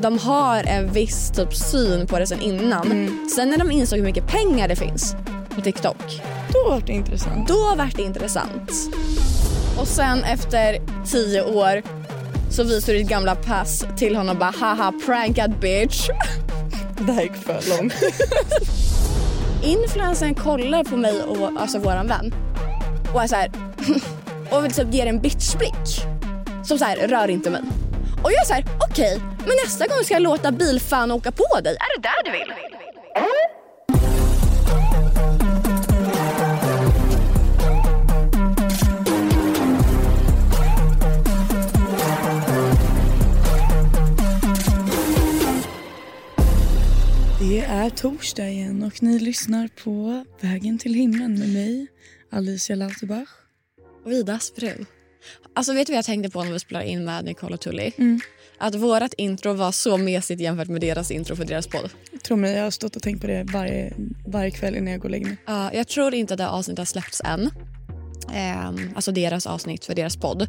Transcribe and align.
de 0.00 0.18
har 0.18 0.62
en 0.64 0.92
viss 0.92 1.30
typ 1.30 1.54
syn 1.54 2.06
på 2.06 2.18
det 2.18 2.26
sen 2.26 2.40
innan. 2.40 3.08
Sen 3.36 3.50
när 3.50 3.58
de 3.58 3.70
insåg 3.70 3.98
hur 3.98 4.06
mycket 4.06 4.26
pengar 4.26 4.68
det 4.68 4.76
finns 4.76 5.16
på 5.54 5.60
TikTok, 5.60 6.22
Då 6.52 6.70
var 6.70 6.80
det 6.86 6.92
intressant. 6.92 7.48
då 7.48 7.74
vart 7.76 7.96
det 7.96 8.02
intressant. 8.02 8.72
Och 9.80 9.88
sen 9.88 10.24
efter 10.24 10.78
tio 11.06 11.42
år 11.42 11.82
så 12.50 12.62
visar 12.64 12.92
du 12.92 12.98
ditt 12.98 13.08
gamla 13.08 13.34
pass 13.34 13.84
till 13.96 14.16
honom 14.16 14.36
och 14.36 14.40
bara 14.40 14.54
haha 14.60 14.92
prankad 15.06 15.58
bitch. 15.60 16.08
Det 17.06 17.12
här 17.12 17.22
gick 17.22 17.34
för 17.34 17.76
långt. 17.78 17.94
Influencern 19.62 20.34
kollar 20.34 20.84
på 20.84 20.96
mig 20.96 21.22
och 21.22 21.60
alltså 21.60 21.78
våran 21.78 22.06
vän 22.06 22.34
och 23.14 23.22
är 23.22 23.26
så 23.26 23.34
här 23.36 23.50
och 24.50 24.64
vill 24.64 24.72
typ 24.72 24.94
ger 24.94 25.06
en 25.06 25.20
bitchblick. 25.20 26.04
Som 26.64 26.78
så 26.78 26.84
här 26.84 26.96
rör 26.96 27.28
inte 27.30 27.50
mig. 27.50 27.62
Och 28.22 28.32
jag 28.32 28.40
är 28.40 28.44
så 28.46 28.52
här 28.52 28.64
okej 28.90 29.20
men 29.48 29.56
nästa 29.64 29.86
gång 29.86 30.04
ska 30.04 30.14
jag 30.14 30.22
låta 30.22 30.52
bilfan 30.52 31.10
åka 31.10 31.32
på 31.32 31.60
dig. 31.60 31.76
Är 31.76 32.00
det 32.00 32.08
där 32.08 32.24
du 32.24 32.30
vill? 32.30 32.52
Det 47.40 47.60
är 47.60 47.90
torsdag 47.90 48.48
igen 48.48 48.82
och 48.82 49.02
ni 49.02 49.18
lyssnar 49.18 49.68
på 49.68 50.24
Vägen 50.40 50.78
till 50.78 50.94
himlen 50.94 51.38
med 51.38 51.48
mig, 51.48 51.86
Alicia 52.30 52.76
Lauterbach. 52.76 53.28
Och 54.04 54.12
Vidas 54.12 54.52
fru. 54.56 54.84
Alltså 55.54 55.72
vet 55.72 55.86
du 55.86 55.92
vad 55.92 55.98
jag 55.98 56.04
tänkte 56.04 56.30
på 56.30 56.44
när 56.44 56.52
vi 56.52 56.60
spelade 56.60 56.88
in 56.88 57.04
med 57.04 57.24
Nicole 57.24 57.54
och 57.54 57.60
Tully? 57.60 57.92
Mm. 57.98 58.20
Att 58.60 58.74
vårat 58.74 59.14
intro 59.14 59.52
var 59.52 59.72
så 59.72 59.96
mesigt 59.96 60.40
jämfört 60.40 60.68
med 60.68 60.80
deras 60.80 61.10
intro 61.10 61.36
för 61.36 61.44
deras 61.44 61.66
podd. 61.66 61.90
Tro 62.22 62.36
mig, 62.36 62.54
jag 62.54 62.64
har 62.64 62.70
stått 62.70 62.96
och 62.96 63.02
tänkt 63.02 63.20
på 63.20 63.26
det 63.26 63.44
varje, 63.52 63.92
varje 64.26 64.50
kväll 64.50 64.76
innan 64.76 64.92
jag 64.92 65.00
går 65.00 65.08
och 65.08 65.10
lägger 65.10 65.26
mig. 65.26 65.36
Ja, 65.46 65.72
jag 65.72 65.88
tror 65.88 66.14
inte 66.14 66.34
att 66.34 66.38
det 66.38 66.48
avsnittet 66.48 66.78
har 66.78 66.86
släppts 66.86 67.22
än. 67.24 67.50
Ehm, 68.34 68.90
alltså 68.94 69.12
deras 69.12 69.46
avsnitt 69.46 69.84
för 69.84 69.94
deras 69.94 70.16
podd. 70.16 70.48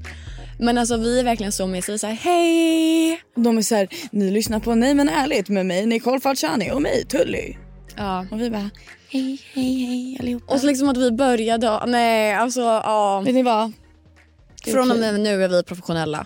Men 0.59 0.77
alltså 0.77 0.97
vi 0.97 1.19
är 1.19 1.23
verkligen 1.23 1.51
så 1.51 1.67
mesiga. 1.67 1.97
Så 1.97 2.07
här, 2.07 2.13
hej! 2.13 3.21
De 3.35 3.57
är 3.57 3.61
så 3.61 3.75
här, 3.75 3.87
ni 4.11 4.31
lyssnar 4.31 4.59
på 4.59 4.75
Nej 4.75 4.93
men 4.93 5.09
ärligt 5.09 5.49
med 5.49 5.65
mig, 5.65 5.85
Nicole 5.85 6.19
Falciani 6.19 6.71
och 6.71 6.81
mig, 6.81 7.05
Tully. 7.05 7.55
Ja. 7.95 8.25
Och 8.31 8.41
vi 8.41 8.49
bara, 8.49 8.69
hej, 9.09 9.41
hej, 9.53 9.85
hej 9.85 10.17
allihopa. 10.19 10.53
Och 10.53 10.59
så 10.59 10.67
liksom 10.67 10.89
att 10.89 10.97
vi 10.97 11.11
började... 11.11 11.85
Nej, 11.85 12.33
alltså 12.33 12.61
ja. 12.61 13.21
Vet 13.25 13.35
ni 13.35 13.43
vad? 13.43 13.71
Från 14.65 14.91
och 14.91 14.97
med 14.97 15.19
nu 15.19 15.43
är 15.43 15.47
vi 15.47 15.63
professionella. 15.63 16.25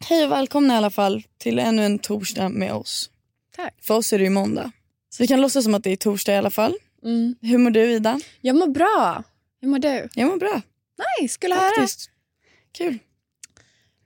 Hej 0.00 0.24
och 0.24 0.32
välkomna 0.32 0.74
i 0.74 0.76
alla 0.76 0.90
fall 0.90 1.22
till 1.38 1.58
ännu 1.58 1.84
en 1.84 1.98
torsdag 1.98 2.48
med 2.48 2.72
oss. 2.72 3.10
Tack. 3.56 3.74
För 3.82 3.94
oss 3.94 4.12
är 4.12 4.18
det 4.18 4.24
ju 4.24 4.30
måndag. 4.30 4.72
Så 5.10 5.22
vi 5.22 5.26
kan 5.26 5.40
låtsas 5.40 5.64
som 5.64 5.74
att 5.74 5.84
det 5.84 5.90
är 5.90 5.96
torsdag 5.96 6.34
i 6.34 6.36
alla 6.36 6.50
fall. 6.50 6.74
Mm. 7.04 7.36
Hur 7.40 7.58
mår 7.58 7.70
du 7.70 7.92
Ida? 7.92 8.20
Jag 8.40 8.56
mår 8.56 8.66
bra. 8.66 9.24
Hur 9.60 9.68
mår 9.68 9.78
du? 9.78 10.08
Jag 10.14 10.28
mår 10.28 10.36
bra 10.36 10.62
Nej, 10.98 11.28
skulle 11.28 11.54
höra. 11.54 11.86
Kul. 12.72 12.98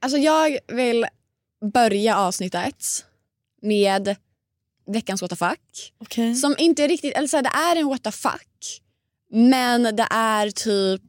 Alltså 0.01 0.19
jag 0.19 0.59
vill 0.69 1.07
börja 1.73 2.17
avsnittet 2.17 3.05
med 3.63 4.17
veckans 4.87 5.23
what 5.23 5.31
the 5.31 5.37
fuck. 5.37 5.93
Okej. 5.99 6.35
Som 6.35 6.55
inte 6.59 6.89
riktigt, 6.89 7.15
eller 7.15 7.29
så 7.29 7.37
här, 7.37 7.43
det 7.43 7.51
är 7.55 7.77
en 7.77 7.89
what 7.89 8.03
the 8.03 8.13
fuck. 8.13 8.81
Men 9.31 9.83
det 9.83 10.07
är 10.11 10.51
typ 10.51 11.03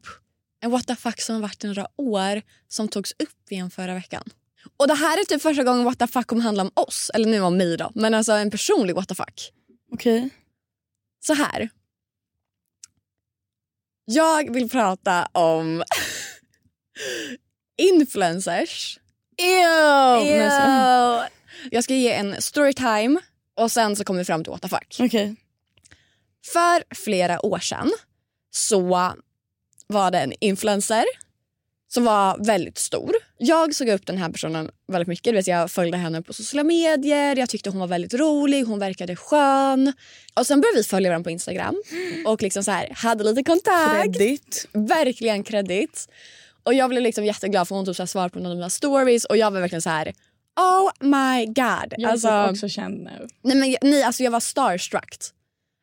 en 0.62 0.72
what 0.72 0.88
the 0.88 0.96
fuck 0.96 1.22
som 1.22 1.36
har 1.36 1.42
varit 1.42 1.64
i 1.64 1.68
några 1.68 1.88
år 1.96 2.42
som 2.68 2.88
togs 2.88 3.12
upp 3.12 3.52
igen 3.52 3.72
förra 3.72 3.94
veckan. 3.94 4.24
Och 4.78 4.88
det 4.88 4.94
här 4.94 5.20
är 5.20 5.24
typ 5.26 5.42
första 5.42 5.64
gången 5.64 5.84
what 5.84 6.00
the 6.00 6.08
fuck 6.08 6.28
kommer 6.28 6.42
handla 6.42 6.64
om 6.64 6.72
oss. 6.74 7.12
Eller 7.14 7.30
nu 7.30 7.42
om 7.42 7.58
mig 7.58 7.78
då. 7.78 7.92
Men 7.96 8.14
alltså 8.14 8.32
en 8.32 8.52
personlig 8.52 8.96
what 8.96 9.08
the 9.08 9.16
fuck. 9.16 9.52
Okej. 9.92 10.30
Så 11.20 11.34
här. 11.34 11.70
Jag 14.06 14.54
vill 14.54 14.70
prata 14.70 15.26
om 15.32 15.84
influencers. 17.78 19.00
Ew! 19.38 20.28
Ew. 20.28 21.28
Jag 21.72 21.84
ska 21.84 21.94
ge 21.96 22.14
en 22.14 22.42
storytime 22.42 23.20
och 23.56 23.72
sen 23.72 23.96
så 23.96 24.04
kommer 24.04 24.20
vi 24.20 24.26
fram 24.26 24.44
till 24.44 24.52
what 24.52 24.62
the 24.62 24.68
fuck. 24.68 24.98
Okej. 25.00 25.36
För 26.54 26.96
flera 26.96 27.46
år 27.46 27.60
sedan 27.60 27.92
så 28.52 28.80
var 29.88 30.12
det 30.12 30.20
en 30.20 30.34
influencer 30.40 31.04
som 31.94 32.04
var 32.04 32.46
väldigt 32.46 32.78
stor. 32.78 33.16
Jag 33.38 33.76
såg 33.76 33.90
upp 33.90 34.06
den 34.06 34.18
här 34.18 34.30
personen 34.30 34.72
väldigt 34.88 35.08
mycket. 35.08 35.24
Du 35.24 35.32
vet, 35.32 35.48
jag 35.48 35.72
följde 35.72 35.98
henne 35.98 36.22
på 36.22 36.34
sociala 36.34 36.64
medier. 36.64 37.36
Jag 37.36 37.50
tyckte 37.50 37.70
hon 37.70 37.80
var 37.80 37.88
väldigt 37.88 38.14
rolig. 38.14 38.64
Hon 38.64 38.80
verkade 38.80 39.16
skön. 39.16 39.94
Och 40.34 40.48
Sen 40.48 40.62
började 40.62 40.78
vi 40.78 40.84
följa 40.84 41.10
varandra 41.10 41.24
på 41.24 41.30
Instagram 41.30 41.84
och 42.26 42.42
liksom 42.42 42.64
så 42.64 42.72
här, 42.72 42.90
hade 42.96 43.24
lite 43.24 43.44
kontakt. 43.44 44.18
Kredit. 44.18 44.68
Verkligen 44.72 45.44
kredit. 45.44 46.08
Och 46.64 46.74
Jag 46.74 46.90
blev 46.90 47.04
liksom 47.04 47.26
jätteglad 47.26 47.68
för 47.68 47.76
hon 47.76 47.86
typ 47.86 47.96
så 47.96 48.02
här 48.02 48.08
svarade 48.08 48.30
på 48.30 48.40
någon 48.40 48.52
av 48.52 48.58
mina 48.58 48.70
stories 48.70 49.26
och 49.26 49.38
jag 49.38 49.52
var 49.52 49.60
verkligen 49.60 49.82
så 49.82 49.90
här 49.90 50.14
Oh 50.60 50.92
my 51.00 51.46
god. 51.46 51.94
Jag 51.98 52.08
är 52.08 52.12
alltså, 52.12 52.44
typ 52.44 52.52
också 52.52 52.70
känd 52.70 53.04
nu. 53.04 53.28
Nej, 53.42 53.58
men, 53.58 53.92
nej, 53.92 54.04
alltså 54.04 54.24
jag 54.24 54.32
var 54.32 54.40
starstruck. 54.40 55.16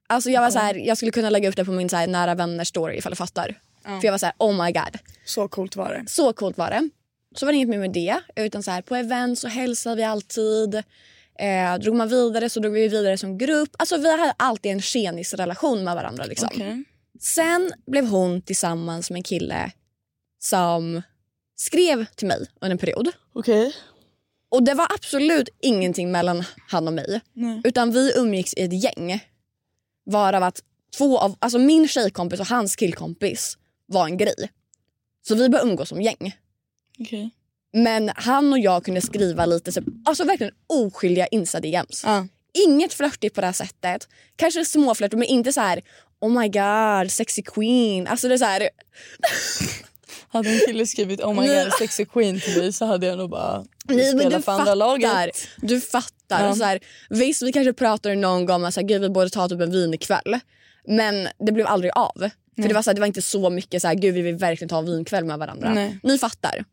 Alltså 0.08 0.30
jag 0.30 0.40
var 0.40 0.50
så 0.50 0.58
här, 0.58 0.74
jag 0.74 0.96
skulle 0.96 1.12
kunna 1.12 1.30
lägga 1.30 1.48
upp 1.48 1.56
det 1.56 1.64
på 1.64 1.72
min 1.72 1.88
så 1.88 1.96
här, 1.96 2.06
nära 2.06 2.34
vänner 2.34 2.64
story 2.64 2.96
ifall 2.96 3.12
du 3.12 3.16
fattar. 3.16 3.56
För 3.84 4.04
jag 4.04 4.12
var 4.12 4.18
så 4.18 4.26
här, 4.26 4.34
oh 4.38 4.64
my 4.64 4.72
god. 4.72 4.98
Så 5.24 5.48
coolt 5.48 5.76
var 5.76 5.88
det. 5.88 6.04
Så 6.06 6.32
coolt 6.32 6.58
var 6.58 6.70
det. 6.70 6.88
Så 7.34 7.46
var 7.46 7.52
det 7.52 7.56
inget 7.56 7.68
mer 7.68 7.78
med 7.78 7.92
det. 7.92 8.20
Utan 8.36 8.62
så 8.62 8.70
här, 8.70 8.82
på 8.82 8.96
event 8.96 9.38
så 9.38 9.48
hälsade 9.48 9.96
vi 9.96 10.02
alltid. 10.02 10.74
Eh, 11.38 11.78
drog 11.80 11.96
man 11.96 12.08
vidare 12.08 12.50
så 12.50 12.60
drog 12.60 12.72
vi 12.72 12.88
vidare 12.88 13.18
som 13.18 13.38
grupp. 13.38 13.68
Alltså 13.78 13.96
vi 13.96 14.10
hade 14.10 14.34
alltid 14.36 14.72
en 14.72 14.80
tjenisrelation 14.80 15.84
med 15.84 15.94
varandra. 15.94 16.24
Liksom. 16.24 16.48
Okej. 16.52 16.84
Sen 17.20 17.72
blev 17.86 18.06
hon 18.06 18.42
tillsammans 18.42 19.10
med 19.10 19.16
en 19.18 19.22
kille 19.22 19.72
som 20.38 21.02
skrev 21.56 22.04
till 22.04 22.26
mig 22.26 22.46
under 22.60 22.70
en 22.70 22.78
period. 22.78 23.12
Okej. 23.32 23.74
Och 24.50 24.62
det 24.62 24.74
var 24.74 24.86
absolut 24.94 25.48
ingenting 25.60 26.10
mellan 26.10 26.44
han 26.68 26.86
och 26.86 26.94
mig. 26.94 27.20
Nej. 27.32 27.60
Utan 27.64 27.90
vi 27.90 28.12
umgicks 28.16 28.54
i 28.54 28.62
ett 28.62 28.82
gäng. 28.82 29.24
Varav 30.04 30.42
att 30.42 30.62
två 30.98 31.18
av, 31.18 31.36
alltså 31.38 31.58
min 31.58 31.88
tjejkompis 31.88 32.40
och 32.40 32.46
hans 32.46 32.76
killkompis 32.76 33.56
var 33.90 34.04
en 34.04 34.16
grej. 34.16 34.50
Så 35.28 35.34
vi 35.34 35.48
började 35.48 35.70
umgås 35.70 35.88
som 35.88 36.02
gäng. 36.02 36.36
Okej. 37.00 37.30
Men 37.72 38.10
han 38.14 38.52
och 38.52 38.58
jag 38.58 38.84
kunde 38.84 39.00
skriva 39.00 39.46
lite, 39.46 39.72
så, 39.72 39.80
alltså 40.04 40.24
verkligen 40.24 40.52
oskyldiga 40.66 41.26
insta-DMs. 41.26 42.02
Ja. 42.04 42.26
Inget 42.68 42.94
flörtigt 42.94 43.34
på 43.34 43.40
det 43.40 43.46
här 43.46 43.54
sättet. 43.54 44.08
Kanske 44.36 44.64
småflörtigt 44.64 45.18
men 45.18 45.28
inte 45.28 45.52
så 45.52 45.60
här 45.60 45.82
oh 46.20 46.40
my 46.40 46.48
god, 46.48 47.10
sexy 47.10 47.42
queen. 47.42 48.06
Alltså 48.06 48.28
det 48.28 48.34
är 48.34 48.38
så 48.38 48.44
här, 48.44 48.68
Hade 50.28 50.50
en 50.50 50.60
kille 50.66 50.86
skrivit 50.86 51.20
oh 51.20 51.40
my 51.40 51.48
god 51.48 51.72
sexy 51.78 52.04
queen 52.04 52.40
till 52.40 52.58
mig 52.58 52.72
så 52.72 52.84
hade 52.84 53.06
jag 53.06 53.18
nog 53.18 53.30
bara 53.30 53.64
Nej, 53.84 54.14
men 54.14 54.30
du 54.30 54.42
fattar. 54.42 55.30
Du 55.56 55.80
fattar. 55.80 56.46
Ja. 56.46 56.54
Så 56.54 56.64
här, 56.64 56.80
visst, 57.10 57.42
vi 57.42 57.52
kanske 57.52 57.72
pratade 57.72 58.14
någon 58.14 58.46
gång 58.46 58.56
om 58.56 58.64
att 58.64 58.76
vi 58.76 59.08
borde 59.08 59.30
ta 59.30 59.48
typ 59.48 59.60
en 59.60 59.70
vin 59.70 59.94
ikväll. 59.94 60.40
Men 60.86 61.28
det 61.46 61.52
blev 61.52 61.66
aldrig 61.66 61.92
av. 61.94 62.30
För 62.62 62.68
det 62.68 62.74
var, 62.74 62.82
så 62.82 62.90
här, 62.90 62.94
det 62.94 63.00
var 63.00 63.06
inte 63.06 63.22
så 63.22 63.50
mycket 63.50 63.82
så 63.82 63.88
här, 63.88 63.94
gud 63.94 64.14
vi 64.14 64.22
vill 64.22 64.36
verkligen 64.36 64.68
ta 64.68 64.78
en 64.78 64.86
vinkväll 64.86 65.24
med 65.24 65.38
varandra. 65.38 65.74
Nej. 65.74 65.98
Ni 66.02 66.18
fattar. 66.18 66.64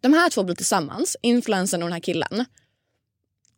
De 0.00 0.12
här 0.12 0.30
två 0.30 0.42
blir 0.42 0.56
tillsammans, 0.56 1.16
influensen 1.22 1.82
och 1.82 1.88
den 1.88 1.92
här 1.92 2.00
killen. 2.00 2.44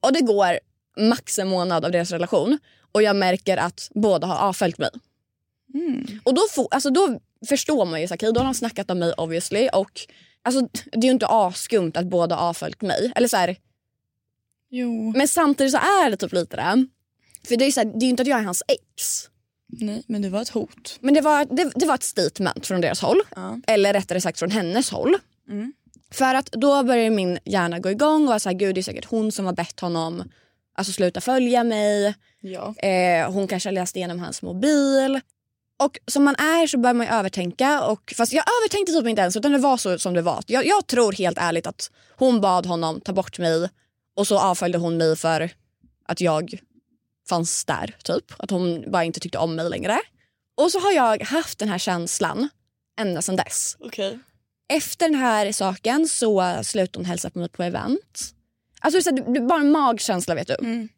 Och 0.01 0.13
det 0.13 0.21
går 0.21 0.59
max 0.97 1.39
en 1.39 1.49
månad 1.49 1.85
av 1.85 1.91
deras 1.91 2.11
relation 2.11 2.59
och 2.93 3.03
jag 3.03 3.17
märker 3.17 3.57
att 3.57 3.91
båda 3.95 4.27
har 4.27 4.49
avföljt 4.49 4.79
mig. 4.79 4.91
Mm. 5.75 6.21
Och 6.25 6.35
då, 6.35 6.43
får, 6.51 6.69
alltså 6.71 6.91
då 6.91 7.21
förstår 7.49 7.85
man 7.85 8.01
ju, 8.01 8.09
så 8.09 8.13
här, 8.13 8.17
okej, 8.17 8.33
då 8.33 8.41
har 8.41 8.45
de 8.45 8.55
snackat 8.55 8.91
om 8.91 8.99
mig 8.99 9.13
obviously 9.13 9.69
och 9.73 10.01
alltså, 10.43 10.69
det 10.93 10.99
är 10.99 11.05
ju 11.05 11.11
inte 11.11 11.27
askumt 11.27 11.93
att 11.95 12.07
båda 12.07 12.37
har 12.37 12.49
avföljt 12.49 12.83
mig. 12.83 13.13
Eller 13.17 13.29
så 13.29 13.37
här, 13.37 13.57
men 15.15 15.29
samtidigt 15.29 15.73
så 15.73 15.79
är 15.79 16.11
det 16.11 16.17
typ 16.17 16.33
lite 16.33 16.57
det. 16.57 16.87
För 17.49 17.57
det 17.57 17.65
är, 17.65 17.73
så 17.73 17.81
här, 17.81 17.87
det 17.87 17.99
är 17.99 18.07
ju 18.07 18.11
inte 18.11 18.23
att 18.23 18.29
jag 18.29 18.41
är 18.41 18.45
hans 18.45 18.63
ex. 18.69 19.29
Nej 19.69 20.03
men 20.07 20.23
det 20.23 20.29
var 20.29 20.43
ett 20.43 20.49
hot. 20.49 20.99
Men 21.01 21.15
det 21.15 21.21
var, 21.21 21.45
det, 21.45 21.73
det 21.75 21.87
var 21.87 21.95
ett 21.95 22.03
statement 22.03 22.67
från 22.67 22.81
deras 22.81 23.01
håll. 23.01 23.21
Ja. 23.37 23.61
Eller 23.67 23.93
rättare 23.93 24.21
sagt 24.21 24.39
från 24.39 24.51
hennes 24.51 24.91
håll. 24.91 25.17
Mm. 25.49 25.73
För 26.11 26.35
att 26.35 26.53
då 26.53 26.83
börjar 26.83 27.11
min 27.11 27.39
hjärna 27.45 27.79
gå 27.79 27.91
igång 27.91 28.23
och 28.23 28.29
vara 28.29 28.39
så 28.39 28.49
här, 28.49 28.57
gud 28.57 28.75
det 28.75 28.81
är 28.81 28.83
säkert 28.83 29.05
hon 29.05 29.33
som 29.33 29.47
har 29.47 29.53
bett 29.53 29.81
honom 29.81 30.23
alltså 30.77 30.93
sluta 30.93 31.21
följa 31.21 31.65
mig. 31.65 32.15
Ja. 32.41 32.75
Eh, 32.79 33.33
hon 33.33 33.49
kanske 33.49 33.69
har 33.69 33.75
läst 33.75 33.97
igenom 33.97 34.19
hans 34.19 34.43
mobil. 34.43 35.21
Och 35.79 35.99
som 36.07 36.25
man 36.25 36.35
är 36.35 36.67
så 36.67 36.79
börjar 36.79 36.95
man 36.95 37.07
ju 37.07 37.13
övertänka. 37.13 37.83
Och, 37.83 38.15
fast 38.17 38.33
jag 38.33 38.45
övertänkte 38.61 38.93
typ 38.93 39.07
inte 39.07 39.23
ens 39.23 39.37
utan 39.37 39.53
det 39.53 39.59
var 39.59 39.77
så 39.77 39.99
som 39.99 40.15
det 40.15 40.23
var. 40.23 40.43
Jag, 40.47 40.67
jag 40.67 40.87
tror 40.87 41.13
helt 41.13 41.39
ärligt 41.39 41.67
att 41.67 41.91
hon 42.17 42.41
bad 42.41 42.67
honom 42.67 43.01
ta 43.01 43.13
bort 43.13 43.39
mig 43.39 43.69
och 44.17 44.27
så 44.27 44.39
avföljde 44.39 44.79
hon 44.79 44.97
mig 44.97 45.17
för 45.17 45.51
att 46.07 46.21
jag 46.21 46.61
fanns 47.29 47.65
där. 47.65 47.97
typ. 48.05 48.25
Att 48.39 48.51
hon 48.51 48.91
bara 48.91 49.05
inte 49.05 49.21
tyckte 49.21 49.39
om 49.39 49.55
mig 49.57 49.71
längre. 49.71 49.99
Och 50.57 50.73
så 50.73 50.81
har 50.81 50.93
jag 50.93 51.23
haft 51.23 51.59
den 51.59 51.69
här 51.69 51.79
känslan 51.79 52.49
ända 53.01 53.23
sedan 53.23 53.37
dess. 53.37 53.77
Okej. 53.81 54.19
Efter 54.69 55.09
den 55.09 55.15
här 55.19 55.53
saken 55.53 56.09
så 56.09 56.59
slutade 56.63 56.99
hon 56.99 57.05
hälsa 57.05 57.31
på 57.31 57.39
mig 57.39 57.49
på 57.49 57.63
event. 57.63 58.35
Alltså 58.81 59.11
det 59.11 59.21
är 59.39 59.49
bara 59.49 59.61
en 59.61 59.71
magkänsla 59.71 60.35
vet 60.35 60.47
du. 60.47 60.55
Mm. 60.61 60.89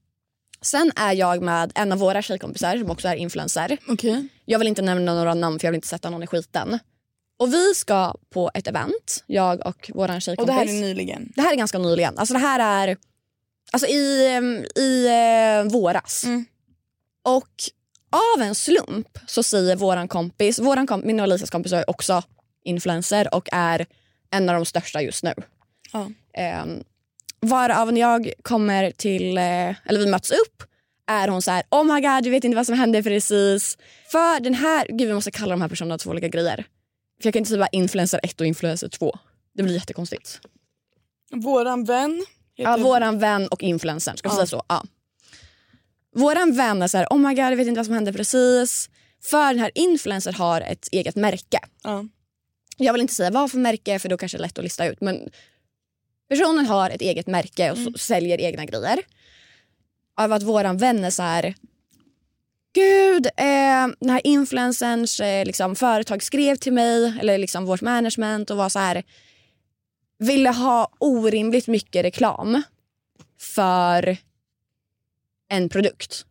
Sen 0.60 0.92
är 0.96 1.12
jag 1.12 1.42
med 1.42 1.72
en 1.74 1.92
av 1.92 1.98
våra 1.98 2.22
tjejkompisar 2.22 2.78
som 2.78 2.90
också 2.90 3.08
är 3.08 3.14
influencer. 3.16 3.78
Okej. 3.88 4.28
Jag 4.44 4.58
vill 4.58 4.68
inte 4.68 4.82
nämna 4.82 5.14
några 5.14 5.34
namn 5.34 5.58
för 5.58 5.66
jag 5.66 5.72
vill 5.72 5.78
inte 5.78 5.88
sätta 5.88 6.10
någon 6.10 6.22
i 6.22 6.26
skiten. 6.26 6.78
Och 7.38 7.54
vi 7.54 7.74
ska 7.74 8.14
på 8.30 8.50
ett 8.54 8.66
event, 8.66 9.24
jag 9.26 9.66
och 9.66 9.90
vår 9.94 10.16
Och 10.16 10.22
tjejkompis. 10.22 10.46
det 10.46 10.52
här 10.52 10.66
är 10.68 10.80
nyligen? 10.80 11.32
Det 11.36 11.42
här 11.42 11.52
är 11.52 11.56
ganska 11.56 11.78
nyligen. 11.78 12.18
Alltså 12.18 12.34
det 12.34 12.40
här 12.40 12.88
är 12.88 12.96
alltså 13.72 13.88
i, 13.88 14.28
i 14.76 15.06
eh, 15.06 15.72
våras. 15.72 16.24
Mm. 16.24 16.44
Och 17.24 17.62
av 18.36 18.42
en 18.42 18.54
slump 18.54 19.18
så 19.26 19.42
säger 19.42 19.76
våran 19.76 20.08
kompis, 20.08 20.58
våran 20.58 20.86
komp 20.86 21.04
min 21.04 21.20
och 21.20 21.24
Alisas 21.24 21.50
kompis 21.50 21.72
är 21.72 21.90
också 21.90 22.22
influencer 22.64 23.34
och 23.34 23.48
är 23.52 23.86
en 24.30 24.48
av 24.48 24.54
de 24.54 24.64
största 24.64 25.02
just 25.02 25.22
nu. 25.22 25.34
Ja. 25.92 26.10
Um, 26.62 26.84
varav 27.40 27.92
när 27.92 28.00
jag 28.00 28.32
kommer 28.42 28.90
till, 28.90 29.38
eh, 29.38 29.88
eller 29.88 29.98
vi 29.98 30.06
möts 30.06 30.30
upp 30.30 30.62
är 31.06 31.28
hon 31.28 31.42
så 31.42 31.50
här, 31.50 31.62
oh 31.70 31.94
my 31.94 32.00
god, 32.00 32.24
du 32.24 32.30
vet 32.30 32.44
inte 32.44 32.56
vad 32.56 32.66
som 32.66 32.78
hände 32.78 33.02
precis. 33.02 33.78
För 34.10 34.40
den 34.40 34.54
här, 34.54 34.86
gud 34.88 35.08
vi 35.08 35.14
måste 35.14 35.30
kalla 35.30 35.50
de 35.50 35.60
här 35.60 35.68
personerna 35.68 35.98
två 35.98 36.10
olika 36.10 36.28
grejer. 36.28 36.56
För 37.20 37.26
jag 37.26 37.32
kan 37.32 37.40
inte 37.40 37.48
säga 37.48 37.58
bara 37.58 37.68
influencer 37.72 38.20
1 38.22 38.40
och 38.40 38.46
influencer 38.46 38.88
2. 38.88 39.18
Det 39.54 39.62
blir 39.62 39.74
jättekonstigt. 39.74 40.40
Våran 41.32 41.84
vän. 41.84 42.24
Ja, 42.60 42.76
våran 42.76 43.18
vän 43.18 43.48
och 43.48 43.62
influencern, 43.62 44.16
ska 44.16 44.28
vi 44.28 44.34
säga 44.34 44.46
så? 44.46 44.62
Ja. 44.68 44.84
Våran 46.14 46.56
vän 46.56 46.82
är 46.82 46.88
så 46.88 46.98
här, 46.98 47.06
oh 47.10 47.18
my 47.18 47.34
god, 47.34 47.44
jag 47.44 47.56
vet 47.56 47.66
inte 47.66 47.78
vad 47.78 47.86
som 47.86 47.94
hände 47.94 48.12
precis. 48.12 48.90
För 49.22 49.48
den 49.54 49.58
här 49.58 49.70
influencern 49.74 50.34
har 50.34 50.60
ett 50.60 50.88
eget 50.92 51.16
märke. 51.16 51.58
Ja. 51.82 52.04
Jag 52.76 52.92
vill 52.92 53.02
inte 53.02 53.14
säga 53.14 53.30
vad 53.30 53.50
för 53.50 53.58
märke 53.58 53.98
för 53.98 54.08
då 54.08 54.16
kanske 54.16 54.38
det 54.38 54.40
är 54.40 54.46
lätt 54.46 54.58
att 54.58 54.64
lista 54.64 54.86
ut. 54.86 55.00
Men 55.00 55.30
personen 56.28 56.66
har 56.66 56.90
ett 56.90 57.00
eget 57.00 57.26
märke 57.26 57.70
och 57.70 57.78
så 57.78 57.92
säljer 57.98 58.40
egna 58.40 58.64
grejer. 58.64 59.00
Av 60.16 60.32
att 60.32 60.42
våran 60.42 60.78
vän 60.78 61.04
är 61.04 61.10
så 61.10 61.22
här... 61.22 61.54
Gud, 62.72 63.26
eh, 63.26 63.88
den 64.00 64.10
här 64.10 64.26
influencerns 64.26 65.20
eh, 65.20 65.44
liksom, 65.44 65.76
företag 65.76 66.22
skrev 66.22 66.56
till 66.56 66.72
mig, 66.72 67.18
eller 67.20 67.38
liksom 67.38 67.64
vårt 67.64 67.80
management 67.80 68.50
och 68.50 68.56
var 68.56 68.68
så 68.68 68.78
här... 68.78 69.02
Ville 70.18 70.50
ha 70.50 70.90
orimligt 70.98 71.66
mycket 71.66 72.04
reklam 72.04 72.62
för 73.40 74.16
en 75.48 75.68
produkt. 75.68 76.24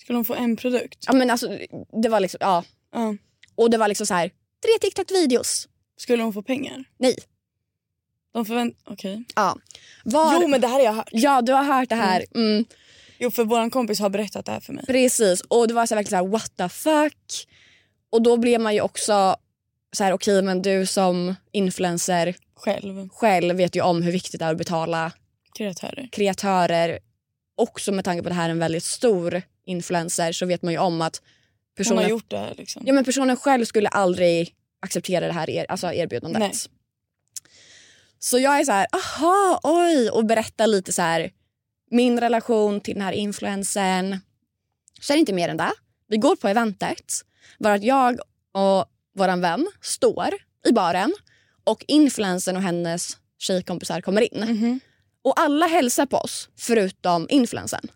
Skulle 0.00 0.16
hon 0.16 0.24
få 0.24 0.34
en 0.34 0.56
produkt? 0.56 1.04
Ja, 1.06 1.12
men 1.12 1.30
alltså, 1.30 1.58
det 2.02 2.08
var 2.08 2.20
liksom, 2.20 2.38
ja. 2.40 2.64
Ja. 2.92 3.16
Och 3.54 3.70
det 3.70 3.78
var 3.78 3.88
liksom 3.88 4.06
så 4.06 4.14
här, 4.14 4.28
tre 4.62 4.70
TikTok-videos. 4.80 5.68
Skulle 5.96 6.22
hon 6.22 6.32
få 6.32 6.42
pengar? 6.42 6.84
Nej. 6.98 7.16
De 8.32 8.44
förvänt... 8.46 8.78
Okej. 8.84 9.24
Ja. 9.34 9.56
Var, 10.04 10.38
Jo 10.42 10.48
men 10.48 10.60
det 10.60 10.66
här 10.66 10.74
har 10.74 10.80
jag 10.84 10.92
hört. 10.92 11.08
Ja, 11.12 11.42
du 11.42 11.52
har 11.52 11.64
hört 11.64 11.88
det 11.88 11.94
här. 11.94 12.24
Mm, 12.34 12.64
Jo 13.18 13.30
för 13.30 13.44
våran 13.44 13.70
kompis 13.70 14.00
har 14.00 14.10
berättat 14.10 14.46
det 14.46 14.52
här 14.52 14.60
för 14.60 14.72
mig. 14.72 14.84
precis. 14.86 15.40
Och 15.40 15.68
det 15.68 15.74
var 15.74 15.86
så 15.86 15.94
här, 15.94 15.98
verkligen 16.02 16.20
så 16.20 16.24
här, 16.26 16.32
what 16.32 16.56
the 16.56 16.68
fuck? 16.68 17.48
Och 18.10 18.22
då 18.22 18.36
blev 18.36 18.60
man 18.60 18.74
ju 18.74 18.80
också 18.80 19.36
så 19.92 20.04
här, 20.04 20.12
okej 20.12 20.42
men 20.42 20.62
du 20.62 20.86
som 20.86 21.34
influencer 21.52 22.36
Själv. 22.56 23.08
själv 23.08 23.56
vet 23.56 23.76
ju 23.76 23.80
om 23.80 24.02
hur 24.02 24.12
viktigt 24.12 24.40
det 24.40 24.44
är 24.44 24.50
att 24.52 24.58
betala 24.58 25.12
Kreatörer. 25.58 26.08
kreatörer. 26.12 26.98
Också 27.56 27.92
med 27.92 28.04
tanke 28.04 28.22
på 28.22 28.28
att 28.28 28.30
det 28.30 28.34
här 28.34 28.46
är 28.48 28.50
en 28.50 28.58
väldigt 28.58 28.84
stor 28.84 29.42
influencer 29.64 30.32
så 30.32 30.46
vet 30.46 30.62
man 30.62 30.72
ju 30.72 30.78
om 30.78 31.02
att 31.02 31.20
Hon 31.76 31.76
personen, 31.76 32.02
har 32.02 32.10
gjort 32.10 32.30
det 32.30 32.38
här 32.38 32.54
liksom. 32.56 32.82
ja, 32.86 32.92
men 32.92 33.04
personen 33.04 33.36
själv 33.36 33.64
skulle 33.64 33.88
aldrig 33.88 34.54
acceptera 34.80 35.26
det 35.26 35.32
här 35.32 35.50
er, 35.50 35.66
alltså 35.68 35.92
erbjudandet. 35.92 36.40
Nej. 36.40 36.52
Så 38.18 38.38
jag 38.38 38.60
är 38.60 38.64
så 38.64 38.72
här, 38.72 38.86
aha, 38.92 39.60
oj, 39.62 40.10
och 40.10 40.24
berättar 40.24 40.66
lite 40.66 40.92
så 40.92 41.02
här 41.02 41.30
min 41.90 42.20
relation 42.20 42.80
till 42.80 42.94
den 42.94 43.02
här 43.02 43.12
influencern. 43.12 44.18
Så 45.00 45.12
är 45.12 45.16
det 45.16 45.20
inte 45.20 45.32
mer 45.32 45.48
än 45.48 45.56
det. 45.56 45.72
Vi 46.08 46.16
går 46.16 46.36
på 46.36 46.48
eventet, 46.48 47.12
var 47.58 47.70
att 47.70 47.82
jag 47.82 48.18
och 48.52 48.84
vår 49.14 49.36
vän 49.36 49.66
står 49.80 50.34
i 50.66 50.72
baren 50.72 51.14
och 51.64 51.84
influencern 51.88 52.56
och 52.56 52.62
hennes 52.62 53.16
tjejkompisar 53.38 54.00
kommer 54.00 54.34
in. 54.34 54.40
Mhm. 54.40 54.80
Och 55.22 55.40
alla 55.40 55.66
hälsar 55.66 56.06
på 56.06 56.16
oss 56.16 56.48
förutom 56.56 57.26
influencern. 57.30 57.88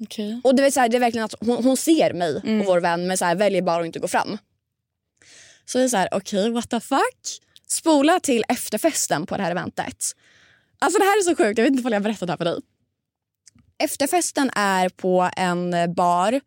Okej. 0.00 0.40
Och 0.44 0.54
det 0.54 0.66
är, 0.66 0.70
så 0.70 0.80
här, 0.80 0.88
det 0.88 0.96
är 0.96 1.00
verkligen 1.00 1.24
att 1.24 1.34
hon, 1.40 1.64
hon 1.64 1.76
ser 1.76 2.12
mig 2.12 2.40
Mm. 2.44 2.60
och 2.60 2.66
vår 2.66 2.80
vän 2.80 3.06
men 3.06 3.18
så 3.18 3.24
här, 3.24 3.34
väljer 3.34 3.62
bara 3.62 3.80
att 3.80 3.86
inte 3.86 3.98
gå 3.98 4.08
fram. 4.08 4.38
Så 5.64 5.78
det 5.78 5.84
är 5.84 5.88
så 5.88 5.96
här, 5.96 6.08
okej 6.12 6.50
what 6.50 6.70
the 6.70 6.80
fuck. 6.80 7.40
Spola 7.68 8.20
till 8.20 8.44
efterfesten 8.48 9.26
på 9.26 9.36
det 9.36 9.42
här 9.42 9.50
eventet. 9.50 10.04
Alltså 10.78 10.98
det 10.98 11.04
här 11.04 11.18
är 11.18 11.22
så 11.22 11.36
sjukt, 11.36 11.58
jag 11.58 11.64
vet 11.64 11.70
inte 11.72 11.86
om 11.86 11.92
jag 11.92 12.00
har 12.00 12.04
berättat 12.04 12.26
det 12.26 12.32
här 12.32 12.36
för 12.36 12.44
dig. 12.44 12.58
Efterfesten 13.78 14.50
är 14.54 14.88
på 14.88 15.30
en 15.36 15.94
bar 15.94 16.40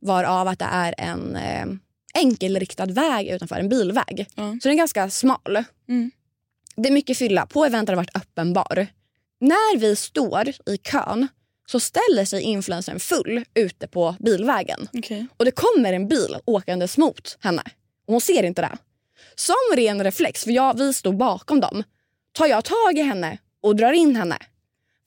varav 0.00 0.48
att 0.48 0.58
det 0.58 0.68
är 0.70 0.94
en 0.98 1.36
eh, 1.36 1.66
enkelriktad 2.18 2.86
väg 2.86 3.28
utanför 3.28 3.56
en 3.56 3.68
bilväg. 3.68 4.26
Ja. 4.34 4.56
Så 4.62 4.68
den 4.68 4.72
är 4.72 4.76
ganska 4.76 5.10
smal. 5.10 5.64
Mm. 5.88 6.10
Det 6.76 6.88
är 6.88 6.92
mycket 6.92 7.18
fylla. 7.18 7.46
På 7.46 7.64
eventet 7.64 7.88
har 7.88 7.96
det 7.96 7.96
varit 7.96 8.16
öppen 8.16 8.52
bar. 8.52 8.86
När 9.40 9.78
vi 9.78 9.96
står 9.96 10.48
i 10.66 10.76
kön 10.76 11.28
så 11.66 11.80
ställer 11.80 12.24
sig 12.24 12.42
influencern 12.42 13.00
full 13.00 13.44
ute 13.54 13.88
på 13.88 14.16
bilvägen. 14.18 14.88
Okej. 14.92 15.26
Och 15.36 15.44
det 15.44 15.50
kommer 15.50 15.92
en 15.92 16.08
bil 16.08 16.36
åkandes 16.44 16.98
mot 16.98 17.38
henne. 17.40 17.62
Och 18.06 18.12
hon 18.12 18.20
ser 18.20 18.42
inte 18.42 18.62
det. 18.62 18.78
Som 19.34 19.76
ren 19.76 20.04
reflex, 20.04 20.44
för 20.44 20.50
jag, 20.50 20.78
vi 20.78 20.92
stod 20.92 21.16
bakom 21.16 21.60
dem, 21.60 21.84
tar 22.32 22.46
jag 22.46 22.64
tag 22.64 22.98
i 22.98 23.02
henne 23.02 23.38
och 23.62 23.76
drar 23.76 23.92
in 23.92 24.16
henne. 24.16 24.38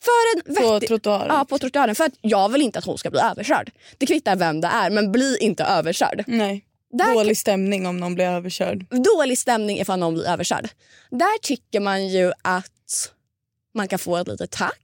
För 0.04 0.38
en 0.38 0.56
På 0.56 0.74
vettig... 0.74 0.88
trottoaren? 0.88 1.28
Ja, 1.30 1.46
på 1.50 1.60
trottoaren. 1.60 1.96
För 1.96 2.04
att 2.04 2.14
jag 2.22 2.50
vill 2.50 2.62
inte 2.62 2.80
att 2.80 2.86
hon 2.86 2.98
ska 2.98 3.10
bli 3.10 3.20
överkörd. 3.20 3.72
Det 3.98 4.06
kvittar 4.06 4.36
vem 4.36 4.62
det 4.62 4.68
är, 4.68 4.90
men 4.90 5.12
bli 5.12 5.38
inte 5.42 5.64
överkörd. 5.64 6.24
Nej. 6.28 6.66
Där 6.94 7.14
Dålig 7.14 7.38
stämning 7.38 7.86
om 7.88 7.98
någon 7.98 8.16
blir 8.16 8.26
överkörd. 8.26 8.86
dålig 9.16 9.38
stämning 9.38 9.80
ifall 9.80 10.00
någon 10.00 10.14
blir 10.14 10.28
överkörd. 10.28 10.70
Där 11.12 11.40
tycker 11.42 11.80
man 11.80 12.08
ju 12.08 12.32
att 12.42 13.12
man 13.74 13.88
kan 13.88 14.00
få 14.00 14.18
ett 14.18 14.28
litet 14.28 14.52
tack. 14.52 14.82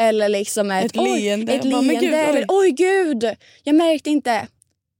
Eller 0.00 0.28
liksom 0.28 0.70
ett, 0.70 0.84
Ett 0.84 0.96
leende. 0.96 1.52
Ett 1.52 1.62
Bara, 1.62 1.80
leende. 1.80 1.92
men 1.92 2.00
gud, 2.00 2.14
oj. 2.14 2.20
eller 2.20 2.44
oj 2.48 2.70
gud, 2.70 3.36
jag 3.62 3.74
märkte 3.74 4.10
inte. 4.10 4.46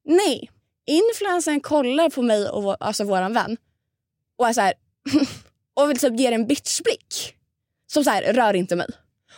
Nej, 0.05 0.51
influencern 0.87 1.61
kollar 1.61 2.11
på 2.11 2.23
mig 2.23 2.49
och 2.49 2.63
vår, 2.63 2.77
alltså 2.81 3.05
våran 3.05 3.33
vän 3.35 3.57
och 4.39 4.49
är 4.49 4.53
så 4.53 4.61
här, 4.61 4.75
och 5.75 5.91
vill 5.91 5.99
typ 5.99 6.21
ger 6.21 6.33
en 6.33 6.47
bitchblick. 6.47 7.35
Som 7.87 8.05
så 8.05 8.11
här, 8.11 8.23
rör 8.33 8.55
inte 8.55 8.77
mig. 8.77 8.87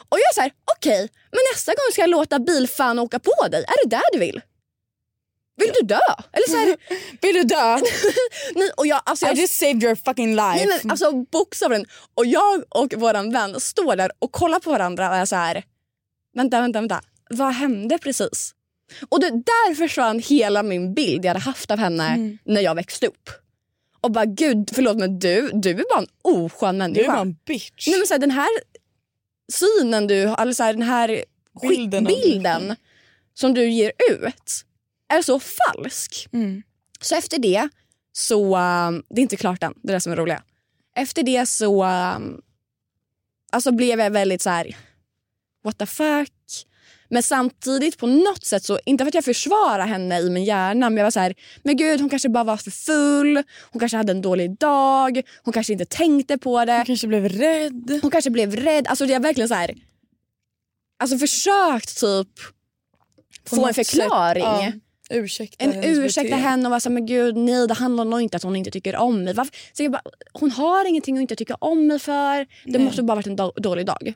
Och 0.09 0.19
jag 0.19 0.29
är 0.31 0.35
så 0.35 0.41
här, 0.41 0.53
okej, 0.77 1.09
men 1.31 1.41
nästa 1.55 1.73
gång 1.73 1.93
ska 1.93 2.01
jag 2.03 2.11
låta 2.11 2.39
bilfan 2.39 2.99
åka 2.99 3.19
på 3.19 3.49
dig. 3.51 3.61
Är 3.69 3.85
det 3.85 3.97
där 3.97 4.13
du 4.13 4.19
vill? 4.19 4.41
Vill 5.61 5.73
du 5.81 5.87
dö? 5.87 5.99
Eller 6.33 6.49
så 6.51 6.57
här, 6.57 6.77
Vill 7.21 7.35
du 7.35 7.43
dö? 7.43 7.77
nej, 8.55 8.71
och 8.77 8.87
jag, 8.87 9.03
alltså, 9.05 9.27
jag 9.27 9.37
I 9.37 9.41
just 9.41 9.55
saved 9.55 9.83
your 9.85 9.95
fucking 9.95 10.31
life. 10.37 10.67
Nej, 10.67 10.81
men 10.83 10.91
alltså 10.91 11.13
bokstavligen. 11.13 11.87
Och 12.15 12.27
jag 12.27 12.63
och 12.69 12.95
våran 12.97 13.33
vän 13.33 13.61
står 13.61 13.97
där 13.97 14.11
och 14.19 14.33
kollar 14.33 14.61
på 14.61 14.71
varandra 14.71 15.11
och 15.11 15.17
är 15.17 15.25
så 15.25 15.37
här. 15.37 15.65
Vänta, 16.35 16.61
vänta, 16.61 16.81
vänta. 16.81 17.01
Vad 17.31 17.53
hände 17.53 17.99
precis? 17.99 18.55
Och 19.09 19.21
det, 19.21 19.31
där 19.31 19.75
försvann 19.75 20.19
hela 20.19 20.63
min 20.63 20.95
bild 20.95 21.25
jag 21.25 21.31
hade 21.31 21.41
haft 21.41 21.71
av 21.71 21.79
henne 21.79 22.07
Mm. 22.09 22.39
när 22.45 22.61
jag 22.61 22.75
växte 22.75 23.07
upp. 23.07 23.31
Och 24.01 24.11
bara 24.11 24.25
gud, 24.25 24.71
förlåt 24.75 24.97
men 24.97 25.19
du, 25.19 25.51
du 25.55 25.71
är 25.71 25.75
bara 25.75 25.99
en 25.99 26.07
oskön 26.23 26.79
du 26.79 26.85
är 26.85 26.89
människa. 26.89 27.13
bara 27.13 27.21
en 27.21 27.37
bitch. 27.47 27.87
Nej, 27.87 27.99
men 27.99 28.07
så 28.07 28.15
här, 28.15 28.19
den 28.19 28.31
här 28.31 28.49
synen 29.53 30.07
du 30.07 30.23
eller 30.23 30.53
så 30.53 30.63
här, 30.63 30.73
den 30.73 30.83
här 30.83 31.25
Bilden 31.63 32.05
bilden 32.05 32.77
som 33.35 33.55
du 33.55 33.71
ger 33.71 33.93
ut 34.11 34.65
är 35.11 35.23
så 35.23 35.41
falsk. 35.41 36.29
Mm. 36.33 36.63
Så 37.01 37.15
efter 37.15 37.39
det 37.39 37.69
så, 38.13 38.57
um, 38.57 39.03
det 39.09 39.21
är 39.21 39.23
inte 39.23 39.37
klart 39.37 39.63
än, 39.63 39.75
det 39.83 39.93
är 39.93 39.95
det 39.95 40.01
som 40.01 40.13
är 40.13 40.17
roliga. 40.17 40.43
Efter 40.97 41.23
det 41.23 41.47
så 41.47 41.85
um, 41.85 42.41
alltså 43.53 43.73
blev 43.73 44.01
jag 44.01 44.11
väldigt 44.11 44.43
så 44.43 44.51
här, 44.51 44.77
what 45.65 45.79
the 45.79 45.87
fuck. 45.87 46.33
Men 47.13 47.23
samtidigt 47.23 47.99
på 47.99 48.07
något 48.07 48.45
sätt 48.45 48.65
så, 48.65 48.79
inte 48.85 49.05
för 49.05 49.09
att 49.09 49.15
jag 49.15 49.25
försvarar 49.25 49.87
henne 49.87 50.21
i 50.21 50.31
min 50.31 50.45
hjärna 50.45 50.91
men 50.91 50.97
jag 50.97 51.05
var 51.05 51.11
så 51.11 51.21
här, 51.21 51.35
men 51.63 51.77
gud 51.77 52.01
hon 52.01 52.11
kanske 52.11 52.29
bara 52.29 52.45
var 52.45 52.57
för 52.57 52.71
full, 52.71 53.43
hon 53.73 53.81
kanske 53.81 53.97
hade 53.97 54.13
en 54.13 54.23
dålig 54.23 54.59
dag, 54.59 55.23
hon 55.43 55.53
kanske 55.53 55.73
inte 55.73 55.85
tänkte 55.85 56.39
på 56.39 56.65
det. 56.65 56.73
Jag 56.73 56.87
kanske 56.87 57.07
blev 57.07 57.29
rädd. 57.29 57.99
Hon 58.03 58.11
kanske 58.11 58.31
blev 58.31 58.57
rädd. 58.57 58.87
Alltså 58.87 59.05
är 59.05 59.21
verkligen 59.21 59.49
så 59.49 59.55
här. 59.55 59.75
alltså 60.99 61.19
försökt 61.19 62.01
typ 62.01 62.29
På 63.51 63.57
få 63.57 63.67
en 63.67 63.75
förklaring. 63.75 64.45
ja, 64.45 64.73
ursäkta 65.11 65.65
En 65.65 65.85
ursäkta 65.85 66.37
henne 66.37 66.65
och 66.67 66.71
vara 66.71 66.81
såhär, 66.81 66.95
men 66.95 67.07
gud 67.07 67.37
nej 67.37 67.67
det 67.69 67.75
handlar 67.75 68.05
nog 68.05 68.21
inte 68.21 68.37
att 68.37 68.43
hon 68.43 68.57
inte 68.57 68.71
tycker 68.71 68.97
om 68.97 69.25
mig. 69.25 69.35
Varför? 69.35 69.57
Så 69.73 69.83
jag 69.83 69.93
bara, 69.93 70.03
hon 70.33 70.51
har 70.51 70.85
ingenting 70.89 71.17
att 71.17 71.21
inte 71.23 71.37
tycka 71.37 71.55
om 71.55 71.87
mig 71.87 71.99
för. 71.99 72.39
Det 72.65 72.79
Nej. 72.79 72.81
måste 72.81 73.03
bara 73.03 73.15
varit 73.15 73.27
en 73.27 73.37
do- 73.39 73.61
dålig 73.61 73.87
dag. 73.87 74.15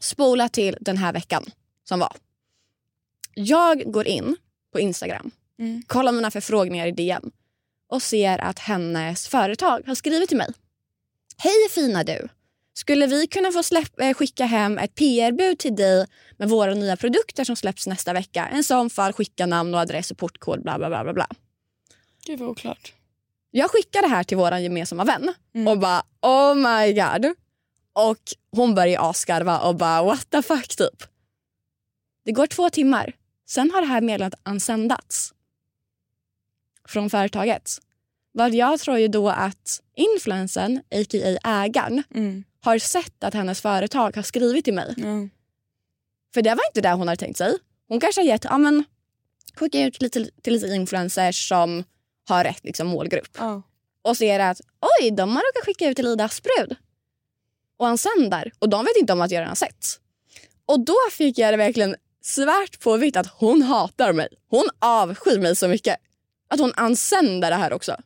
Spola 0.00 0.48
till 0.48 0.76
den 0.80 0.96
här 0.96 1.12
veckan 1.12 1.44
som 1.88 2.00
var. 2.00 2.12
Jag 3.34 3.92
går 3.92 4.06
in 4.06 4.36
på 4.72 4.80
Instagram, 4.80 5.30
Mm. 5.58 5.82
kollar 5.86 6.12
mina 6.12 6.30
förfrågningar 6.30 6.86
i 6.86 6.90
DM 6.92 7.30
och 7.88 8.02
ser 8.02 8.38
att 8.38 8.58
hennes 8.58 9.28
företag 9.28 9.82
har 9.86 9.94
skrivit 9.94 10.28
till 10.28 10.38
mig. 10.38 10.48
Hej 11.36 11.68
fina 11.70 12.04
du! 12.04 12.28
Skulle 12.78 13.06
vi 13.06 13.26
kunna 13.26 13.52
få 13.52 13.62
släpp, 13.62 14.00
eh, 14.00 14.14
skicka 14.14 14.44
hem 14.44 14.78
ett 14.78 14.94
PR-bud 14.94 15.58
till 15.58 15.76
dig 15.76 16.06
med 16.36 16.48
våra 16.48 16.74
nya 16.74 16.96
produkter 16.96 17.44
som 17.44 17.56
släpps 17.56 17.86
nästa 17.86 18.12
vecka? 18.12 18.48
En 18.48 18.64
sån 18.64 18.90
fall, 18.90 19.12
skicka 19.12 19.46
namn 19.46 19.74
och 19.74 19.80
adress 19.80 20.10
och 20.10 20.18
portkod 20.18 20.62
bla 20.62 20.78
bla 20.78 20.88
bla 20.88 21.04
bla. 21.04 21.12
bla. 21.12 21.26
Gud 22.26 22.38
vad 22.38 22.48
oklart. 22.48 22.92
Jag 23.50 23.70
skickar 23.70 24.02
det 24.02 24.08
här 24.08 24.24
till 24.24 24.36
vår 24.36 24.56
gemensamma 24.56 25.04
vän 25.04 25.34
Mm. 25.54 25.68
och 25.68 25.78
bara 25.78 26.02
oh 26.22 26.54
my 26.54 26.92
god. 26.92 27.34
Och 27.92 28.18
hon 28.50 28.74
börjar 28.74 29.10
asgarva 29.10 29.58
och 29.58 29.76
bara 29.76 30.02
what 30.02 30.30
the 30.30 30.42
fuck 30.42 30.76
typ. 30.76 31.02
Det 32.24 32.32
går 32.32 32.46
två 32.46 32.70
timmar. 32.70 33.12
Sen 33.46 33.70
har 33.70 33.80
det 33.80 33.86
här 33.86 34.00
meddelandet 34.00 34.40
ansändats. 34.42 35.34
Från 36.88 37.10
företaget. 37.10 37.78
Vad 38.32 38.54
jag 38.54 38.80
tror 38.80 38.98
ju 38.98 39.08
då 39.08 39.28
att 39.28 39.82
influensen, 39.96 40.76
a.k.a. 40.90 41.38
ägaren, 41.64 42.02
Mm. 42.14 42.44
Har 42.68 42.78
sett 42.78 43.24
att 43.24 43.34
hennes 43.34 43.60
företag 43.60 44.16
har 44.16 44.22
skrivit 44.22 44.64
till 44.64 44.74
mig. 44.74 44.94
Ja. 44.96 45.28
För 46.34 46.42
det 46.42 46.50
var 46.50 46.66
inte 46.70 46.80
det 46.80 46.92
hon 46.92 47.08
hade 47.08 47.18
tänkt 47.18 47.38
sig. 47.38 47.58
Hon 47.88 48.00
kanske 48.00 48.20
har 48.20 48.26
gett, 48.26 48.44
ja 48.44 48.58
men 48.58 48.84
skicka 49.54 49.84
ut 49.84 50.02
lite, 50.02 50.30
till 50.42 50.52
lite 50.52 50.66
influencers 50.66 51.48
som 51.48 51.84
har 52.28 52.44
rätt 52.44 52.64
liksom, 52.64 52.86
målgrupp. 52.86 53.36
Ja. 53.38 53.62
Och 54.02 54.16
ser 54.16 54.40
att 54.40 54.60
oj, 55.00 55.10
de 55.10 55.30
har 55.30 55.42
råkat 55.42 55.64
skicka 55.64 55.88
ut 55.88 55.96
till 55.96 56.06
Ida 56.06 56.24
Asprud. 56.24 56.76
Och 57.76 57.86
han 57.86 57.98
sänder. 57.98 58.52
Och 58.58 58.68
de 58.68 58.84
vet 58.84 58.96
inte 58.96 59.12
om 59.12 59.20
att 59.20 59.30
jag 59.30 59.38
redan 59.38 59.48
har 59.48 59.54
sett. 59.54 60.00
Och 60.66 60.80
då 60.80 60.96
fick 61.12 61.38
jag 61.38 61.52
det 61.52 61.56
verkligen 61.56 61.96
svart 62.22 62.80
på 62.80 62.96
vitt 62.96 63.16
att 63.16 63.26
hon 63.26 63.62
hatar 63.62 64.12
mig. 64.12 64.28
Hon 64.50 64.64
avskyr 64.78 65.38
mig 65.38 65.56
så 65.56 65.68
mycket. 65.68 65.96
Att 66.48 66.60
hon 66.60 66.72
ansänder 66.76 67.50
det 67.50 67.56
här 67.56 67.72
också. 67.72 67.96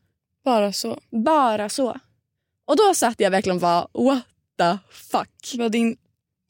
Bara 0.44 0.72
så. 0.72 1.00
Bara 1.10 1.68
så. 1.68 1.96
Och 2.64 2.76
då 2.76 2.94
satt 2.94 3.20
jag 3.20 3.30
verkligen 3.30 3.56
och 3.56 3.60
bara 3.60 3.88
what 3.92 4.22
the 4.58 4.78
fuck. 4.90 5.54
Vad 5.58 5.72
din 5.72 5.96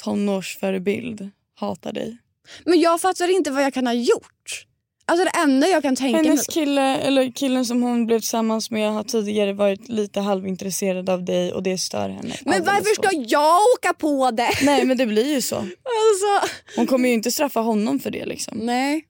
tonårsförebild 0.02 1.30
hatar 1.54 1.92
dig. 1.92 2.16
Men 2.64 2.80
jag 2.80 3.00
fattar 3.00 3.36
inte 3.36 3.50
vad 3.50 3.62
jag 3.62 3.74
kan 3.74 3.86
ha 3.86 3.94
gjort. 3.94 4.66
Alltså 5.04 5.24
det 5.24 5.30
enda 5.38 5.68
jag 5.68 5.82
kan 5.82 5.96
tänka 5.96 6.18
mig... 6.18 6.26
Hennes 6.26 6.46
kille, 6.46 6.96
eller 6.96 7.30
killen 7.30 7.66
som 7.66 7.82
hon 7.82 8.06
blev 8.06 8.18
tillsammans 8.18 8.70
med 8.70 8.92
har 8.92 9.04
tidigare 9.04 9.52
varit 9.52 9.88
lite 9.88 10.20
halvintresserad 10.20 11.10
av 11.10 11.24
dig 11.24 11.52
och 11.52 11.62
det 11.62 11.78
stör 11.78 12.08
henne. 12.08 12.34
Men 12.44 12.64
varför 12.64 12.94
ska 12.94 13.08
så. 13.08 13.24
jag 13.28 13.60
åka 13.78 13.94
på 13.94 14.30
det? 14.30 14.50
Nej 14.62 14.84
men 14.84 14.96
det 14.96 15.06
blir 15.06 15.34
ju 15.34 15.42
så. 15.42 15.56
Alltså... 15.56 16.56
Hon 16.76 16.86
kommer 16.86 17.08
ju 17.08 17.14
inte 17.14 17.30
straffa 17.30 17.60
honom 17.60 18.00
för 18.00 18.10
det 18.10 18.26
liksom. 18.26 18.58
Nej, 18.58 19.04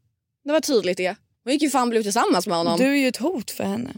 det 0.44 0.52
var 0.52 0.60
tydligt 0.60 0.96
det. 0.96 1.16
Hon 1.44 1.52
gick 1.52 1.62
ju 1.62 1.70
fan 1.70 1.90
bli 1.90 2.02
tillsammans 2.02 2.46
med 2.46 2.56
honom. 2.56 2.78
Du 2.78 2.86
är 2.86 2.94
ju 2.96 3.08
ett 3.08 3.16
hot 3.16 3.50
för 3.50 3.64
henne. 3.64 3.90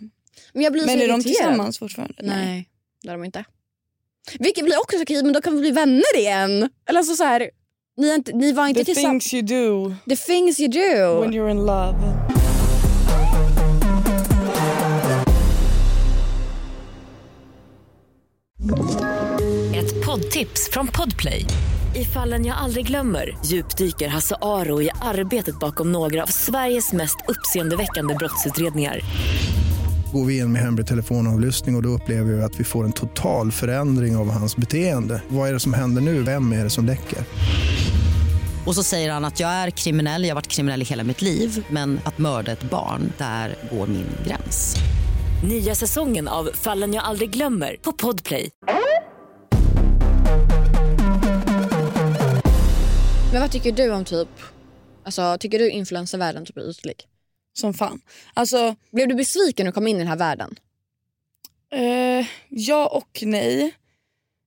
men 0.53 0.63
jag 0.63 0.73
blir 0.73 0.87
Men 0.87 0.99
så 0.99 1.05
är 1.05 1.09
de 1.09 1.15
irriterad. 1.15 1.23
tillsammans 1.23 1.79
fortfarande? 1.79 2.15
Nej, 2.23 2.69
det 3.03 3.09
är 3.09 3.13
de 3.13 3.25
inte. 3.25 3.45
Vilket 4.39 4.65
blir 4.65 4.79
också 4.81 4.97
så 4.97 5.03
okej, 5.03 5.23
men 5.23 5.33
då 5.33 5.41
kan 5.41 5.55
vi 5.55 5.61
bli 5.61 5.71
vänner 5.71 6.17
igen. 6.17 6.69
Eller 6.89 6.99
alltså 6.99 7.15
så 7.17 7.25
här, 7.25 7.51
ni, 7.97 8.09
är 8.11 8.15
inte, 8.15 8.33
ni 8.33 8.53
var 8.53 8.67
inte 8.69 8.81
The 8.81 8.95
tillsammans. 8.95 9.31
things 9.31 9.51
you 9.53 9.89
do 9.89 9.95
The 10.09 10.17
things 10.17 10.61
you 10.61 10.69
do. 10.69 11.21
when 11.21 11.33
you're 11.35 11.51
in 11.51 11.67
love. 11.67 11.95
Ett 19.75 20.07
poddtips 20.07 20.71
från 20.73 20.87
Podplay. 20.87 21.47
I 21.95 22.05
fallen 22.05 22.47
jag 22.47 22.57
aldrig 22.57 22.87
glömmer 22.87 23.37
djupdyker 23.45 24.09
Hasse 24.09 24.37
Aro 24.43 24.83
i 24.83 24.91
arbetet 25.03 25.59
bakom 25.59 25.93
några 25.93 26.23
av 26.23 26.27
Sveriges 26.27 26.93
mest 26.93 27.17
uppseendeväckande 27.29 28.15
brottsutredningar. 28.15 29.01
Går 30.15 30.25
vi 30.25 30.39
in 30.39 30.53
med 30.53 30.63
hemlig 30.63 30.87
telefonavlyssning 30.87 31.75
och, 31.75 31.79
och 31.79 31.83
då 31.83 31.89
upplever 31.89 32.33
vi 32.33 32.43
att 32.43 32.61
vi 32.61 32.65
får 32.65 32.85
en 32.85 32.93
total 32.93 33.53
förändring 33.53 34.17
av 34.17 34.31
hans 34.31 34.57
beteende. 34.57 35.23
Vad 35.29 35.49
är 35.49 35.53
det 35.53 35.61
som 35.61 35.75
händer 35.75 36.03
nu? 36.03 36.23
Vem 36.23 36.53
är 36.53 36.65
det 36.65 36.71
som 36.71 36.85
läcker? 36.85 37.19
Och 38.67 38.75
så 38.75 38.83
säger 38.83 39.13
han 39.13 39.25
att 39.25 39.41
jag 39.41 39.51
är 39.51 39.71
kriminell, 39.71 40.23
jag 40.23 40.31
har 40.31 40.35
varit 40.35 40.47
kriminell 40.47 40.83
i 40.83 40.85
hela 40.85 41.05
mitt 41.05 41.23
liv 41.23 41.67
men 41.71 42.01
att 42.05 42.19
mörda 42.19 42.53
ett 42.53 42.71
barn, 42.71 43.13
där 43.19 43.57
går 43.71 43.87
min 43.87 44.07
gräns. 44.27 44.77
Nya 45.49 45.75
säsongen 45.75 46.29
av 46.29 46.51
Fallen 46.55 46.95
jag 46.95 47.05
aldrig 47.05 47.31
glömmer 47.31 47.77
på 47.83 47.93
Podplay. 47.93 48.51
Men 53.33 53.41
vad 53.41 53.51
tycker 53.51 53.73
du 53.73 53.91
om 53.91 54.05
typ, 54.05 54.29
alltså 55.05 55.37
tycker 55.41 55.59
du 55.59 55.71
influencervärlden 55.71 56.45
typ 56.45 56.57
är 56.57 56.71
ytlig? 56.71 57.09
Som 57.55 57.75
fan. 57.75 58.01
Alltså, 58.35 58.75
Blev 58.93 59.09
du 59.09 59.15
besviken 59.15 59.65
när 59.65 59.73
du 59.73 59.75
kom 59.75 59.87
in 59.87 59.97
i 59.97 59.99
den 59.99 60.09
här 60.09 60.17
världen? 60.17 60.55
eh, 61.73 62.27
ja 62.49 62.87
och 62.87 63.19
nej. 63.23 63.75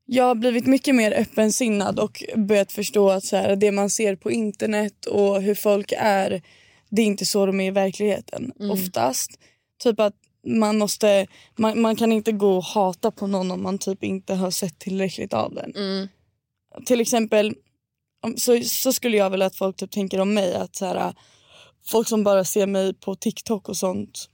Jag 0.06 0.24
har 0.24 0.36
blivit 0.36 0.66
mycket 0.68 0.96
mer 0.96 1.12
öppensinnad 1.12 2.00
och 2.00 2.24
börjat 2.36 2.72
förstå 2.72 3.10
att 3.10 3.24
så 3.24 3.36
här, 3.38 3.56
det 3.56 3.72
man 3.72 3.90
ser 3.90 4.16
på 4.16 4.32
internet 4.32 5.06
och 5.06 5.42
hur 5.42 5.56
folk 5.56 5.94
är, 5.98 6.42
det 6.90 7.02
är 7.02 7.06
inte 7.06 7.26
så 7.26 7.46
de 7.46 7.60
är 7.60 7.68
i 7.68 7.72
verkligheten 7.72 8.52
oftast. 8.72 9.40
Typ 9.84 10.00
att 10.00 10.14
man 10.48 10.78
måste, 10.78 11.28
man, 11.58 11.82
man 11.82 11.96
kan 11.96 12.12
inte 12.12 12.32
gå 12.32 12.58
och 12.58 12.64
hata 12.64 13.12
på 13.12 13.28
någon 13.28 13.52
om 13.52 13.64
man 13.64 13.78
typ 13.78 14.04
inte 14.04 14.34
har 14.34 14.52
sett 14.52 14.80
tillräckligt 14.80 15.34
av 15.34 15.54
den. 15.54 15.74
Till 16.86 17.02
exempel 17.02 17.56
om- 18.22 18.38
så, 18.38 18.62
så 18.64 18.94
skulle 18.94 19.18
jag 19.18 19.30
vilja 19.30 19.46
att 19.46 19.56
folk 19.56 19.76
typ 19.78 19.92
tänker 19.92 20.20
om 20.20 20.34
mig 20.34 20.56
att 20.56 20.76
så 20.76 20.86
här, 20.86 21.14
folk 21.88 22.08
som 22.08 22.24
bara 22.24 22.44
ser 22.44 22.67
mig 22.67 22.94
på 22.94 23.15
TikTok 23.15 23.70
och 23.70 23.77
sånt 23.77 24.29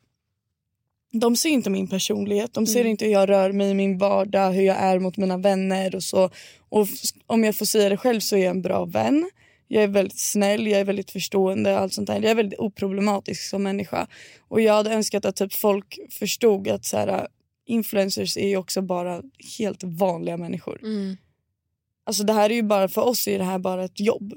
de 1.14 1.36
ser 1.36 1.50
inte 1.50 1.70
min 1.70 1.88
personlighet. 1.88 2.54
De 2.54 2.68
ser 2.68 2.86
inte 2.86 3.06
hur 3.06 3.12
jag 3.12 3.30
rör 3.30 3.52
mig 3.52 3.72
i 3.72 3.74
min 3.74 3.98
vardag, 3.98 4.52
hur 4.52 4.62
jag 4.62 4.78
är 4.78 5.00
mot 5.00 5.18
mina 5.18 5.38
vänner 5.38 5.96
och 5.96 6.04
så. 6.04 6.30
Och 6.70 6.88
om 7.28 7.44
jag 7.44 7.56
får 7.56 7.66
säga 7.66 7.90
det 7.90 7.98
själv 7.98 8.20
så 8.20 8.36
är 8.36 8.40
jag 8.40 8.50
en 8.50 8.62
bra 8.62 8.86
vän. 8.86 9.30
Jag 9.68 9.84
är 9.84 9.88
väldigt 9.88 10.20
snäll, 10.20 10.68
jag 10.68 10.80
är 10.80 10.86
väldigt 10.86 11.12
förstående 11.12 11.74
och 11.74 11.80
allt 11.80 11.94
sånt 11.94 12.08
där. 12.08 12.16
Jag 12.16 12.32
är 12.32 12.36
väldigt 12.36 12.60
oproblematisk 12.60 13.50
som 13.50 13.64
människa. 13.64 14.08
Och 14.48 14.62
jag 14.62 14.74
hade 14.74 14.94
önskat 14.94 15.26
att 15.26 15.36
typ 15.36 15.54
folk 15.54 16.00
förstod 16.10 16.68
att 16.68 16.86
så 16.86 16.98
här, 16.98 17.28
influencers 17.66 18.38
är 18.38 18.58
också 18.58 18.82
bara 18.82 19.22
helt 19.58 19.84
vanliga 19.84 20.38
människor. 20.38 20.80
Alltså 22.06 22.24
det 22.24 22.34
här 22.34 22.50
är 22.50 22.54
ju 22.54 22.64
bara, 22.64 22.88
för 22.88 23.02
oss 23.02 23.28
är 23.28 23.38
det 23.38 23.46
här 23.46 23.60
bara 23.60 23.84
ett 23.84 24.00
jobb. 24.00 24.34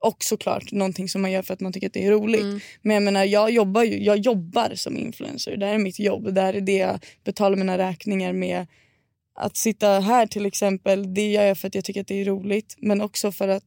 Och 0.00 0.24
såklart 0.24 0.72
någonting 0.72 1.08
som 1.08 1.22
man 1.22 1.30
gör 1.32 1.42
för 1.42 1.54
att 1.54 1.60
man 1.60 1.72
tycker 1.72 1.86
att 1.86 1.92
det 1.92 2.06
är 2.06 2.10
roligt. 2.10 2.62
Men 2.82 2.94
jag 2.94 3.02
menar, 3.02 3.24
jag 3.24 3.50
jobbar 3.50 3.82
ju, 3.82 4.02
jag 4.04 4.18
jobbar 4.18 4.72
som 4.74 4.96
influencer. 4.96 5.56
Det 5.56 5.66
här 5.66 5.74
är 5.74 5.78
mitt 5.78 5.98
jobb. 5.98 6.34
Det 6.34 6.40
här 6.40 6.54
är 6.54 6.60
det 6.60 6.76
jag 6.76 7.04
betalar 7.24 7.56
mina 7.56 7.78
räkningar 7.78 8.32
med. 8.32 8.66
Att 9.34 9.56
sitta 9.56 10.00
här 10.00 10.26
till 10.26 10.46
exempel, 10.46 11.14
det 11.14 11.30
gör 11.30 11.44
jag 11.44 11.58
för 11.58 11.68
att 11.68 11.74
jag 11.74 11.84
tycker 11.84 12.00
att 12.00 12.06
det 12.06 12.20
är 12.20 12.24
roligt. 12.24 12.74
Men 12.78 13.00
också 13.00 13.32
för 13.32 13.48
att 13.48 13.64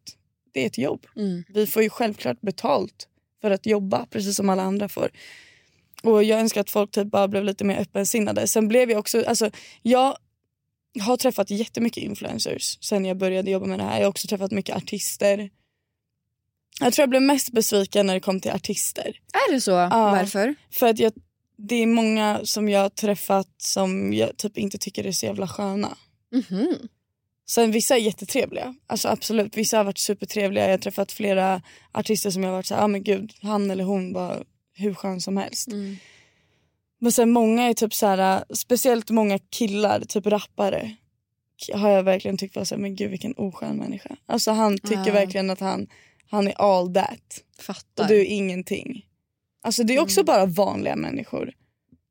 det 0.54 0.64
är 0.64 0.68
ett 0.68 0.78
jobb. 0.78 1.06
Vi 1.54 1.68
får 1.68 1.84
ju 1.84 1.90
självklart 1.90 2.42
betalt 2.42 3.08
för 3.42 3.52
att 3.52 3.66
jobba, 3.66 4.06
precis 4.06 4.36
som 4.36 4.50
alla 4.50 4.64
andra 4.64 4.90
får. 4.90 5.12
Och 6.04 6.24
jag 6.24 6.40
önskar 6.40 6.62
att 6.62 6.70
folk 6.70 6.92
typ 6.92 7.08
bara 7.08 7.28
blev 7.28 7.44
lite 7.44 7.64
mer 7.64 7.80
öppensinnade. 7.80 8.48
Sen 8.48 8.68
blev 8.68 8.90
jag 8.92 9.00
också, 9.00 9.24
alltså 9.26 9.52
jag 9.82 10.18
har 11.00 11.18
träffat 11.18 11.50
jättemycket 11.50 12.04
influencers 12.04 12.78
sen 12.82 13.06
jag 13.06 13.18
började 13.18 13.52
jobba 13.52 13.66
med 13.66 13.80
det 13.80 13.84
här. 13.84 13.98
Jag 13.98 14.06
har 14.06 14.10
också 14.10 14.28
träffat 14.28 14.52
mycket 14.52 14.76
artister. 14.76 15.50
Jag 16.82 16.94
tror 16.94 17.04
jag 17.04 17.10
blev 17.10 17.22
mest 17.22 17.52
besviken 17.52 18.06
när 18.06 18.14
det 18.14 18.20
kom 18.20 18.40
till 18.40 18.52
artister. 18.52 19.20
Är 19.34 19.54
det 19.54 19.62
så? 19.62 19.72
Varför? 19.72 20.56
För 20.72 20.88
att 20.88 21.00
jag, 21.00 21.14
det 21.58 21.76
är 21.76 21.88
många 21.88 22.40
som 22.44 22.70
jag 22.70 22.80
har 22.80 22.90
träffat 22.90 23.48
som 23.58 24.14
jag 24.14 24.38
typ 24.38 24.58
inte 24.58 24.78
tycker 24.78 25.06
är 25.08 25.12
så 25.12 25.26
jävla 25.26 25.48
sköna. 25.48 25.98
Mhm. 26.34 26.76
Sen 27.50 27.72
vissa 27.72 27.96
är 27.96 28.00
jättetrevliga. 28.00 28.76
Alltså 28.88 29.08
absolut, 29.08 29.58
vissa 29.58 29.78
har 29.78 29.84
varit 29.84 29.98
supertrevliga. 30.00 30.64
Jag 30.64 30.72
har 30.72 30.78
träffat 30.78 31.12
flera 31.12 31.62
artister 31.92 32.30
som 32.30 32.44
jag 32.44 32.50
har 32.50 32.56
varit 32.58 32.66
så 32.66 32.76
här, 32.76 32.84
ah, 32.84 32.88
men 32.88 33.04
gud, 33.04 33.32
han 33.42 33.72
eller 33.72 33.84
hon 33.84 34.14
var 34.14 34.44
hur 34.74 34.94
skön 34.94 35.22
som 35.22 35.38
helst. 35.38 35.68
Men 37.00 37.12
sen 37.12 37.32
många 37.32 37.64
är 37.64 37.74
typ 37.74 37.94
så 37.94 38.06
här, 38.08 38.44
speciellt 38.56 39.10
många 39.10 39.40
killar, 39.40 40.00
typ 40.02 40.26
rappare. 40.28 40.96
Har 41.74 41.90
jag 41.90 42.04
verkligen 42.04 42.38
tyckt 42.38 42.56
var 42.56 42.64
så 42.66 42.76
här, 42.76 42.82
men 42.82 42.96
gud 42.96 43.10
vilken 43.12 43.34
oskön 43.38 43.78
människa. 43.78 44.16
Alltså 44.26 44.52
han 44.52 44.78
tycker 44.78 45.08
Ja. 45.08 45.14
verkligen 45.14 45.50
att 45.50 45.60
han, 45.60 45.88
han 46.32 46.48
är 46.48 46.54
all 46.58 46.94
that. 46.94 47.44
Fattar. 47.60 48.04
Och 48.04 48.08
du 48.10 48.20
är 48.22 48.26
ingenting. 48.26 49.06
Alltså 49.64 49.84
det 49.84 49.96
är 49.96 50.00
också 50.02 50.24
bara 50.24 50.46
vanliga 50.46 50.96
människor. 50.96 51.54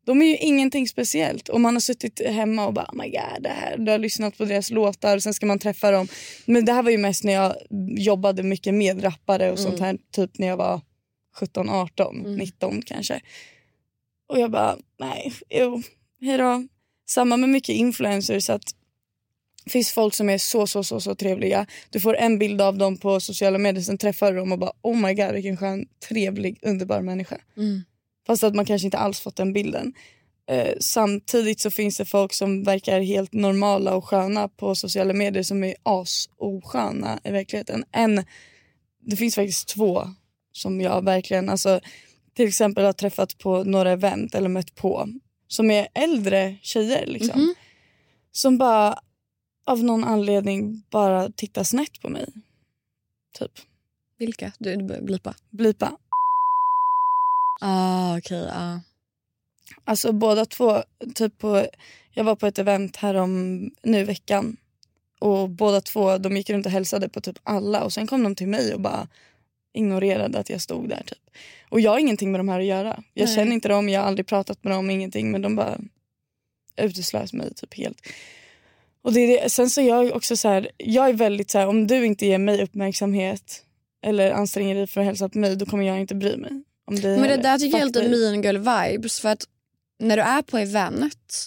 De 0.07 0.23
är 0.23 0.27
ju 0.27 0.37
ingenting 0.37 0.89
speciellt. 0.89 1.49
Och 1.49 1.61
man 1.61 1.75
har 1.75 1.81
suttit 1.81 2.21
hemma 2.27 2.67
och 2.67 2.73
bara 2.75 2.85
oh 2.93 2.95
my 2.97 3.11
god, 3.11 3.43
det 3.43 3.49
här. 3.49 3.77
Du 3.79 3.91
har 3.91 3.99
lyssnat 3.99 4.39
på 4.39 4.45
deras 4.45 4.71
låtar 4.71 5.17
och 5.17 5.23
sen 5.23 5.35
ska 5.35 5.47
man 5.47 5.59
träffa 5.59 5.91
dem. 5.91 6.09
Men 6.47 6.65
det 6.65 6.73
här 6.73 6.83
var 6.83 6.91
ju 6.91 6.99
mest 6.99 7.25
när 7.25 7.33
jag 7.33 7.55
jobbade 7.99 8.43
mycket 8.43 8.75
med 8.75 9.05
rappare 9.05 9.53
och 9.53 9.59
sånt 9.59 9.75
Mm. 9.79 9.85
här. 9.85 9.99
Typ 10.13 10.39
när 10.39 10.47
jag 10.47 10.57
var 10.57 10.81
17, 11.37 11.69
18, 11.71 12.17
19 12.37 12.83
kanske. 12.83 13.21
Och 14.29 14.39
jag 14.41 14.51
bara, 14.51 14.77
nej, 15.01 15.33
jo, 15.51 15.83
hejdå. 16.21 16.67
Samma 17.11 17.37
med 17.37 17.49
mycket 17.49 17.75
influencers. 17.75 18.51
att 18.51 18.63
finns 19.67 19.93
folk 19.93 20.15
som 20.15 20.31
är 20.31 20.39
så, 20.39 20.67
så, 20.67 20.85
så, 20.85 21.01
så 21.01 21.15
trevliga. 21.15 21.67
Du 21.91 22.01
får 22.01 22.17
en 22.17 22.39
bild 22.39 22.61
av 22.61 22.79
dem 22.79 22.97
på 22.97 23.21
sociala 23.21 23.59
medier, 23.59 23.83
sen 23.83 23.99
träffar 23.99 24.33
du 24.33 24.39
dem 24.39 24.53
och 24.53 24.59
bara 24.59 24.73
oh 24.83 24.97
my 24.97 25.15
god 25.15 25.33
vilken 25.33 25.57
skön, 25.57 25.87
trevlig, 26.09 26.59
underbar 26.63 27.01
människa. 27.01 27.39
Mm. 27.57 27.83
Fast 28.27 28.45
att 28.45 28.55
man 28.55 28.65
kanske 28.65 28.87
inte 28.87 28.99
alls 28.99 29.21
fått 29.21 29.37
den 29.37 29.53
bilden. 29.53 29.95
Eh, 30.51 30.75
samtidigt 30.81 31.61
så 31.61 31.71
finns 31.71 31.97
det 31.97 32.05
folk 32.05 32.33
som 32.33 32.65
verkar 32.65 33.01
helt 33.01 33.33
normala 33.33 33.95
och 33.95 34.05
sköna 34.05 34.49
på 34.49 34.75
sociala 34.75 35.13
medier 35.13 35.43
som 35.43 35.65
är 35.65 35.75
asosköna 35.83 37.21
i 37.25 37.31
verkligheten. 37.31 37.85
En, 37.93 38.25
det 39.07 39.17
finns 39.17 39.35
faktiskt 39.35 39.69
två 39.69 40.03
som 40.53 40.81
jag 40.81 41.05
verkligen, 41.05 41.49
alltså 41.49 41.81
till 42.37 42.49
exempel 42.49 42.85
har 42.85 42.93
träffat 42.93 43.39
på 43.39 43.65
några 43.65 43.91
event 43.91 44.35
eller 44.35 44.49
mött 44.49 44.75
på 44.75 45.09
som 45.49 45.71
är 45.71 45.89
äldre 45.95 46.57
tjejer 46.63 47.07
liksom. 47.07 47.41
Mhm. 47.41 47.55
Som 48.33 48.59
bara 48.59 48.99
av 49.67 49.85
någon 49.85 50.05
anledning 50.05 50.83
bara 50.91 51.31
tittar 51.31 51.65
snett 51.65 52.01
på 52.01 52.09
mig. 52.09 52.27
Typ. 53.39 53.53
Vilka? 54.19 54.53
Du, 54.59 54.77
du 54.77 55.01
blipa. 55.01 55.35
Blipa. 55.51 55.93
Ah, 57.61 58.19
okej. 58.19 58.49
ah. 58.53 58.81
Alltså 59.85 60.13
båda 60.13 60.45
två, 60.47 60.83
typ 61.15 61.39
på, 61.39 61.67
jag 62.11 62.25
var 62.25 62.37
på 62.37 62.47
ett 62.47 62.59
event 62.59 62.97
här 62.97 63.15
om 63.15 63.61
nu 63.83 64.05
veckan 64.05 64.57
och 65.19 65.49
båda 65.49 65.81
två 65.81 66.19
de 66.19 66.37
gick 66.37 66.51
runt 66.51 66.67
och 66.67 66.73
hälsade 66.73 67.09
på 67.09 67.21
typ 67.21 67.39
alla 67.43 67.85
och 67.85 67.93
sen 67.93 68.07
kom 68.07 68.23
de 68.23 68.35
till 68.35 68.49
mig 68.49 68.75
och 68.75 68.81
bara 68.81 69.09
ignorerade 69.75 70.39
att 70.39 70.51
jag 70.51 70.61
stod 70.61 70.89
där. 70.89 71.03
typ. 71.07 71.19
Och 71.69 71.81
jag 71.81 71.91
har 71.91 71.99
ingenting 71.99 72.33
med 72.33 72.41
de 72.41 72.49
här 72.49 72.61
att 72.61 72.67
göra. 72.67 73.03
Jag 73.15 73.27
Nej. 73.27 73.35
känner 73.35 73.53
inte 73.53 73.69
dem, 73.69 73.89
jag 73.89 74.01
har 74.01 74.07
aldrig 74.07 74.27
pratat 74.27 74.65
med 74.65 74.73
dem, 74.73 74.91
ingenting 74.91 75.31
men 75.31 75.43
de 75.43 75.57
bara 75.57 75.79
uteslöt 76.77 77.33
mig 77.33 77.55
typ 77.55 77.75
helt. 77.75 77.99
Och 79.05 79.13
det 79.13 79.21
är 79.21 79.43
det. 79.43 79.51
Sen 79.51 79.71
så 79.71 79.81
är 79.81 79.89
jag 79.89 80.17
också 80.17 80.37
så 80.37 80.49
här, 80.49 80.71
jag 80.77 81.09
är 81.09 81.13
väldigt 81.13 81.51
så 81.51 81.59
här, 81.59 81.67
om 81.67 81.87
du 81.87 82.07
inte 82.07 82.27
ger 82.27 82.39
mig 82.39 82.63
uppmärksamhet 82.63 83.63
eller 84.07 84.31
anstränger 84.31 84.75
dig 84.75 84.87
för 84.87 85.01
att 85.01 85.07
hälsa 85.07 85.29
på 85.29 85.39
mig 85.39 85.57
då 85.57 85.67
kommer 85.67 85.85
jag 85.85 86.01
inte 86.01 86.15
bry 86.15 86.37
mig. 86.37 86.51
Om 86.87 87.01
dig 87.01 87.19
Men 87.19 87.29
det 87.29 87.37
där 87.37 87.59
tycker 87.59 87.79
jag 87.79 87.83
är 87.83 87.87
lite 87.87 88.09
mean 88.09 88.43
girl 88.43 88.59
vibes. 88.59 89.21
För 89.21 89.29
att 89.29 89.45
när 89.99 90.17
du 90.17 90.23
är 90.23 90.43
på 90.43 90.59
event, 90.59 91.47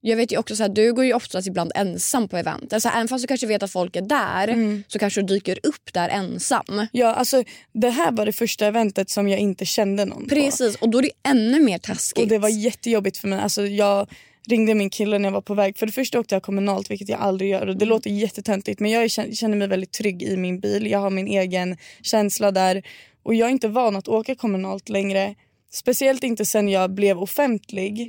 jag 0.00 0.16
vet 0.16 0.32
ju 0.32 0.38
också 0.38 0.56
så 0.56 0.62
här, 0.62 0.70
du 0.70 0.92
går 0.92 1.04
ju 1.04 1.14
oftast 1.14 1.48
ibland 1.48 1.72
ensam 1.74 2.28
på 2.28 2.36
event. 2.36 2.72
Alltså, 2.72 2.88
även 2.88 3.08
fast 3.08 3.22
du 3.22 3.26
kanske 3.28 3.46
vet 3.46 3.62
att 3.62 3.70
folk 3.70 3.96
är 3.96 4.02
där 4.02 4.48
Mm. 4.48 4.84
så 4.88 4.98
kanske 4.98 5.20
du 5.20 5.26
dyker 5.26 5.58
upp 5.62 5.92
där 5.92 6.08
ensam. 6.08 6.86
Ja, 6.92 7.14
alltså 7.14 7.44
det 7.72 7.90
här 7.90 8.12
var 8.12 8.26
det 8.26 8.32
första 8.32 8.66
eventet 8.66 9.10
som 9.10 9.28
jag 9.28 9.40
inte 9.40 9.66
kände 9.66 10.04
någon 10.04 10.22
på. 10.22 10.28
Precis, 10.28 10.76
och 10.76 10.88
då 10.88 10.98
är 10.98 11.02
det 11.02 11.10
ännu 11.22 11.60
mer 11.60 11.78
taskigt. 11.78 12.22
Och 12.22 12.28
det 12.28 12.38
var 12.38 12.48
jättejobbigt 12.48 13.16
för 13.16 13.28
mig. 13.28 13.38
Alltså 13.38 13.66
jag 13.66 14.08
ringde 14.46 14.74
min 14.74 14.90
kille 14.90 15.18
när 15.18 15.28
jag 15.28 15.32
var 15.32 15.40
på 15.40 15.54
väg. 15.54 15.78
För 15.78 15.86
det 15.86 15.92
första 15.92 16.20
åkte 16.20 16.34
jag 16.34 16.42
kommunalt 16.42 16.90
vilket 16.90 17.08
jag 17.08 17.20
aldrig 17.20 17.50
gör. 17.50 17.66
Och 17.66 17.76
det 17.76 17.84
låter 17.84 18.10
jättetöntigt 18.10 18.80
men 18.80 18.90
jag 18.90 19.10
känner 19.10 19.56
mig 19.56 19.68
väldigt 19.68 19.92
trygg 19.92 20.22
i 20.22 20.36
min 20.36 20.60
bil. 20.60 20.86
Jag 20.86 20.98
har 20.98 21.10
min 21.10 21.28
egen 21.28 21.76
känsla 22.02 22.50
där. 22.50 22.82
Och 23.22 23.34
jag 23.34 23.48
är 23.48 23.52
inte 23.52 23.68
van 23.68 23.96
att 23.96 24.08
åka 24.08 24.34
kommunalt 24.34 24.88
längre. 24.88 25.34
Speciellt 25.72 26.24
inte 26.24 26.44
sen 26.44 26.68
jag 26.68 26.94
blev 26.94 27.18
offentlig. 27.18 28.08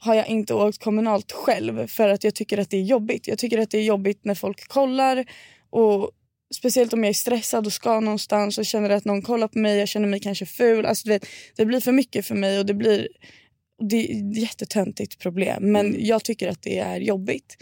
Har 0.00 0.14
jag 0.14 0.28
inte 0.28 0.54
åkt 0.54 0.78
kommunalt 0.78 1.32
själv 1.32 1.86
för 1.86 2.08
att 2.08 2.24
jag 2.24 2.34
tycker 2.34 2.58
att 2.58 2.70
det 2.70 2.76
är 2.76 2.82
jobbigt. 2.82 3.28
Jag 3.28 3.38
tycker 3.38 3.58
att 3.58 3.70
det 3.70 3.78
är 3.78 3.82
jobbigt 3.82 4.24
när 4.24 4.34
folk 4.34 4.68
kollar. 4.68 5.24
Och 5.70 6.10
Speciellt 6.54 6.92
om 6.92 7.04
jag 7.04 7.10
är 7.10 7.14
stressad 7.14 7.66
och 7.66 7.72
ska 7.72 8.00
någonstans 8.00 8.58
och 8.58 8.66
känner 8.66 8.90
att 8.90 9.04
någon 9.04 9.22
kollar 9.22 9.48
på 9.48 9.58
mig. 9.58 9.78
Jag 9.78 9.88
känner 9.88 10.08
mig 10.08 10.20
kanske 10.20 10.46
ful. 10.46 10.86
Alltså, 10.86 11.08
vet, 11.08 11.26
det 11.56 11.66
blir 11.66 11.80
för 11.80 11.92
mycket 11.92 12.26
för 12.26 12.34
mig 12.34 12.58
och 12.58 12.66
det 12.66 12.74
blir 12.74 13.08
det 13.82 14.12
är 14.12 14.16
ett 14.16 14.36
jättetöntigt 14.38 15.18
problem. 15.18 15.72
Men 15.72 15.96
jag 15.98 16.24
tycker 16.24 16.48
att 16.48 16.62
det 16.62 16.78
är 16.78 17.00
jobbigt. 17.00 17.56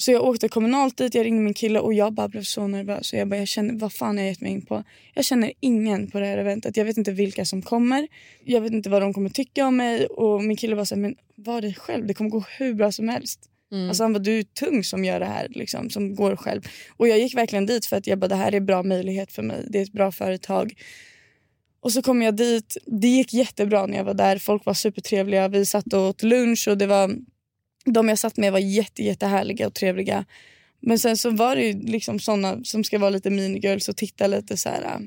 Så 0.00 0.12
jag 0.12 0.24
åkte 0.24 0.48
kommunalt 0.48 0.96
dit, 0.96 1.14
jag 1.14 1.26
ringde 1.26 1.42
min 1.42 1.54
kille 1.54 1.80
och 1.80 1.94
jag 1.94 2.12
bara 2.12 2.28
blev 2.28 2.42
så 2.42 2.66
nervös. 2.66 3.12
Och 3.12 3.18
jag 3.18 3.28
bara, 3.28 3.36
jag 3.36 3.48
känner, 3.48 3.74
vad 3.74 3.92
fan 3.92 4.16
har 4.16 4.24
jag 4.24 4.30
gett 4.30 4.40
mig 4.40 4.52
in 4.52 4.66
på? 4.66 4.84
Jag 5.14 5.24
känner 5.24 5.52
ingen 5.60 6.10
på 6.10 6.20
det 6.20 6.26
här 6.26 6.38
eventet. 6.38 6.76
Jag 6.76 6.84
vet 6.84 6.96
inte 6.96 7.12
vilka 7.12 7.44
som 7.44 7.62
kommer. 7.62 8.08
Jag 8.44 8.60
vet 8.60 8.72
inte 8.72 8.90
vad 8.90 9.02
de 9.02 9.14
kommer 9.14 9.30
tycka 9.30 9.66
om 9.66 9.76
mig. 9.76 10.06
Och 10.06 10.44
min 10.44 10.56
kille 10.56 10.74
var 10.74 10.84
så 10.84 10.94
här, 10.94 11.02
men 11.02 11.14
var 11.34 11.60
dig 11.60 11.74
själv. 11.74 12.06
Det 12.06 12.14
kommer 12.14 12.30
gå 12.30 12.44
hur 12.58 12.74
bra 12.74 12.92
som 12.92 13.08
helst. 13.08 13.40
Mm. 13.72 13.88
Alltså 13.88 14.02
han 14.04 14.12
bara, 14.12 14.18
du 14.18 14.38
är 14.38 14.42
tung 14.42 14.84
som 14.84 15.04
gör 15.04 15.20
det 15.20 15.26
här. 15.26 15.48
Liksom, 15.50 15.90
som 15.90 16.14
går 16.14 16.36
själv. 16.36 16.62
Och 16.96 17.08
jag 17.08 17.18
gick 17.18 17.36
verkligen 17.36 17.66
dit 17.66 17.86
för 17.86 17.96
att 17.96 18.06
jag 18.06 18.18
bara, 18.18 18.28
det 18.28 18.36
här 18.36 18.52
är 18.52 18.56
en 18.56 18.66
bra 18.66 18.82
möjlighet 18.82 19.32
för 19.32 19.42
mig. 19.42 19.64
Det 19.68 19.78
är 19.78 19.82
ett 19.82 19.92
bra 19.92 20.12
företag. 20.12 20.74
Och 21.80 21.92
så 21.92 22.02
kom 22.02 22.22
jag 22.22 22.36
dit. 22.36 22.76
Det 22.86 23.08
gick 23.08 23.32
jättebra 23.34 23.86
när 23.86 23.96
jag 23.96 24.04
var 24.04 24.14
där. 24.14 24.38
Folk 24.38 24.66
var 24.66 24.74
supertrevliga. 24.74 25.48
Vi 25.48 25.66
satt 25.66 25.92
och 25.92 26.00
åt 26.00 26.22
lunch 26.22 26.68
och 26.68 26.78
det 26.78 26.86
var 26.86 27.16
de 27.84 28.08
jag 28.08 28.18
satt 28.18 28.36
med 28.36 28.52
var 28.52 28.58
jätte, 28.58 29.02
jättehärliga 29.04 29.66
och 29.66 29.74
trevliga. 29.74 30.24
Men 30.80 30.98
sen 30.98 31.16
så 31.16 31.30
var 31.30 31.56
det 31.56 31.62
ju 31.62 31.80
liksom 31.82 32.20
såna 32.20 32.64
som 32.64 32.84
ska 32.84 32.98
vara 32.98 33.10
lite 33.10 33.30
minigirls 33.30 33.88
och 33.88 33.96
titta 33.96 34.26
lite 34.26 34.56
så 34.56 34.68
här 34.68 34.82
äh, 34.82 34.98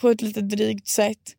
på 0.00 0.08
ett 0.10 0.22
lite 0.22 0.40
drygt 0.40 0.88
sätt. 0.88 1.36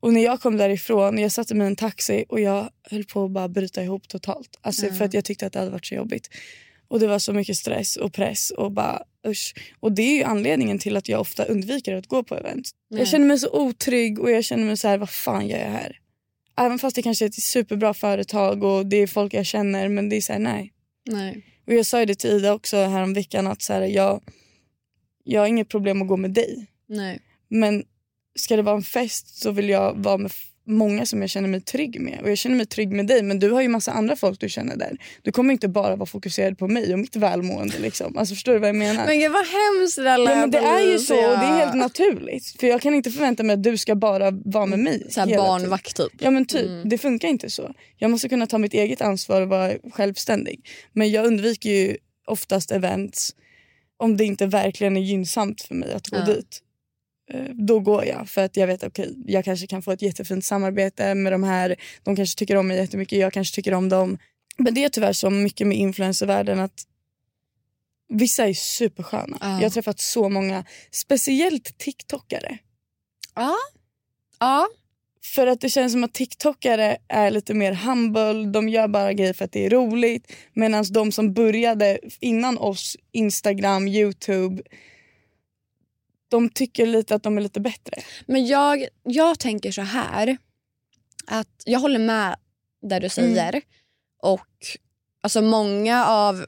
Och 0.00 0.12
när 0.12 0.24
jag 0.24 0.40
kom 0.40 0.56
därifrån, 0.56 1.18
jag 1.18 1.32
satte 1.32 1.54
mig 1.54 1.64
i 1.64 1.70
en 1.70 1.76
taxi 1.76 2.24
och 2.28 2.40
jag 2.40 2.70
höll 2.90 3.04
på 3.04 3.24
att 3.24 3.30
bara 3.30 3.48
bryta 3.48 3.82
ihop 3.82 4.08
totalt. 4.08 4.58
Alltså 4.60 4.86
Mm. 4.86 4.98
för 4.98 5.04
att 5.04 5.14
jag 5.14 5.24
tyckte 5.24 5.46
att 5.46 5.52
det 5.52 5.58
hade 5.58 5.70
varit 5.70 5.86
så 5.86 5.94
jobbigt. 5.94 6.28
Och 6.88 7.00
det 7.00 7.06
var 7.06 7.18
så 7.18 7.32
mycket 7.32 7.56
stress 7.56 7.96
och 7.96 8.12
press 8.12 8.50
och 8.50 8.72
bara 8.72 9.02
usch. 9.28 9.54
Och 9.80 9.92
det 9.92 10.02
är 10.02 10.16
ju 10.16 10.22
anledningen 10.22 10.78
till 10.78 10.96
att 10.96 11.08
jag 11.08 11.20
ofta 11.20 11.44
undviker 11.44 11.94
att 11.94 12.06
gå 12.06 12.22
på 12.22 12.36
event. 12.36 12.70
Nej. 12.90 13.00
Jag 13.00 13.08
känner 13.08 13.26
mig 13.26 13.38
så 13.38 13.50
otrygg 13.50 14.18
och 14.18 14.30
jag 14.30 14.44
känner 14.44 14.64
mig 14.64 14.76
så 14.76 14.88
här, 14.88 14.98
vad 14.98 15.10
fan 15.10 15.48
gör 15.48 15.58
jag 15.58 15.70
här? 15.70 15.98
Även 16.56 16.78
fast 16.78 16.96
det 16.96 17.02
kanske 17.02 17.24
är 17.24 17.28
ett 17.28 17.42
superbra 17.42 17.94
företag 17.94 18.64
och 18.64 18.86
det 18.86 18.96
är 18.96 19.06
folk 19.06 19.34
jag 19.34 19.46
känner 19.46 19.88
men 19.88 20.08
det 20.08 20.16
är 20.16 20.20
så 20.20 20.32
här, 20.32 20.40
nej. 20.40 20.72
Nej. 21.10 21.44
Och 21.66 21.74
jag 21.74 21.86
sa 21.86 22.00
ju 22.00 22.06
det 22.06 22.14
till 22.14 22.30
Ida 22.30 22.54
också 22.54 22.76
häromveckan 22.76 23.46
att 23.46 23.62
så 23.62 23.72
här, 23.72 23.82
jag, 23.82 24.22
jag 25.24 25.40
har 25.40 25.46
inget 25.46 25.68
problem 25.68 26.02
att 26.02 26.08
gå 26.08 26.16
med 26.16 26.30
dig. 26.30 26.66
Nej. 26.86 27.20
Men 27.48 27.84
ska 28.34 28.56
det 28.56 28.62
vara 28.62 28.76
en 28.76 28.82
fest 28.82 29.42
så 29.42 29.50
vill 29.50 29.68
jag 29.68 29.94
vara 29.94 30.18
med 30.18 30.32
många 30.68 31.06
som 31.06 31.20
jag 31.20 31.30
känner 31.30 31.48
mig 31.48 31.60
trygg 31.60 32.00
med. 32.00 32.20
Och 32.22 32.30
jag 32.30 32.38
känner 32.38 32.56
mig 32.56 32.66
trygg 32.66 32.92
med 32.92 33.06
dig 33.06 33.22
men 33.22 33.38
du 33.38 33.50
har 33.50 33.62
ju 33.62 33.68
massa 33.68 33.92
andra 33.92 34.16
folk 34.16 34.40
du 34.40 34.48
känner 34.48 34.76
där. 34.76 34.96
Du 35.22 35.32
kommer 35.32 35.52
inte 35.52 35.68
bara 35.68 35.96
vara 35.96 36.06
fokuserad 36.06 36.58
på 36.58 36.68
mig 36.68 36.92
och 36.92 36.98
mitt 36.98 37.16
välmående. 37.16 37.78
Liksom. 37.78 38.16
Alltså, 38.18 38.34
förstår 38.34 38.52
du 38.52 38.58
vad 38.58 38.68
jag 38.68 38.76
menar? 38.76 39.06
Men 39.06 39.18
gud 39.20 39.32
vad 39.32 39.46
hemskt 39.46 39.96
det 39.96 40.02
Ja, 40.02 40.18
men 40.18 40.50
det 40.50 40.58
är 40.58 40.92
ju 40.92 40.98
så 40.98 41.14
och 41.14 41.38
det 41.38 41.44
är 41.44 41.58
helt 41.58 41.74
naturligt. 41.76 42.56
För 42.60 42.66
jag 42.66 42.80
kan 42.80 42.94
inte 42.94 43.10
förvänta 43.10 43.42
mig 43.42 43.54
att 43.54 43.62
du 43.62 43.76
ska 43.76 43.94
bara 43.94 44.30
vara 44.30 44.66
med 44.66 44.78
mig. 44.78 45.06
Så 45.10 45.20
här 45.20 45.36
barnvakt 45.36 45.96
typ. 45.96 46.12
Ja 46.18 46.30
men 46.30 46.46
typ, 46.46 46.70
det 46.84 46.98
funkar 46.98 47.28
inte 47.28 47.50
så. 47.50 47.74
Jag 47.96 48.10
måste 48.10 48.28
kunna 48.28 48.46
ta 48.46 48.58
mitt 48.58 48.74
eget 48.74 49.00
ansvar 49.00 49.42
och 49.42 49.48
vara 49.48 49.72
självständig. 49.92 50.60
Men 50.92 51.10
jag 51.10 51.26
undviker 51.26 51.70
ju 51.70 51.96
oftast 52.26 52.70
events 52.70 53.34
om 53.96 54.16
det 54.16 54.24
inte 54.24 54.46
verkligen 54.46 54.96
är 54.96 55.00
gynnsamt 55.00 55.62
för 55.62 55.74
mig 55.74 55.92
att 55.92 56.08
gå 56.08 56.16
Ja. 56.16 56.24
dit. 56.24 56.62
Eh, 57.30 57.44
Då 57.54 57.80
går 57.80 58.04
jag 58.04 58.28
för 58.28 58.44
att 58.44 58.56
jag 58.56 58.66
vet 58.66 58.82
att 58.82 58.98
jag 59.26 59.44
kanske 59.44 59.66
kan 59.66 59.82
få 59.82 59.92
ett 59.92 60.02
jättefint 60.02 60.44
samarbete 60.44 61.14
med 61.14 61.32
de 61.32 61.42
här. 61.42 61.76
De 62.02 62.16
kanske 62.16 62.38
tycker 62.38 62.56
om 62.56 62.68
mig 62.68 62.76
jättemycket, 62.76 63.18
jag 63.18 63.32
kanske 63.32 63.54
tycker 63.54 63.74
om 63.74 63.88
dem. 63.88 64.18
Men 64.58 64.74
det 64.74 64.84
är 64.84 64.88
tyvärr 64.88 65.12
så 65.12 65.30
mycket 65.30 65.66
med 65.66 65.78
influencervärlden 65.78 66.60
att 66.60 66.84
vissa 68.08 68.46
är 68.48 68.54
supersköna. 68.54 69.38
Ja. 69.40 69.46
Jag 69.56 69.62
har 69.62 69.70
träffat 69.70 70.00
så 70.00 70.28
många, 70.28 70.64
speciellt 70.90 71.78
TikTokare. 71.78 72.58
Ja. 73.34 73.54
Ja. 74.40 74.68
För 75.34 75.46
att 75.46 75.60
det 75.60 75.68
känns 75.68 75.92
som 75.92 76.04
att 76.04 76.14
TikTokare 76.14 76.96
är 77.08 77.30
lite 77.30 77.54
mer 77.54 77.72
humble, 77.72 78.50
de 78.52 78.68
gör 78.68 78.88
bara 78.88 79.12
grejer 79.12 79.32
för 79.32 79.44
att 79.44 79.52
det 79.52 79.66
är 79.66 79.70
roligt. 79.70 80.32
Medan 80.52 80.84
de 80.90 81.12
som 81.12 81.32
började 81.32 81.98
innan 82.20 82.58
oss, 82.58 82.96
Instagram, 83.12 83.88
Youtube, 83.88 84.62
de 86.28 86.50
tycker 86.50 86.86
lite 86.86 87.14
att 87.14 87.22
de 87.22 87.36
är 87.38 87.42
lite 87.42 87.60
bättre. 87.60 88.02
Men 88.26 88.46
jag, 88.46 88.86
jag 89.02 89.38
tänker 89.38 89.72
så 89.72 89.82
här. 89.82 90.36
Att 91.26 91.62
jag 91.64 91.80
håller 91.80 91.98
med 91.98 92.36
där 92.82 93.00
du 93.00 93.08
säger. 93.08 93.62
Och 94.22 94.48
alltså 95.20 95.42
många 95.42 96.06
av 96.06 96.46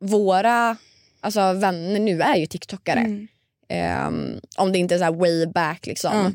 våra 0.00 0.76
alltså, 1.20 1.52
vänner 1.52 2.00
nu 2.00 2.22
är 2.22 2.36
ju 2.36 2.46
tiktokare. 2.46 3.00
Mm. 3.00 3.28
Ehm, 3.68 4.40
om 4.56 4.72
det 4.72 4.78
inte 4.78 4.94
är 4.94 4.98
så 4.98 5.12
way 5.12 5.46
back 5.46 5.86
liksom. 5.86 6.12
Ja. 6.14 6.32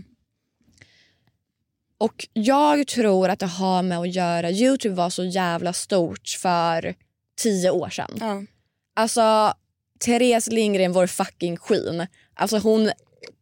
Och 1.97 2.27
jag 2.33 2.87
tror 2.87 3.29
att 3.29 3.39
det 3.39 3.45
har 3.45 3.83
med 3.83 3.99
att 3.99 4.13
göra 4.15 4.51
Youtube 4.51 4.95
var 4.95 5.09
så 5.09 5.23
jävla 5.23 5.73
stort 5.73 6.27
för 6.27 6.95
tio 7.37 7.71
år 7.71 7.89
sedan. 7.89 8.47
Alltså 8.95 9.53
Therese 9.99 10.47
Lindgren, 10.47 10.91
vår 10.91 11.07
fucking 11.07 11.57
queen. 11.57 12.07
Alltså 12.33 12.57
hon 12.57 12.91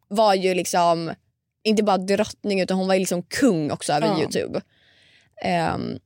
var 0.08 0.34
ju 0.34 0.54
liksom 0.54 1.14
inte 1.64 1.82
bara 1.82 1.98
drottning 1.98 2.60
utan 2.60 2.76
hon 2.76 2.88
var 2.88 2.98
liksom 2.98 3.22
kung 3.22 3.70
också 3.70 3.92
över 3.92 4.06
Ja. 4.06 4.20
Youtube. 4.20 4.60
Ehm, 5.42 5.98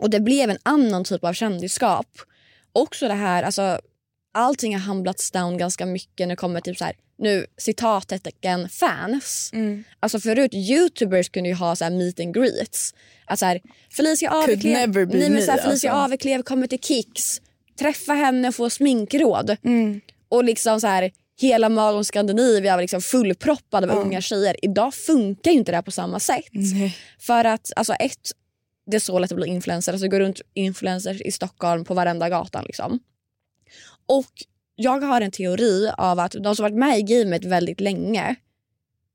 Och 0.00 0.10
det 0.10 0.20
blev 0.20 0.50
en 0.50 0.58
annan 0.62 1.04
typ 1.04 1.24
av 1.24 1.32
kändisskap. 1.32 2.06
Också 2.72 3.08
det 3.08 3.14
här, 3.14 3.42
alltså 3.42 3.80
allting 4.34 4.72
har 4.74 4.80
hamblats 4.80 5.30
down 5.30 5.58
ganska 5.58 5.86
mycket 5.86 6.28
när 6.28 6.34
det 6.34 6.36
kommer 6.36 6.60
till 6.60 6.76
så 6.76 6.84
här, 6.84 6.94
nu 7.18 7.46
citattecken 7.56 8.68
fans. 8.68 9.50
Mm. 9.52 9.84
Alltså 10.00 10.20
förut 10.20 10.54
youtubers 10.54 11.28
kunde 11.28 11.48
ju 11.48 11.54
ha 11.54 11.76
så 11.76 11.84
här 11.84 11.90
meet 11.90 12.20
and 12.20 12.34
greets. 12.34 12.94
Att 13.24 13.38
så 13.38 13.46
här, 13.46 13.60
Felicia 13.96 14.30
Aveklev, 14.30 14.72
never 14.72 15.06
be 15.06 15.18
nej, 15.18 15.28
men 15.28 15.32
me, 15.32 15.42
så 15.42 15.50
här, 15.50 15.58
Felicia 15.58 15.92
alltså. 15.92 16.04
Aveklev 16.04 16.42
kommer 16.42 16.66
till 16.66 16.78
Kicks. 16.80 17.40
Träffa 17.80 18.12
henne 18.12 18.48
och 18.48 18.54
få 18.54 18.70
sminkråd. 18.70 19.56
Mm. 19.64 20.00
Och 20.28 20.44
liksom 20.44 20.80
så 20.80 20.86
här, 20.86 21.10
hela 21.40 21.68
Malmö 21.68 22.04
Scandinavia 22.04 22.74
var 22.76 22.82
liksom 22.82 23.00
fullproppad 23.00 23.84
av 23.84 23.90
Ja. 23.90 23.96
unga 23.96 24.20
tjejer. 24.20 24.56
Idag 24.62 24.94
funkar 24.94 25.50
ju 25.50 25.58
inte 25.58 25.72
det 25.72 25.76
här 25.76 25.82
på 25.82 25.90
samma 25.90 26.20
sätt. 26.20 26.44
Nej. 26.52 26.96
För 27.18 27.44
att 27.44 27.72
alltså 27.76 27.92
ett, 27.92 28.30
det 28.86 28.96
är 28.96 29.00
så 29.00 29.18
lätt 29.18 29.32
att 29.32 29.36
bli 29.36 29.46
influencer. 29.48 29.92
Alltså, 29.92 30.08
går 30.08 30.20
runt 30.20 30.40
influencers 30.54 31.20
i 31.20 31.32
Stockholm 31.32 31.84
på 31.84 31.94
varenda 31.94 32.28
gatan. 32.28 32.64
Liksom. 32.66 32.98
Och 34.06 34.32
jag 34.76 35.00
har 35.00 35.20
en 35.20 35.30
teori 35.30 35.90
av 35.98 36.18
att 36.18 36.32
de 36.32 36.56
som 36.56 36.62
varit 36.62 36.78
med 36.78 36.98
i 36.98 37.02
gamet 37.02 37.44
väldigt 37.44 37.80
länge 37.80 38.36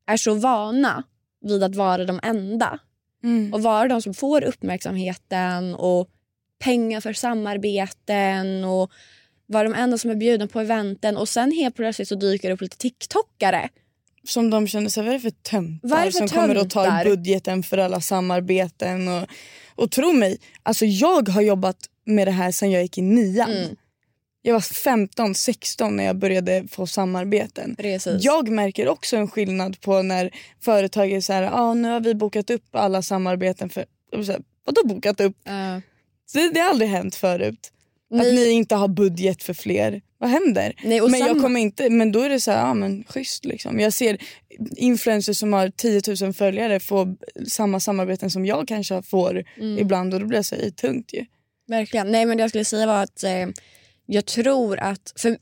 är 0.07 0.17
så 0.17 0.33
vana 0.33 1.03
vid 1.41 1.63
att 1.63 1.75
vara 1.75 2.05
de 2.05 2.19
enda. 2.23 2.79
Mm. 3.23 3.53
Och 3.53 3.63
vara 3.63 3.87
de 3.87 4.01
som 4.01 4.13
får 4.13 4.43
uppmärksamheten 4.43 5.75
och 5.75 6.09
pengar 6.65 7.01
för 7.01 7.13
samarbeten 7.13 8.63
och 8.63 8.91
vara 9.47 9.63
de 9.63 9.73
enda 9.73 9.97
som 9.97 10.11
är 10.11 10.15
bjudna 10.15 10.47
på 10.47 10.59
eventen. 10.59 11.17
Och 11.17 11.29
sen 11.29 11.51
helt 11.51 11.75
plötsligt 11.75 12.07
så 12.07 12.15
dyker 12.15 12.47
det 12.49 12.53
upp 12.53 12.61
lite 12.61 12.77
TikTokare. 12.77 13.69
Som 14.27 14.49
de 14.49 14.67
känner 14.67 14.89
sig, 14.89 15.03
vad 15.03 15.09
är 15.09 15.13
det 15.13 15.19
för 15.19 15.29
töntar 15.29 15.87
Vad 15.87 15.99
är 15.99 16.05
det 16.05 16.11
för 16.11 16.17
som 16.17 16.27
kommer 16.27 16.55
att 16.55 16.69
ta 16.69 16.83
töntar? 16.83 17.05
budgeten 17.05 17.63
för 17.63 17.77
alla 17.77 18.01
samarbeten? 18.01 19.07
Och, 19.07 19.27
och 19.75 19.91
tro 19.91 20.13
mig, 20.13 20.37
alltså 20.63 20.85
jag 20.85 21.29
har 21.29 21.41
jobbat 21.41 21.77
med 22.05 22.27
det 22.27 22.31
här 22.31 22.51
sedan 22.51 22.71
jag 22.71 22.81
gick 22.81 22.97
i 22.97 23.01
nian. 23.01 23.51
Mm. 23.51 23.75
Jag 24.41 24.53
var 24.53 24.59
15-16 24.59 25.89
när 25.89 26.03
jag 26.03 26.17
började 26.17 26.67
få 26.71 26.87
samarbeten. 26.87 27.75
Precis. 27.75 28.23
Jag 28.23 28.49
märker 28.49 28.87
också 28.87 29.17
en 29.17 29.27
skillnad 29.27 29.81
på 29.81 30.01
när 30.01 30.31
företag 30.61 31.11
är 31.11 31.21
så 31.21 31.33
här, 31.33 31.49
ah, 31.53 31.73
nu 31.73 31.89
har 31.89 31.99
vi 31.99 32.15
bokat 32.15 32.49
upp 32.49 32.75
alla 32.75 33.01
samarbeten 33.01 33.69
för... 33.69 33.85
Så 34.11 34.31
här, 34.31 34.41
Vadå 34.65 34.81
bokat 34.87 35.21
upp? 35.21 35.47
Eh, 35.47 35.79
Det, 36.33 36.49
det 36.49 36.59
har 36.59 36.69
aldrig 36.69 36.89
hänt 36.89 37.15
förut. 37.15 37.71
Att 38.11 38.17
Nej. 38.17 38.35
ni 38.35 38.49
inte 38.49 38.75
har 38.75 38.87
budget 38.87 39.43
för 39.43 39.53
fler. 39.53 40.01
Vad 40.17 40.29
händer? 40.29 40.73
Nej, 40.83 41.01
men, 41.01 41.19
jag 41.19 41.41
kommer 41.41 41.59
inte, 41.59 41.89
men 41.89 42.11
då 42.11 42.21
är 42.21 42.29
det 42.29 42.39
så 42.39 42.51
här, 42.51 42.67
ja 42.67 42.73
men 42.73 43.03
schysst 43.03 43.45
liksom. 43.45 43.79
Jag 43.79 43.93
ser 43.93 44.17
influencers 44.77 45.37
som 45.37 45.53
har 45.53 45.69
10 45.69 46.01
000 46.21 46.33
följare 46.33 46.79
få 46.79 47.15
samma 47.47 47.79
samarbeten 47.79 48.31
som 48.31 48.45
jag 48.45 48.67
kanske 48.67 49.01
får 49.01 49.43
Mm. 49.57 49.79
ibland 49.79 50.13
och 50.13 50.19
då 50.19 50.25
blir 50.25 50.37
jag 50.37 50.45
så 50.45 50.55
här, 50.55 50.69
tungt 50.69 51.13
ju. 51.13 51.25
Verkligen. 51.67 52.11
Nej 52.11 52.25
men 52.25 52.37
det 52.37 52.43
jag 52.43 52.49
skulle 52.51 52.65
säga 52.65 52.85
var 52.87 53.03
att 53.03 53.23
eh, 53.23 53.47
jag 54.05 54.25
tror 54.25 54.79
att, 54.79 55.13
för 55.15 55.37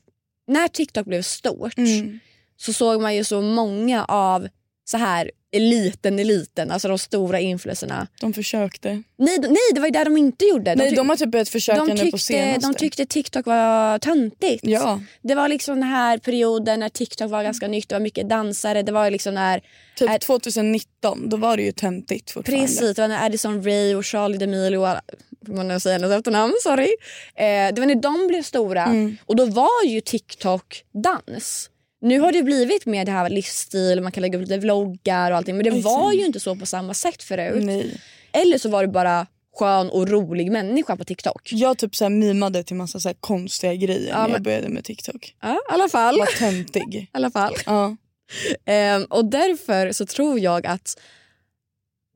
när 0.46 0.68
TikTok 0.68 1.06
blev 1.06 1.22
stort 1.22 1.78
Mm. 1.78 2.18
så 2.56 2.72
såg 2.72 3.00
man 3.02 3.14
ju 3.16 3.24
så 3.24 3.40
många 3.40 4.04
av 4.04 4.48
så 4.84 4.96
här 4.96 5.30
eliten, 5.52 6.18
eliten, 6.18 6.70
alltså 6.70 6.88
de 6.88 6.98
stora 6.98 7.40
influencerna. 7.40 8.06
De 8.20 8.32
försökte. 8.32 9.02
Nej, 9.16 9.38
de- 9.38 9.48
nej 9.48 9.56
det 9.74 9.80
var 9.80 9.86
ju 9.86 9.90
det 9.92 10.04
de 10.04 10.16
inte 10.16 10.44
gjorde. 10.44 10.74
Nej 10.74 10.90
tyck- 10.90 10.96
de 10.96 11.08
har 11.08 11.16
typ 11.16 11.28
börjat 11.30 11.48
försöka 11.48 11.78
de 11.78 11.88
nu 11.88 11.96
på 11.96 12.02
tyckte, 12.02 12.18
senaste. 12.18 12.68
de 12.68 12.74
tyckte 12.74 13.06
TikTok 13.06 13.46
var 13.46 13.98
töntigt. 13.98 14.60
Ja, 14.66 15.00
Det 15.22 15.34
var 15.34 15.48
liksom 15.48 15.74
den 15.80 15.88
här 15.88 16.18
perioden 16.18 16.80
när 16.80 16.88
TikTok 16.88 17.30
var 17.30 17.42
ganska 17.42 17.68
nytt, 17.68 17.88
det 17.88 17.94
var 17.94 18.00
mycket 18.00 18.28
dansare, 18.28 18.82
det 18.82 18.92
var 18.92 19.10
liksom 19.10 19.34
när 19.34 19.60
typ 19.96 20.10
Är- 20.10 20.18
2019 20.18 21.28
då 21.28 21.36
var 21.36 21.56
det 21.56 21.62
ju 21.62 21.72
töntigt 21.72 22.30
fortfarande. 22.30 22.66
Precis, 22.66 22.96
det 22.96 23.02
var 23.02 23.08
när 23.08 23.26
Addison 23.26 23.62
Rae 23.64 23.94
och 23.94 24.04
Charlie 24.04 24.38
D'Amelio, 24.38 24.76
och 24.76 24.88
alla- 24.88 25.02
man 25.48 25.68
nu 25.68 25.80
säga 25.80 25.98
hennes 25.98 26.10
efternamn, 26.18 26.54
sorry. 26.62 26.88
Eh, 27.34 27.44
det 27.74 27.78
var 27.78 27.86
när 27.86 27.94
de 27.94 28.26
blev 28.28 28.42
stora 28.42 28.84
Mm. 28.84 29.16
och 29.26 29.36
då 29.36 29.44
var 29.46 29.84
ju 29.86 30.00
TikTok 30.00 30.84
dans. 30.92 31.70
Nu 32.04 32.20
har 32.20 32.32
det 32.32 32.42
blivit 32.42 32.86
mer 32.86 33.04
det 33.04 33.12
här 33.12 33.30
livsstil, 33.30 34.00
man 34.00 34.12
kan 34.12 34.20
lägga 34.22 34.38
upp 34.38 34.42
lite 34.42 34.58
vloggar 34.58 35.30
och 35.30 35.36
allting 35.36 35.56
men 35.56 35.64
det 35.64 35.70
Exakt. 35.70 35.84
var 35.84 36.12
ju 36.12 36.24
inte 36.26 36.40
så 36.40 36.56
på 36.56 36.66
samma 36.66 36.94
sätt 36.94 37.22
förut. 37.22 37.64
Nej. 37.64 38.00
Eller 38.32 38.58
så 38.58 38.68
var 38.68 38.82
det 38.82 38.88
bara 38.88 39.26
skön 39.56 39.90
och 39.90 40.08
rolig 40.08 40.52
människa 40.52 40.96
på 40.96 41.04
TikTok. 41.04 41.48
Jag 41.52 41.78
typ 41.78 41.96
så 41.96 42.04
här 42.04 42.10
mimade 42.10 42.62
till 42.64 42.76
massa 42.76 43.00
så 43.00 43.14
konstiga 43.20 43.74
grejer 43.74 44.08
Ja, 44.08 44.14
när 44.16 44.22
jag 44.22 44.30
men- 44.30 44.42
började 44.42 44.68
med 44.68 44.84
TikTok. 44.84 45.34
Ja, 45.42 45.54
i 45.54 45.72
alla 45.72 45.88
fall. 45.88 46.18
Var 46.18 46.26
töntig. 46.38 46.94
I 46.94 47.08
alla 47.12 47.30
fall. 47.30 47.54
ja. 47.66 47.96
Ehm, 48.64 49.04
och 49.04 49.24
därför 49.24 49.92
så 49.92 50.06
tror 50.06 50.38
jag 50.40 50.66
att 50.66 51.00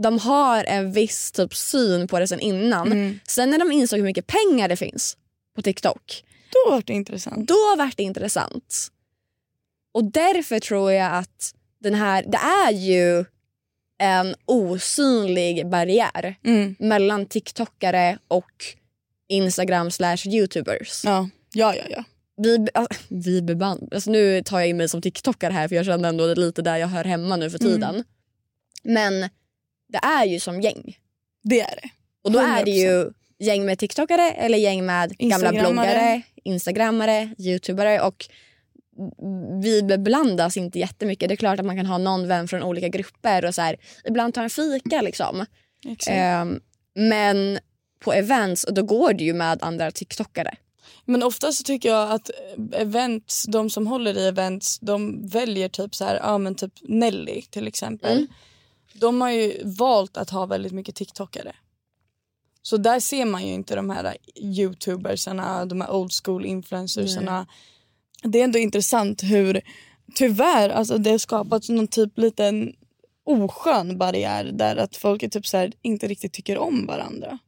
de 0.02 0.18
har 0.18 0.64
en 0.64 0.92
viss 0.92 1.32
typ 1.32 1.54
syn 1.54 2.08
på 2.08 2.18
det 2.18 2.28
sen 2.28 2.40
innan. 2.40 2.86
Mm. 2.92 3.20
Sen 3.28 3.50
när 3.50 3.58
de 3.58 3.72
insåg 3.72 3.98
hur 3.98 4.06
mycket 4.06 4.26
pengar 4.26 4.68
det 4.68 4.76
finns 4.76 5.16
på 5.56 5.62
TikTok, 5.62 6.24
Då 6.52 6.70
var 6.70 6.82
det 6.86 6.92
intressant. 6.92 7.48
då 7.48 7.74
vart 7.78 7.96
det 7.96 8.02
intressant. 8.02 8.88
Och 9.98 10.04
därför 10.04 10.60
tror 10.60 10.92
jag 10.92 11.14
att 11.16 11.54
den 11.80 11.94
här, 11.94 12.22
det 12.22 12.38
är 12.38 12.72
ju 12.72 13.24
en 13.98 14.34
osynlig 14.44 15.68
barriär 15.68 16.36
Mm. 16.44 16.76
mellan 16.78 17.26
TikTokare 17.26 18.18
och 18.28 18.52
Instagram 19.28 19.90
slash 19.90 20.16
Youtubers. 20.26 21.02
Ja. 21.04 21.28
ja, 21.52 21.74
ja, 21.76 21.82
ja. 21.90 22.04
Vi, 22.36 22.66
vi 23.08 23.42
beband, 23.42 23.94
alltså 23.94 24.10
nu 24.10 24.42
tar 24.42 24.58
jag 24.58 24.68
in 24.68 24.76
mig 24.76 24.88
som 24.88 25.02
TikTokare 25.02 25.52
här 25.52 25.68
för 25.68 25.76
jag 25.76 25.86
känner 25.86 26.08
ändå 26.08 26.26
det 26.26 26.32
är 26.32 26.36
lite 26.36 26.62
där 26.62 26.76
jag 26.76 26.88
hör 26.88 27.04
hemma 27.04 27.36
nu 27.36 27.50
för 27.50 27.58
tiden. 27.58 28.04
Men 28.82 29.20
det 29.88 29.98
är 30.02 30.24
ju 30.24 30.40
som 30.40 30.60
gäng. 30.60 30.98
Det 31.42 31.60
är 31.60 31.76
det. 31.82 31.88
Och 32.24 32.32
då 32.32 32.38
är 32.38 32.64
det 32.64 32.70
100%. 32.70 32.74
ju 32.74 33.10
gäng 33.38 33.64
med 33.64 33.78
TikTokare 33.78 34.30
eller 34.30 34.58
gäng 34.58 34.86
med 34.86 35.18
gamla 35.18 35.52
bloggare, 35.52 36.22
instagrammare, 36.44 37.34
youtubare 37.38 38.00
och 38.00 38.28
vi 39.62 39.82
beblandas 39.82 40.56
inte 40.56 40.78
jättemycket. 40.78 41.28
Det 41.28 41.34
är 41.34 41.36
klart 41.36 41.60
att 41.60 41.66
man 41.66 41.76
kan 41.76 41.86
ha 41.86 41.98
någon 41.98 42.28
vän 42.28 42.48
från 42.48 42.62
olika 42.62 42.88
grupper 42.88 43.44
och 43.44 43.54
så 43.54 43.62
här, 43.62 43.76
ibland 44.04 44.34
ta 44.34 44.42
en 44.42 44.50
fika 44.50 45.02
liksom. 45.02 45.46
Ehm, 46.06 46.60
men 46.94 47.58
på 47.98 48.12
events 48.12 48.66
då 48.68 48.82
går 48.82 49.12
det 49.12 49.24
ju 49.24 49.34
med 49.34 49.62
andra 49.62 49.90
TikTokare. 49.90 50.54
Men 51.04 51.22
ofta 51.22 51.52
så 51.52 51.62
tycker 51.62 51.88
jag 51.88 52.10
att 52.10 52.30
events, 52.72 53.44
de 53.48 53.70
som 53.70 53.86
håller 53.86 54.18
i 54.18 54.28
events, 54.28 54.78
de 54.78 55.28
väljer 55.28 55.68
typ 55.68 55.94
så 55.94 56.04
här, 56.04 56.20
ja 56.22 56.38
men 56.38 56.54
typ 56.54 56.72
Nelly 56.82 57.42
till 57.42 57.66
exempel. 57.66 58.16
Mm. 58.16 58.28
De 58.92 59.20
har 59.20 59.30
ju 59.30 59.62
valt 59.64 60.16
att 60.16 60.30
ha 60.30 60.46
väldigt 60.46 60.72
mycket 60.72 60.94
TikTokare. 60.94 61.52
Så 62.62 62.76
där 62.76 63.00
ser 63.00 63.24
man 63.24 63.46
ju 63.46 63.52
inte 63.52 63.76
de 63.76 63.90
här 63.90 64.16
youtubersarna, 64.36 65.64
de 65.64 65.80
här 65.80 65.90
old 65.90 66.12
school 66.24 66.46
influencersarna. 66.46 67.46
Det 68.22 68.40
är 68.40 68.44
ändå 68.44 68.58
intressant 68.58 69.22
hur 69.22 69.60
tyvärr 70.14 70.68
alltså 70.70 70.98
det 70.98 71.10
har 71.10 71.18
skapats 71.18 71.68
någon 71.68 71.88
typ 71.88 72.18
liten 72.18 72.72
oskön 73.24 73.98
barriär 73.98 74.44
där 74.44 74.76
att 74.76 74.96
folk 74.96 75.22
är 75.22 75.28
typ 75.28 75.46
så 75.46 75.56
här, 75.56 75.72
inte 75.82 76.06
riktigt 76.06 76.32
tycker 76.32 76.58
om 76.58 76.86
varandra. 76.86 77.38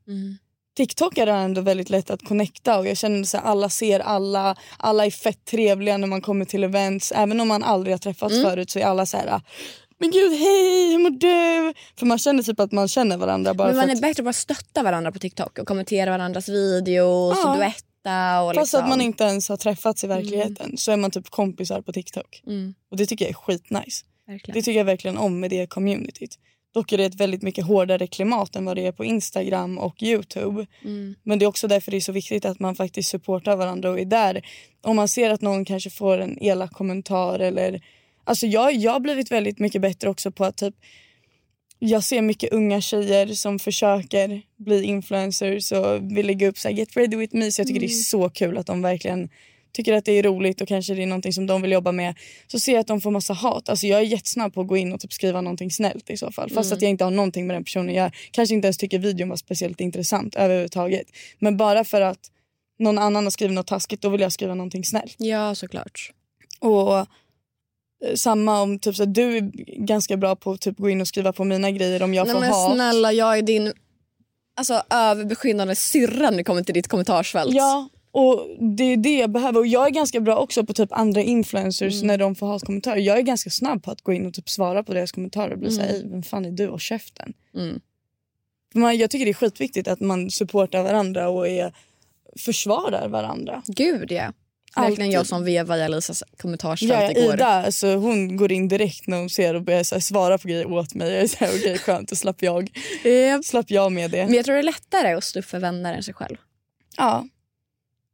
TikTokare 0.76 1.30
är 1.30 1.44
ändå 1.44 1.60
väldigt 1.60 1.90
lätt 1.90 2.10
att 2.10 2.24
connecta 2.24 2.78
och 2.78 2.86
jag 2.86 2.96
känner 2.96 3.20
att 3.20 3.44
alla 3.44 3.68
ser 3.68 4.00
alla, 4.00 4.56
alla 4.76 5.06
är 5.06 5.10
fett 5.10 5.44
trevliga 5.44 5.96
när 5.96 6.06
man 6.06 6.20
kommer 6.20 6.44
till 6.44 6.64
events. 6.64 7.12
Även 7.16 7.40
om 7.40 7.48
man 7.48 7.62
aldrig 7.62 7.94
har 7.94 7.98
träffats 7.98 8.34
Mm. 8.34 8.50
förut 8.50 8.70
så 8.70 8.78
är 8.78 8.84
alla 8.84 9.06
så 9.06 9.16
här 9.16 9.40
men 10.02 10.10
gud 10.10 10.32
hej 10.32 10.92
hur 10.92 10.98
mår 10.98 11.10
du? 11.10 11.74
För 11.98 12.06
man 12.06 12.18
känner 12.18 12.42
typ 12.42 12.60
att 12.60 12.72
man 12.72 12.88
känner 12.88 13.16
varandra 13.16 13.54
bara 13.54 13.68
Men 13.68 13.76
man 13.76 13.90
är 13.90 13.94
att, 13.94 14.00
bättre 14.00 14.22
på 14.22 14.28
att 14.28 14.36
stötta 14.36 14.82
varandra 14.82 15.12
på 15.12 15.18
TikTok 15.18 15.58
och 15.58 15.66
kommentera 15.68 16.10
varandras 16.10 16.48
videos 16.48 17.38
Ja. 17.42 17.52
och 17.54 17.58
duetta. 18.04 18.42
Och 18.42 18.54
fast 18.54 18.58
liksom. 18.66 18.82
att 18.82 18.88
man 18.88 19.00
inte 19.00 19.24
ens 19.24 19.48
har 19.48 19.56
träffats 19.56 20.04
i 20.04 20.06
verkligheten 20.06 20.76
så 20.76 20.92
är 20.92 20.96
man 20.96 21.10
typ 21.10 21.30
kompisar 21.30 21.80
på 21.80 21.92
TikTok. 21.92 22.42
Mm, 22.46 22.74
Och 22.90 22.96
det 22.96 23.06
tycker 23.06 23.24
jag 23.24 23.30
är 23.30 23.34
skitnice. 23.34 24.04
verkligen. 24.26 24.54
Det 24.54 24.62
tycker 24.62 24.78
jag 24.78 24.84
verkligen 24.84 25.18
om 25.18 25.40
med 25.40 25.50
det 25.50 25.66
communityt. 25.66 26.38
Dock 26.74 26.92
är 26.92 26.98
det 26.98 27.04
ett 27.04 27.14
väldigt 27.14 27.42
mycket 27.42 27.64
hårdare 27.66 28.06
klimat 28.06 28.56
än 28.56 28.64
vad 28.64 28.76
det 28.76 28.86
är 28.86 28.92
på 28.92 29.04
Instagram 29.04 29.78
och 29.78 30.02
Youtube. 30.02 30.66
Mm. 30.84 31.14
Men 31.22 31.38
det 31.38 31.44
är 31.44 31.46
också 31.46 31.68
därför 31.68 31.90
det 31.90 31.96
är 31.96 32.00
så 32.00 32.12
viktigt 32.12 32.44
att 32.44 32.60
man 32.60 32.74
faktiskt 32.74 33.10
supportar 33.10 33.56
varandra 33.56 33.90
och 33.90 34.00
är 34.00 34.04
där. 34.04 34.46
Om 34.82 34.96
man 34.96 35.08
ser 35.08 35.30
att 35.30 35.40
någon 35.40 35.64
kanske 35.64 35.90
får 35.90 36.18
en 36.18 36.42
elak 36.42 36.72
kommentar 36.72 37.38
eller... 37.38 37.80
Alltså 38.24 38.46
jag, 38.46 38.72
jag 38.72 38.92
har 38.92 39.00
blivit 39.00 39.30
väldigt 39.30 39.58
mycket 39.58 39.82
bättre 39.82 40.10
också 40.10 40.30
på 40.30 40.44
att 40.44 40.56
typ... 40.56 40.74
Jag 41.82 42.04
ser 42.04 42.22
mycket 42.22 42.52
unga 42.52 42.80
tjejer 42.80 43.26
som 43.26 43.58
försöker 43.58 44.42
bli 44.56 44.82
influencers 44.82 45.72
och 45.72 46.16
vill 46.16 46.26
lägga 46.26 46.48
upp 46.48 46.58
så 46.58 46.68
här, 46.68 46.74
get 46.74 46.96
ready 46.96 47.16
with 47.16 47.36
me. 47.36 47.52
Så 47.52 47.60
jag 47.60 47.68
tycker 47.68 47.80
det 47.80 47.86
är 47.86 47.88
så 47.88 48.28
kul 48.28 48.58
att 48.58 48.66
de 48.66 48.82
verkligen 48.82 49.28
tycker 49.72 49.92
att 49.92 50.04
det 50.04 50.12
är 50.12 50.22
roligt 50.22 50.60
och 50.60 50.68
kanske 50.68 50.94
det 50.94 51.02
är 51.02 51.06
någonting 51.06 51.32
som 51.32 51.46
de 51.46 51.62
vill 51.62 51.72
jobba 51.72 51.92
med. 51.92 52.14
Så 52.46 52.60
ser 52.60 52.72
jag 52.72 52.80
att 52.80 52.86
de 52.86 53.00
får 53.00 53.10
massa 53.10 53.32
hat. 53.32 53.68
Alltså 53.68 53.86
jag 53.86 54.00
är 54.00 54.04
jättesnabb 54.04 54.54
på 54.54 54.60
att 54.60 54.66
gå 54.66 54.76
in 54.76 54.92
och 54.92 55.00
typ 55.00 55.12
skriva 55.12 55.40
någonting 55.40 55.70
snällt 55.70 56.10
i 56.10 56.16
så 56.16 56.32
fall. 56.32 56.50
Fast 56.50 56.72
att 56.72 56.82
jag 56.82 56.90
inte 56.90 57.04
har 57.04 57.10
någonting 57.10 57.46
med 57.46 57.56
den 57.56 57.64
personen. 57.64 57.94
Jag 57.94 58.12
kanske 58.30 58.54
inte 58.54 58.66
ens 58.66 58.78
tycker 58.78 58.98
videon 58.98 59.28
var 59.28 59.36
speciellt 59.36 59.80
intressant 59.80 60.34
överhuvudtaget. 60.34 61.06
Men 61.38 61.56
bara 61.56 61.84
för 61.84 62.00
att 62.00 62.30
någon 62.78 62.98
annan 62.98 63.24
har 63.24 63.30
skrivit 63.30 63.54
något 63.54 63.66
taskigt 63.66 64.02
då 64.02 64.08
vill 64.08 64.20
jag 64.20 64.32
skriva 64.32 64.54
någonting 64.54 64.84
snällt. 64.84 65.14
Ja, 65.18 65.54
såklart. 65.54 66.12
Och 66.58 67.06
samma 68.14 68.60
om 68.62 68.78
typ 68.78 68.96
så 68.96 69.02
att 69.02 69.14
du 69.14 69.36
är 69.36 69.40
ganska 69.86 70.16
bra 70.16 70.36
på 70.36 70.50
att 70.52 70.60
typ 70.60 70.78
gå 70.78 70.90
in 70.90 71.00
och 71.00 71.08
skriva 71.08 71.32
på 71.32 71.44
mina 71.44 71.70
grejer 71.70 72.02
om 72.02 72.14
jag 72.14 72.26
Nej, 72.26 72.34
får 72.34 72.40
men 72.40 72.50
hat. 72.50 72.74
snälla, 72.74 73.12
jag 73.12 73.38
är 73.38 73.42
din 73.42 73.72
alltså, 74.56 74.82
överbeskyddande 74.90 75.74
syrra 75.76 76.30
när 76.30 76.36
det 76.36 76.44
kommer 76.44 76.62
till 76.62 76.74
ditt 76.74 76.88
kommentarsfält. 76.88 77.54
Ja, 77.54 77.88
och 78.12 78.46
det 78.76 78.84
är 78.84 78.96
det 78.96 79.18
jag 79.18 79.30
behöver. 79.30 79.60
Och 79.60 79.66
jag 79.66 79.86
är 79.86 79.90
ganska 79.90 80.20
bra 80.20 80.36
också 80.36 80.66
på 80.66 80.72
typ 80.72 80.92
andra 80.92 81.20
influencers 81.22 81.94
Mm. 81.94 82.06
när 82.06 82.18
de 82.18 82.34
får 82.34 82.46
hatkommentarer. 82.46 82.96
Jag 83.00 83.18
är 83.18 83.22
ganska 83.22 83.50
snabb 83.50 83.82
på 83.82 83.90
att 83.90 84.00
gå 84.02 84.12
in 84.12 84.26
och 84.26 84.34
typ 84.34 84.48
svara 84.48 84.82
på 84.82 84.94
deras 84.94 85.12
kommentarer 85.12 85.52
och 85.52 85.58
bli 85.58 85.68
Mm. 85.68 85.76
såhär, 85.80 85.94
"Ey, 85.94 86.08
vem 86.10 86.22
fan 86.22 86.44
är 86.44 86.50
du 86.50 86.68
och 86.68 86.80
käften? 86.80 87.32
Mm. 87.56 87.80
Man, 88.74 88.98
jag 88.98 89.10
tycker 89.10 89.24
det 89.24 89.30
är 89.30 89.34
skitviktigt 89.34 89.88
att 89.88 90.00
man 90.00 90.30
supportar 90.30 90.82
varandra 90.82 91.28
och 91.28 91.48
är, 91.48 91.74
försvarar 92.38 93.08
varandra. 93.08 93.62
Gud 93.66 94.12
ja. 94.12 94.32
Alltid. 94.74 94.90
Verkligen 94.90 95.10
jag 95.10 95.26
som 95.26 95.44
vevade 95.44 95.80
i 95.80 95.84
Alisas 95.84 96.22
kommentarsfält 96.36 96.92
Ja, 96.92 97.22
igår. 97.22 97.34
Ida 97.34 97.46
alltså, 97.46 97.96
hon 97.96 98.36
går 98.36 98.52
in 98.52 98.68
direkt 98.68 99.06
när 99.06 99.18
hon 99.18 99.30
ser 99.30 99.54
och 99.54 99.62
börjar 99.62 99.84
så 99.84 99.94
här, 99.94 100.00
svara 100.00 100.38
på 100.38 100.48
grejer 100.48 100.72
åt 100.72 100.94
mig. 100.94 101.12
Jag 101.12 101.22
är 101.22 101.26
såhär, 101.26 101.52
okej 101.56 101.78
skönt, 101.84 102.08
då 102.08 102.16
slapp 102.16 102.42
jag, 102.42 102.70
slapp 103.44 103.70
jag 103.70 103.92
med 103.92 104.10
det. 104.10 104.24
Men 104.24 104.34
jag 104.34 104.44
tror 104.44 104.54
det 104.54 104.60
är 104.60 104.62
lättare 104.62 105.12
att 105.12 105.24
stå 105.24 105.38
upp 105.38 105.44
för 105.44 105.58
vänner 105.58 105.94
än 105.94 106.02
sig 106.02 106.14
själv. 106.14 106.36
Ja. 106.96 107.26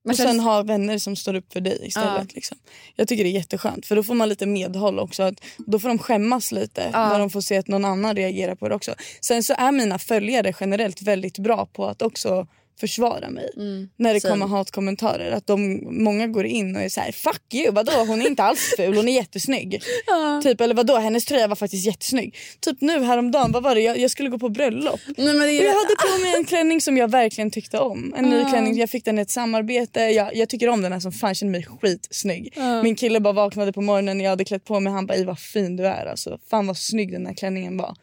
Man 0.05 0.11
och 0.13 0.17
sen 0.17 0.41
ha 0.41 0.63
vänner 0.63 0.99
som 0.99 1.17
står 1.17 1.35
upp 1.35 1.53
för 1.53 1.61
dig 1.61 1.81
istället. 1.87 2.13
Ja. 2.17 2.27
Liksom. 2.35 2.59
Jag 2.97 3.09
tycker 3.09 3.25
det 3.25 3.31
är 3.31 3.33
jätteskönt 3.33 3.87
för 3.87 3.97
då 3.97 4.03
får 4.03 4.15
man 4.15 4.29
lite 4.29 4.47
medhåll 4.47 4.99
också. 4.99 5.23
Att 5.23 5.35
då 5.59 5.79
får 5.79 5.89
de 5.89 5.99
skämmas 5.99 6.53
lite 6.53 6.91
Ja. 6.93 7.09
när 7.09 7.19
de 7.19 7.31
får 7.31 7.41
se 7.41 7.57
att 7.57 7.69
någon 7.69 7.85
annan 7.85 8.17
reagerar 8.17 8.55
på 8.55 8.69
det 8.69 8.75
också. 8.75 8.95
Sen 9.21 9.43
så 9.43 9.55
är 9.59 9.73
mina 9.73 9.99
följare 9.99 10.53
generellt 10.61 11.03
väldigt 11.03 11.39
bra 11.39 11.67
på 11.67 11.87
att 11.87 12.03
också 12.03 12.47
försvara 12.81 13.31
mig. 13.31 13.51
Mm. 13.57 13.89
När 13.97 14.15
det 14.15 14.21
Same. 14.21 14.33
kommer 14.33 14.47
hatkommentarer. 14.47 15.31
Att 15.33 15.47
de, 15.47 15.81
många 16.05 16.27
går 16.27 16.47
in 16.47 16.77
och 16.77 16.83
är 16.83 16.89
så 16.89 17.01
här: 17.01 17.13
fuck 17.13 17.55
you, 17.55 17.73
vadå 17.73 17.93
hon 17.93 18.23
är 18.23 18.27
inte 18.27 18.43
alls 18.43 18.75
ful, 18.77 18.97
hon 18.97 19.09
är 19.09 19.13
jättesnygg. 19.13 19.83
Typ, 20.43 20.61
eller 20.61 20.75
vadå 20.75 20.97
hennes 20.97 21.25
tröja 21.25 21.47
var 21.47 21.57
faktiskt 21.57 21.87
jättesnygg. 21.87 22.37
Typ 22.61 22.81
nu 22.81 23.03
häromdagen, 23.03 23.53
vad 23.53 23.63
var 23.63 23.75
det? 23.75 23.81
Jag, 23.81 23.99
jag 23.99 24.11
skulle 24.11 24.29
gå 24.29 24.39
på 24.39 24.49
bröllop. 24.49 25.01
Nej, 25.07 25.27
men 25.27 25.39
det 25.39 25.59
Och 25.59 25.65
jag 25.65 25.75
hade 25.75 25.95
på 26.13 26.23
mig 26.23 26.35
en 26.37 26.45
klänning 26.45 26.81
som 26.81 26.97
jag 26.97 27.11
verkligen 27.11 27.51
tyckte 27.51 27.79
om. 27.79 28.15
En 28.17 28.25
ny 28.25 28.45
klänning, 28.51 28.77
jag 28.79 28.91
fick 28.91 29.05
den 29.05 29.19
i 29.19 29.23
ett 29.23 29.31
samarbete. 29.31 30.01
Jag, 30.01 30.37
jag 30.37 30.49
tycker 30.49 30.69
om 30.69 30.83
den 30.83 30.93
här 30.93 31.01
som 31.01 31.13
fan 31.13 31.35
känner 31.35 31.53
mig 31.53 31.65
skitsnygg. 31.81 32.53
Ah. 32.57 32.83
Min 32.83 32.95
kille 32.97 33.21
bara 33.21 33.33
vaknade 33.33 33.73
på 33.73 33.81
morgonen 33.81 34.21
jag 34.21 34.31
hade 34.31 34.45
klätt 34.45 34.65
på 34.65 34.81
mig. 34.81 34.93
Han 34.93 35.07
bara, 35.07 35.15
"Ey, 35.15 35.25
vad 35.25 35.39
fin 35.39 35.77
du 35.77 35.87
är 35.87 36.07
alltså. 36.07 36.39
Fan 36.51 36.67
vad 36.67 36.77
snygg 36.77 37.13
den 37.13 37.27
här 37.27 37.35
klänningen 37.35 37.77
var. 37.77 37.97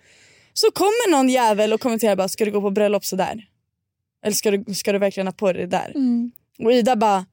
Så 0.54 0.72
kommer 0.72 1.12
någon 1.12 1.30
jävel 1.30 1.74
och 1.74 1.82
kommenterar 1.82 2.16
bara, 2.16 2.28
ska 2.30 2.46
du 2.46 2.52
gå 2.52 2.62
på 2.62 2.70
bröllop 2.70 3.06
sådär? 3.06 3.46
Eller 4.24 4.36
ska 4.36 4.52
du, 4.52 4.74
ska 4.74 4.92
du 4.92 5.00
verkligen 5.00 5.28
ha 5.28 5.32
på 5.34 5.54
dig 5.54 5.62
det 5.62 5.78
där? 5.78 5.94
Och 6.60 6.74
Ida 6.74 6.96
bara, 6.96 7.26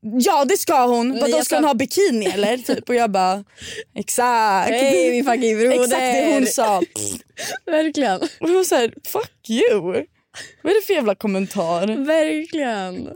ja 0.00 0.44
det 0.44 0.56
ska 0.56 0.86
hon. 0.86 1.20
Vadå 1.20 1.44
ska 1.44 1.54
hon 1.56 1.64
ha 1.64 1.74
bikini 1.74 2.26
eller? 2.26 2.56
Typ. 2.74 2.88
Och 2.88 2.94
jag 2.94 3.10
bara, 3.10 3.44
exakt. 3.94 4.70
Hej 4.70 5.10
min 5.10 5.24
fucking 5.24 5.58
broder. 5.58 5.82
Exakt 5.84 6.00
det 6.00 6.34
hon 6.34 6.46
sa. 6.46 6.82
Verkligen. 7.66 8.20
Och 8.20 8.48
jag 8.48 8.54
var 8.54 8.64
såhär, 8.64 8.94
fuck 9.06 9.50
you. 9.50 10.06
Vad 10.62 10.72
är 10.72 10.80
det 10.80 10.86
för 10.86 10.94
jävla 10.94 11.14
kommentar? 11.14 11.86
Verkligen. 11.86 13.08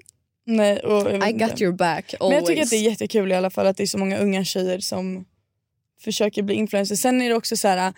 Nej, 0.46 0.78
och 0.78 1.10
I 1.28 1.32
got 1.32 1.50
inte. 1.50 1.64
your 1.64 1.72
back 1.72 2.14
Men 2.20 2.30
jag 2.30 2.46
tycker 2.46 2.52
always. 2.52 2.66
att 2.66 2.70
det 2.70 2.76
är 2.76 2.90
jättekul 2.90 3.32
i 3.32 3.34
alla 3.34 3.50
fall 3.50 3.66
att 3.66 3.76
det 3.76 3.82
är 3.82 3.86
så 3.86 3.98
många 3.98 4.18
unga 4.18 4.44
tjejer 4.44 4.78
som 4.78 5.24
försöker 6.00 6.42
bli 6.42 6.54
influencers. 6.54 6.98
Sen 7.00 7.22
är 7.22 7.28
det 7.28 7.34
också 7.34 7.56
så 7.56 7.68
här, 7.68 7.92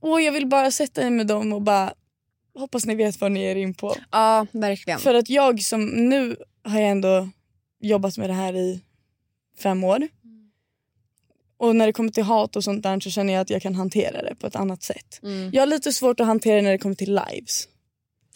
åh 0.00 0.22
jag 0.22 0.32
vill 0.32 0.46
bara 0.46 0.70
sätta 0.70 1.00
mig 1.00 1.10
med 1.10 1.26
dem 1.26 1.52
och 1.52 1.62
bara 1.62 1.94
hoppas 2.58 2.86
ni 2.86 2.94
vet 2.94 3.20
vad 3.20 3.32
ni 3.32 3.44
är 3.44 3.56
in 3.56 3.74
på. 3.74 3.96
Ja, 4.10 4.46
verkligen. 4.52 4.98
För 4.98 5.14
att 5.14 5.30
jag 5.30 5.62
som, 5.62 5.84
nu 5.84 6.36
har 6.64 6.80
jag 6.80 6.90
ändå 6.90 7.28
jobbat 7.80 8.18
med 8.18 8.30
det 8.30 8.34
här 8.34 8.56
i 8.56 8.80
fem 9.62 9.84
år. 9.84 10.08
Och 11.56 11.76
när 11.76 11.86
det 11.86 11.92
kommer 11.92 12.10
till 12.10 12.22
hat 12.22 12.56
och 12.56 12.64
sånt 12.64 12.82
där 12.82 13.00
så 13.00 13.10
känner 13.10 13.32
jag 13.32 13.40
att 13.40 13.50
jag 13.50 13.62
kan 13.62 13.74
hantera 13.74 14.22
det 14.22 14.34
på 14.34 14.46
ett 14.46 14.56
annat 14.56 14.82
sätt. 14.82 15.20
Mm. 15.22 15.50
Jag 15.52 15.62
har 15.62 15.66
lite 15.66 15.92
svårt 15.92 16.20
att 16.20 16.26
hantera 16.26 16.56
det 16.56 16.62
när 16.62 16.72
det 16.72 16.78
kommer 16.78 16.94
till 16.94 17.20
lives. 17.28 17.68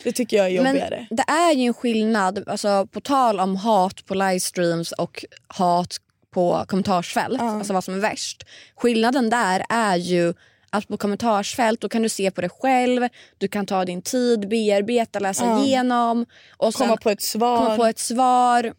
Det 0.04 0.12
tycker 0.12 0.36
jag 0.36 0.46
är 0.46 0.50
jobbigare. 0.50 1.06
Men 1.10 1.16
det 1.16 1.32
är 1.32 1.52
ju 1.54 1.66
en 1.66 1.74
skillnad, 1.74 2.48
alltså, 2.48 2.86
på 2.86 3.00
tal 3.00 3.40
om 3.40 3.56
hat 3.56 4.04
på 4.06 4.14
livestreams 4.14 4.92
och 4.92 5.24
hat 5.46 5.96
på 6.30 6.64
kommentarsfält, 6.68 7.40
alltså 7.40 7.72
vad 7.72 7.84
som 7.84 7.94
är 7.94 7.98
värst. 7.98 8.44
Skillnaden 8.76 9.30
där 9.30 9.64
är 9.68 9.96
ju 9.96 10.34
att 10.70 10.88
på 10.88 10.96
kommentarsfält 10.96 11.80
då 11.80 11.88
kan 11.88 12.02
du 12.02 12.08
se 12.08 12.30
på 12.30 12.40
det 12.40 12.48
själv, 12.48 13.08
du 13.38 13.48
kan 13.48 13.66
ta 13.66 13.84
din 13.84 14.02
tid, 14.02 14.48
bearbeta, 14.48 15.18
läsa 15.18 15.44
Ja. 15.44 15.64
igenom. 15.64 16.26
Och 16.56 16.74
Komma 16.74 16.96
på 16.96 17.10
ett 17.10 17.22
svar. 17.22 17.56
Komma 17.58 17.76
på 17.76 17.84
ett 17.84 17.98
svar. 17.98 18.72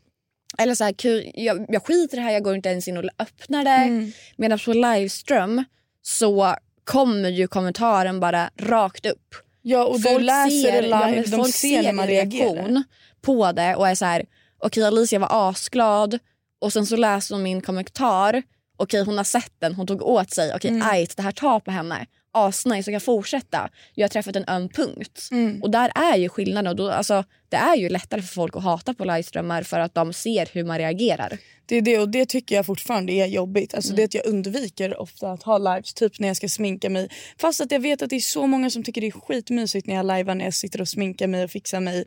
Eller 0.58 0.76
så 0.76 0.84
här, 0.84 0.94
jag, 1.40 1.66
jag 1.70 1.86
skiter 1.86 2.18
i 2.18 2.20
det 2.20 2.24
här, 2.24 2.32
jag 2.32 2.44
går 2.44 2.56
inte 2.56 2.70
ens 2.70 2.88
in 2.88 2.98
och 2.98 3.04
öppnar 3.20 3.64
det. 3.64 3.70
Mm. 3.70 4.12
Medan 4.38 4.60
på 4.60 4.74
livestream 4.74 5.64
så 6.02 6.56
kommer 6.84 7.30
ju 7.30 7.48
kommentaren 7.48 8.20
bara 8.20 8.50
rakt 8.58 9.06
upp. 9.06 9.36
Ja, 9.62 9.86
och 9.86 10.00
du 10.00 10.20
läser 10.20 10.72
det 10.72 10.82
live, 10.82 11.12
men 11.12 11.24
de 11.24 11.38
folk 11.38 11.56
ser 11.56 11.84
när 11.84 11.94
man 11.94 12.08
reaktion 12.08 12.84
på 13.22 13.52
det 13.52 13.76
och 13.76 13.88
är 13.88 13.96
så 13.96 14.06
här, 14.06 14.26
okej 14.60 14.84
Alicia 14.84 15.20
var 15.20 15.50
asglad 15.50 16.20
och 16.62 16.74
sen 16.74 16.86
så 16.86 16.96
läser 16.96 17.36
hon 17.36 17.44
min 17.44 17.62
kommentar, 17.62 18.44
okej 18.80 19.04
hon 19.04 19.18
har 19.18 19.24
sett 19.24 19.54
den, 19.60 19.76
hon 19.76 19.88
tog 19.88 20.02
åt 20.02 20.32
sig, 20.32 20.52
okej 20.56 20.72
Mm. 20.72 20.88
ajt 20.88 21.18
det 21.18 21.24
här 21.24 21.32
tar 21.32 21.60
på 21.60 21.72
henne, 21.72 22.06
asnice, 22.32 22.84
så 22.84 22.92
kan 22.92 23.02
fortsätta. 23.02 23.70
Jag 23.96 24.04
har 24.04 24.10
träffat 24.10 24.36
en 24.36 24.46
öm 24.48 24.70
punkt. 24.70 25.28
Mm. 25.32 25.64
Och 25.64 25.72
där 25.72 25.92
är 25.96 26.18
ju 26.18 26.30
skillnaden. 26.30 26.68
Och 26.68 26.76
då, 26.76 26.92
alltså, 26.92 27.24
det 27.50 27.58
är 27.58 27.76
ju 27.76 27.90
lättare 27.90 28.22
för 28.22 28.34
folk 28.34 28.56
att 28.56 28.64
hata 28.64 28.94
på 28.94 29.06
livestreamar 29.06 29.64
för 29.64 29.80
att 29.80 29.94
de 29.94 30.14
ser 30.14 30.50
hur 30.54 30.64
man 30.64 30.78
reagerar. 30.78 31.38
Det 31.66 31.76
är 31.76 31.82
det 31.82 32.00
och 32.00 32.10
det 32.10 32.26
tycker 32.26 32.56
jag 32.56 32.66
fortfarande 32.66 33.14
är 33.14 33.26
jobbigt. 33.26 33.74
Alltså 33.74 33.94
det 33.94 34.02
är 34.02 34.06
att 34.06 34.14
jag 34.14 34.26
undviker 34.26 35.02
ofta 35.02 35.32
att 35.32 35.44
ha 35.44 35.58
lives 35.58 35.94
typ 35.94 36.20
när 36.20 36.28
jag 36.28 36.38
ska 36.38 36.50
sminka 36.50 36.90
mig. 36.90 37.10
Fast 37.42 37.62
att 37.62 37.72
jag 37.72 37.80
vet 37.80 38.02
att 38.02 38.10
det 38.10 38.16
är 38.16 38.20
så 38.20 38.48
många 38.48 38.70
som 38.70 38.84
tycker 38.84 39.02
det 39.02 39.08
är 39.08 39.12
skitmysigt 39.12 39.88
när 39.88 39.96
jag 39.96 40.06
livear 40.06 40.36
när 40.36 40.46
jag 40.46 40.54
sitter 40.54 40.82
och 40.82 40.88
sminkar 40.90 41.28
mig 41.28 41.44
och 41.44 41.52
fixar 41.52 41.80
mig. 41.80 42.06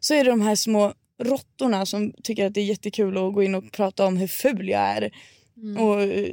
Så 0.00 0.14
är 0.14 0.24
det 0.24 0.30
de 0.30 0.40
här 0.40 0.56
små 0.56 0.92
råttorna 1.22 1.86
som 1.86 2.12
tycker 2.22 2.46
att 2.46 2.54
det 2.54 2.60
är 2.60 2.64
jättekul 2.64 3.16
att 3.16 3.34
gå 3.34 3.42
in 3.42 3.54
och 3.54 3.72
prata 3.72 4.06
om 4.06 4.16
hur 4.16 4.28
ful 4.28 4.68
jag 4.68 4.80
är. 4.80 5.10
Och 5.78 6.02
eh, 6.02 6.32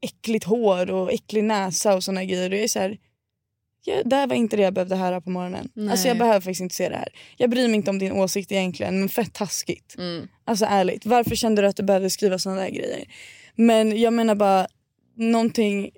äckligt 0.00 0.44
hår 0.44 0.90
och 0.90 1.12
äcklig 1.12 1.44
näsa 1.44 1.94
och 1.94 2.04
såna 2.04 2.24
grejer. 2.24 2.50
Och 2.50 2.56
jag 2.56 2.64
är 2.64 2.68
så 2.68 2.78
här, 2.78 2.98
ja, 3.84 4.02
det 4.04 4.16
här 4.16 4.26
var 4.26 4.36
inte 4.36 4.56
det 4.56 4.62
jag 4.62 4.74
behövde 4.74 4.96
höra 4.96 5.20
på 5.20 5.30
morgonen. 5.30 5.68
Nej. 5.74 5.90
Alltså 5.90 6.08
jag 6.08 6.18
behöver 6.18 6.40
faktiskt 6.40 6.60
inte 6.60 6.74
se 6.74 6.88
det 6.88 6.96
här. 6.96 7.08
Jag 7.36 7.50
bryr 7.50 7.68
mig 7.68 7.76
inte 7.76 7.90
om 7.90 7.98
din 7.98 8.12
åsikt 8.12 8.52
egentligen 8.52 9.00
men 9.00 9.08
fett 9.08 9.34
taskigt. 9.34 9.94
Mm. 9.98 10.28
Alltså 10.44 10.66
ärligt, 10.68 11.06
varför 11.06 11.34
kände 11.34 11.62
du 11.62 11.68
att 11.68 11.76
du 11.76 11.82
behövde 11.82 12.10
skriva 12.10 12.38
såna 12.38 12.56
där 12.56 12.70
grejer? 12.70 13.04
Men 13.54 14.00
jag 14.00 14.12
menar 14.12 14.34
bara, 14.34 14.66
någonting 15.14 15.90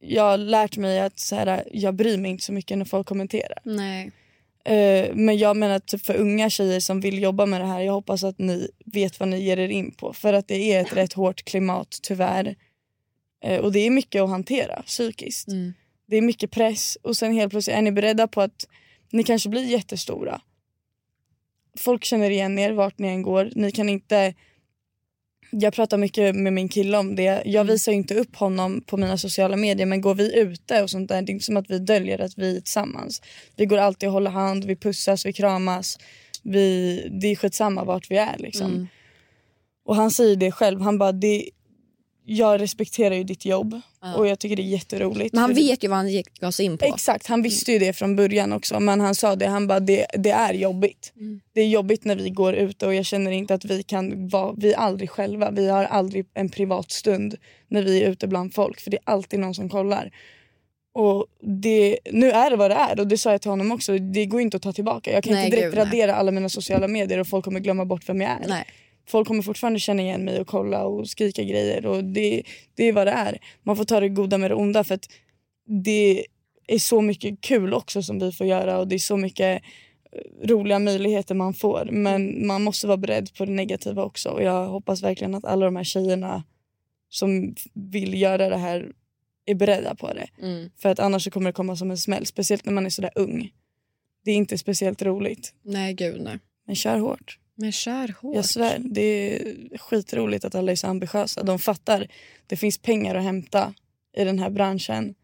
jag 0.00 0.22
har 0.22 0.38
lärt 0.38 0.76
mig 0.76 1.00
att 1.00 1.18
så 1.18 1.36
här, 1.36 1.64
jag 1.72 1.94
bryr 1.94 2.18
mig 2.18 2.30
inte 2.30 2.44
så 2.44 2.52
mycket 2.52 2.78
när 2.78 2.84
folk 2.84 3.06
kommenterar. 3.06 3.58
Nej. 3.64 4.12
Eh, 4.66 5.14
men 5.14 5.38
jag 5.38 5.56
menar 5.56 5.78
typ 5.78 6.04
för 6.04 6.16
unga 6.16 6.50
tjejer 6.50 6.80
som 6.80 7.00
vill 7.00 7.22
jobba 7.22 7.46
med 7.46 7.60
det 7.60 7.66
här, 7.66 7.80
jag 7.80 7.92
hoppas 7.92 8.24
att 8.24 8.38
ni 8.38 8.68
vet 8.84 9.20
vad 9.20 9.28
ni 9.28 9.42
ger 9.42 9.58
er 9.58 9.68
in 9.68 9.92
på. 9.92 10.12
För 10.12 10.32
att 10.32 10.48
det 10.48 10.72
är 10.72 10.80
ett 10.80 10.92
rätt 10.96 11.12
hårt 11.12 11.44
klimat 11.44 11.98
tyvärr. 12.02 12.56
Eh, 13.44 13.60
och 13.60 13.72
det 13.72 13.78
är 13.78 13.90
mycket 13.90 14.22
att 14.22 14.28
hantera 14.28 14.82
psykiskt. 14.82 15.48
Mm. 15.48 15.74
Det 16.06 16.16
är 16.16 16.22
mycket 16.22 16.50
press 16.50 16.98
och 17.02 17.16
sen 17.16 17.32
helt 17.32 17.50
plötsligt 17.50 17.76
är 17.76 17.82
ni 17.82 17.92
beredda 17.92 18.28
på 18.28 18.40
att 18.40 18.68
ni 19.10 19.24
kanske 19.24 19.48
blir 19.48 19.64
jättestora. 19.64 20.40
Folk 21.78 22.04
känner 22.04 22.30
igen 22.30 22.58
er 22.58 22.72
vart 22.72 22.98
ni 22.98 23.08
än 23.08 23.22
går. 23.22 23.50
Ni 23.54 23.72
kan 23.72 23.88
inte... 23.88 24.34
Jag 25.50 25.74
pratar 25.74 25.98
mycket 25.98 26.36
med 26.36 26.52
min 26.52 26.68
kille 26.68 26.98
om 26.98 27.16
det. 27.16 27.42
Jag 27.44 27.64
visar 27.64 27.92
ju 27.92 27.98
inte 27.98 28.14
upp 28.14 28.36
honom 28.36 28.80
på 28.86 28.96
mina 28.96 29.18
sociala 29.18 29.56
medier 29.56 29.86
men 29.86 30.00
går 30.00 30.14
vi 30.14 30.38
ute 30.38 30.82
och 30.82 30.90
sånt 30.90 31.08
där, 31.08 31.22
det 31.22 31.30
är 31.30 31.34
inte 31.34 31.44
som 31.44 31.56
att 31.56 31.70
vi 31.70 31.78
döljer 31.78 32.20
att 32.20 32.38
vi 32.38 32.56
är 32.56 32.60
tillsammans. 32.60 33.22
Vi 33.56 33.66
går 33.66 33.78
alltid 33.78 34.08
och 34.08 34.12
håller 34.12 34.30
hand, 34.30 34.64
vi 34.64 34.76
pussas, 34.76 35.26
vi 35.26 35.32
kramas. 35.32 35.98
Vi, 36.42 37.08
det 37.20 37.26
är 37.26 37.36
skitsamma 37.36 37.84
vart 37.84 38.10
vi 38.10 38.16
är 38.16 38.36
liksom. 38.38 38.70
Mm. 38.70 38.86
Och 39.84 39.96
han 39.96 40.10
säger 40.10 40.36
det 40.36 40.52
själv, 40.52 40.80
han 40.80 40.98
bara 40.98 41.12
det, 41.12 41.50
jag 42.28 42.60
respekterar 42.60 43.14
ju 43.14 43.24
ditt 43.24 43.44
jobb 43.44 43.80
Ja. 44.02 44.14
och 44.14 44.26
jag 44.26 44.38
tycker 44.38 44.56
det 44.56 44.62
är 44.62 44.64
jätteroligt. 44.64 45.34
Men 45.34 45.42
han 45.42 45.54
vet 45.54 45.84
ju 45.84 45.88
vad 45.88 45.96
han 45.96 46.08
gick 46.08 46.40
gav 46.40 46.50
sig 46.50 46.66
in 46.66 46.78
på. 46.78 46.84
Exakt, 46.84 47.26
han 47.26 47.42
visste 47.42 47.72
ju 47.72 47.78
det 47.78 47.92
från 47.92 48.16
början 48.16 48.52
också. 48.52 48.80
Men 48.80 49.00
han 49.00 49.14
sa 49.14 49.36
det, 49.36 49.46
han 49.46 49.66
bara 49.66 49.80
det, 49.80 50.06
det 50.14 50.30
är 50.30 50.54
jobbigt. 50.54 51.12
Mm. 51.16 51.40
Det 51.54 51.60
är 51.60 51.66
jobbigt 51.68 52.04
när 52.04 52.16
vi 52.16 52.30
går 52.30 52.54
ute 52.54 52.86
och 52.86 52.94
jag 52.94 53.04
känner 53.04 53.30
inte 53.30 53.54
att 53.54 53.64
vi 53.64 53.82
kan 53.82 54.28
vara, 54.28 54.54
vi 54.56 54.72
är 54.72 54.76
aldrig 54.76 55.10
själva. 55.10 55.50
Vi 55.50 55.68
har 55.68 55.84
aldrig 55.84 56.26
en 56.34 56.48
privat 56.48 56.90
stund 56.90 57.34
när 57.68 57.82
vi 57.82 58.02
är 58.02 58.10
ute 58.10 58.26
bland 58.28 58.54
folk 58.54 58.80
för 58.80 58.90
det 58.90 58.96
är 58.96 59.12
alltid 59.12 59.40
någon 59.40 59.54
som 59.54 59.68
kollar. 59.68 60.10
Och 60.94 61.26
det, 61.62 61.98
nu 62.12 62.30
är 62.30 62.50
det 62.50 62.56
vad 62.56 62.70
det 62.70 62.74
är 62.74 63.00
och 63.00 63.06
det 63.06 63.18
sa 63.18 63.30
jag 63.30 63.40
till 63.42 63.50
honom 63.50 63.72
också. 63.72 63.98
Det 63.98 64.26
går 64.26 64.40
inte 64.40 64.56
att 64.56 64.62
ta 64.62 64.72
tillbaka. 64.72 65.12
Jag 65.12 65.24
kan 65.24 65.32
Nej, 65.32 65.44
inte 65.44 65.56
direkt 65.56 65.74
gud, 65.74 65.78
nej. 65.78 65.86
radera 65.86 66.14
alla 66.14 66.30
mina 66.30 66.48
sociala 66.48 66.88
medier 66.88 67.18
och 67.18 67.26
folk 67.28 67.44
kommer 67.44 67.60
glömma 67.60 67.84
bort 67.84 68.08
vem 68.08 68.20
jag 68.20 68.30
är. 68.30 68.48
Nej. 68.48 68.64
Folk 69.08 69.28
kommer 69.28 69.42
fortfarande 69.42 69.80
känna 69.80 70.02
igen 70.02 70.24
mig 70.24 70.40
och 70.40 70.46
kolla 70.46 70.84
och 70.84 71.08
skrika 71.08 71.42
grejer. 71.42 71.86
Och 71.86 72.04
det, 72.04 72.42
det 72.74 72.84
är 72.84 72.92
vad 72.92 73.06
det 73.06 73.10
är. 73.10 73.38
Man 73.62 73.76
får 73.76 73.84
ta 73.84 74.00
det 74.00 74.08
goda 74.08 74.38
med 74.38 74.50
det 74.50 74.54
onda 74.54 74.84
för 74.84 74.94
att 74.94 75.08
det 75.84 76.26
är 76.66 76.78
så 76.78 77.00
mycket 77.00 77.40
kul 77.40 77.74
också 77.74 78.02
som 78.02 78.18
vi 78.18 78.32
får 78.32 78.46
göra 78.46 78.78
och 78.78 78.88
det 78.88 78.94
är 78.94 78.98
så 78.98 79.16
mycket 79.16 79.62
eh, 80.12 80.48
roliga 80.48 80.78
möjligheter 80.78 81.34
man 81.34 81.54
får. 81.54 81.88
Men 81.92 82.46
man 82.46 82.62
måste 82.62 82.86
vara 82.86 82.96
beredd 82.96 83.34
på 83.34 83.44
det 83.44 83.52
negativa 83.52 84.04
också. 84.04 84.28
Och 84.28 84.42
jag 84.42 84.66
hoppas 84.66 85.02
verkligen 85.02 85.34
att 85.34 85.44
alla 85.44 85.64
de 85.64 85.76
här 85.76 85.84
tjejerna 85.84 86.44
som 87.08 87.54
vill 87.74 88.20
göra 88.20 88.48
det 88.48 88.56
här 88.56 88.92
är 89.46 89.54
beredda 89.54 89.94
på 89.94 90.12
det. 90.12 90.28
Mm. 90.42 90.70
För 90.76 90.88
att 90.88 90.98
annars 90.98 91.24
så 91.24 91.30
kommer 91.30 91.50
det 91.50 91.54
komma 91.54 91.76
som 91.76 91.90
en 91.90 91.98
smäll. 91.98 92.26
Speciellt 92.26 92.64
när 92.64 92.72
man 92.72 92.86
är 92.86 92.90
sådär 92.90 93.10
ung. 93.14 93.52
Det 94.24 94.30
är 94.30 94.36
inte 94.36 94.58
speciellt 94.58 95.02
roligt. 95.02 95.54
Nej, 95.62 95.94
gud 95.94 96.20
nej. 96.20 96.38
Men 96.66 96.76
kör 96.76 96.98
hårt. 96.98 97.38
Men 97.56 97.72
kör 97.72 98.14
hårt. 98.20 98.36
Jag 98.36 98.44
svär, 98.44 98.78
det 98.78 99.00
är 99.02 99.78
skitroligt 99.78 100.44
att 100.44 100.54
alla 100.54 100.72
är 100.72 100.76
så 100.76 100.86
ambitiösa. 100.86 101.42
De 101.42 101.58
fattar. 101.58 102.06
Det 102.46 102.56
finns 102.56 102.78
pengar 102.78 103.14
att 103.14 103.22
hämta 103.22 103.74
i 104.16 104.24
den 104.24 104.38
här 104.38 104.50
branschen. 104.50 105.14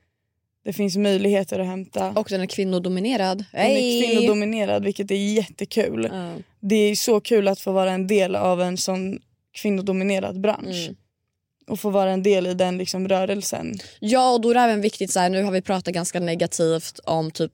Det 0.65 0.73
finns 0.73 0.97
möjligheter 0.97 1.59
att 1.59 1.67
hämta. 1.67 2.11
Och 2.11 2.27
den 2.31 2.41
är 2.41 2.47
kvinnodominerad. 2.47 3.45
Den 3.53 3.61
är 3.61 4.03
kvinnodominerad 4.03 4.85
vilket 4.85 5.11
är 5.11 5.35
jättekul. 5.35 6.09
Ja. 6.13 6.35
Det 6.61 6.77
är 6.77 6.95
så 6.95 7.21
kul 7.21 7.49
att 7.49 7.61
få 7.61 7.73
vara 7.73 7.93
en 7.93 8.07
del 8.07 8.37
av 8.37 8.63
en 8.63 8.77
sån 8.77 9.19
kvinnodominerad 9.53 10.41
bransch. 10.41 10.85
Mm. 10.85 10.97
Och 11.67 11.81
få 11.81 11.91
vara 11.91 12.11
en 12.11 12.23
del 12.23 12.47
i 12.47 12.55
den 12.55 12.79
liksom 12.79 13.09
rörelsen. 13.09 13.75
Ja, 14.01 14.35
och 14.35 14.41
då 14.41 14.51
är 14.51 14.55
det 14.55 14.61
även 14.61 14.81
viktigt, 14.81 15.11
så 15.11 15.21
här, 15.21 15.31
nu 15.31 15.43
har 15.43 15.53
vi 15.53 15.63
pratat 15.63 15.95
ganska 15.95 16.21
negativt 16.21 16.99
om 17.05 17.31
typ 17.31 17.53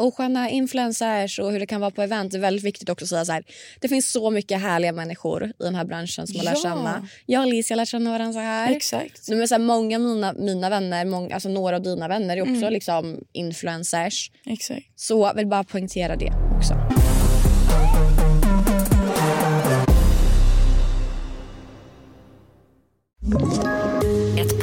osköna 0.00 0.50
influencers 0.50 1.38
och 1.38 1.52
hur 1.52 1.60
det 1.60 1.66
kan 1.66 1.80
vara 1.80 1.90
på 1.90 2.02
event. 2.02 2.32
Det 2.32 2.38
är 2.38 2.40
väldigt 2.40 2.64
viktigt 2.64 2.88
också 2.88 3.04
att 3.04 3.08
säga 3.08 3.24
så 3.24 3.32
här, 3.32 3.44
det 3.80 3.88
finns 3.88 4.12
så 4.12 4.30
mycket 4.30 4.60
härliga 4.60 4.92
människor 4.92 5.44
i 5.44 5.52
den 5.58 5.74
här 5.74 5.84
branschen 5.84 6.26
som 6.26 6.36
man 6.36 6.44
lär 6.44 6.52
Ja. 6.52 6.62
känna. 6.62 7.08
Jag 7.26 7.40
och 7.40 7.42
Alicia 7.46 7.76
lär 7.76 7.84
känna 7.84 8.10
varandra 8.10 8.32
så 8.32 8.38
här. 8.40 8.76
Exakt. 8.76 9.28
Men 9.28 9.48
så 9.48 9.54
här 9.54 9.62
många 9.62 9.96
av 9.96 10.02
mina, 10.02 10.32
mina 10.32 10.70
vänner, 10.70 11.04
många, 11.04 11.34
alltså 11.34 11.48
några 11.48 11.76
av 11.76 11.82
dina 11.82 12.08
vänner 12.08 12.36
är 12.36 12.40
också 12.42 12.52
Mm. 12.54 12.72
liksom 12.72 13.20
influencers. 13.32 14.30
Exakt. 14.46 14.86
Så 14.96 15.20
jag 15.26 15.34
vill 15.34 15.46
bara 15.46 15.64
poängtera 15.64 16.16
det 16.16 16.32
också. 16.56 16.74
Ett 23.22 23.79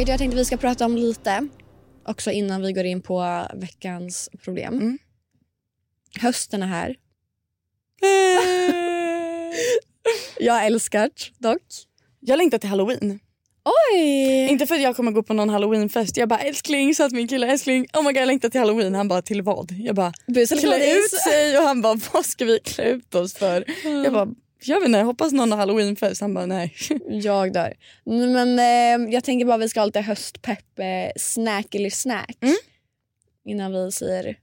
Vet 0.00 0.06
du, 0.06 0.12
jag 0.12 0.18
tänkte 0.18 0.36
vi 0.36 0.44
ska 0.44 0.56
prata 0.56 0.84
om 0.84 0.96
lite 0.96 1.48
också 2.04 2.30
innan 2.30 2.62
vi 2.62 2.72
går 2.72 2.84
in 2.84 3.02
på 3.02 3.46
veckans 3.54 4.30
problem. 4.44 4.74
Mm. 4.74 4.98
Hösten 6.20 6.62
är 6.62 6.66
här. 6.66 6.96
jag 10.38 10.66
älskar 10.66 11.00
det 11.00 11.48
dock. 11.48 11.62
Jag 12.20 12.36
längtar 12.36 12.58
till 12.58 12.68
halloween. 12.70 13.20
Oj! 13.94 14.48
Inte 14.50 14.66
för 14.66 14.74
att 14.74 14.80
jag 14.80 14.96
kommer 14.96 15.12
gå 15.12 15.22
på 15.22 15.34
någon 15.34 15.48
halloweenfest. 15.48 16.16
Jag 16.16 16.28
bara 16.28 16.40
älskling, 16.40 16.94
sa 16.94 17.08
till 17.08 17.16
min 17.16 17.28
kille 17.28 17.46
älskling. 17.46 17.86
Oh 17.92 18.02
my 18.02 18.12
god 18.12 18.16
jag 18.16 18.26
längtar 18.26 18.48
till 18.48 18.60
halloween. 18.60 18.94
Han 18.94 19.08
bara 19.08 19.22
till 19.22 19.42
vad? 19.42 19.72
Jag 19.72 19.94
bara 19.94 20.12
klä 20.60 20.96
ut 20.98 21.10
sig 21.10 21.58
och 21.58 21.64
han 21.64 21.82
bara 21.82 22.00
vad 22.12 22.26
ska 22.26 22.44
vi 22.44 22.58
klä 22.64 22.84
ut 22.84 23.14
oss 23.14 23.34
för? 23.34 23.64
Jag 24.04 24.12
bara 24.12 24.28
jag 24.62 24.80
vet 24.80 24.86
inte, 24.86 24.98
jag 24.98 25.06
hoppas 25.06 25.32
någon 25.32 25.50
har 25.52 25.58
halloweenfest. 25.58 26.20
Han 26.20 26.34
bara 26.34 26.46
nej. 26.46 26.74
Jag 27.08 27.52
dör. 27.52 27.74
Men 28.04 28.58
eh, 28.58 29.12
jag 29.14 29.24
tänker 29.24 29.46
bara 29.46 29.56
vi 29.58 29.68
ska 29.68 29.80
ha 29.80 29.86
lite 29.86 30.00
höstpepp, 30.00 30.78
eh, 30.78 31.12
snack 31.16 31.74
eller 31.74 31.90
snack. 31.90 32.36
Mm. 32.40 32.56
Innan 33.44 33.72
vi 33.72 33.92
säger 33.92 34.38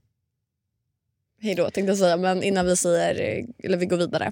hej 1.42 1.56
då 1.56 1.64
tänkte 1.70 1.92
jag 1.92 1.98
säga, 1.98 2.18
men 2.18 2.44
innan 2.44 2.66
vi 2.66 2.76
säger, 2.76 3.38
eh, 3.40 3.46
eller 3.66 3.78
vi 3.78 3.86
går 3.86 3.98
vidare. 3.98 4.32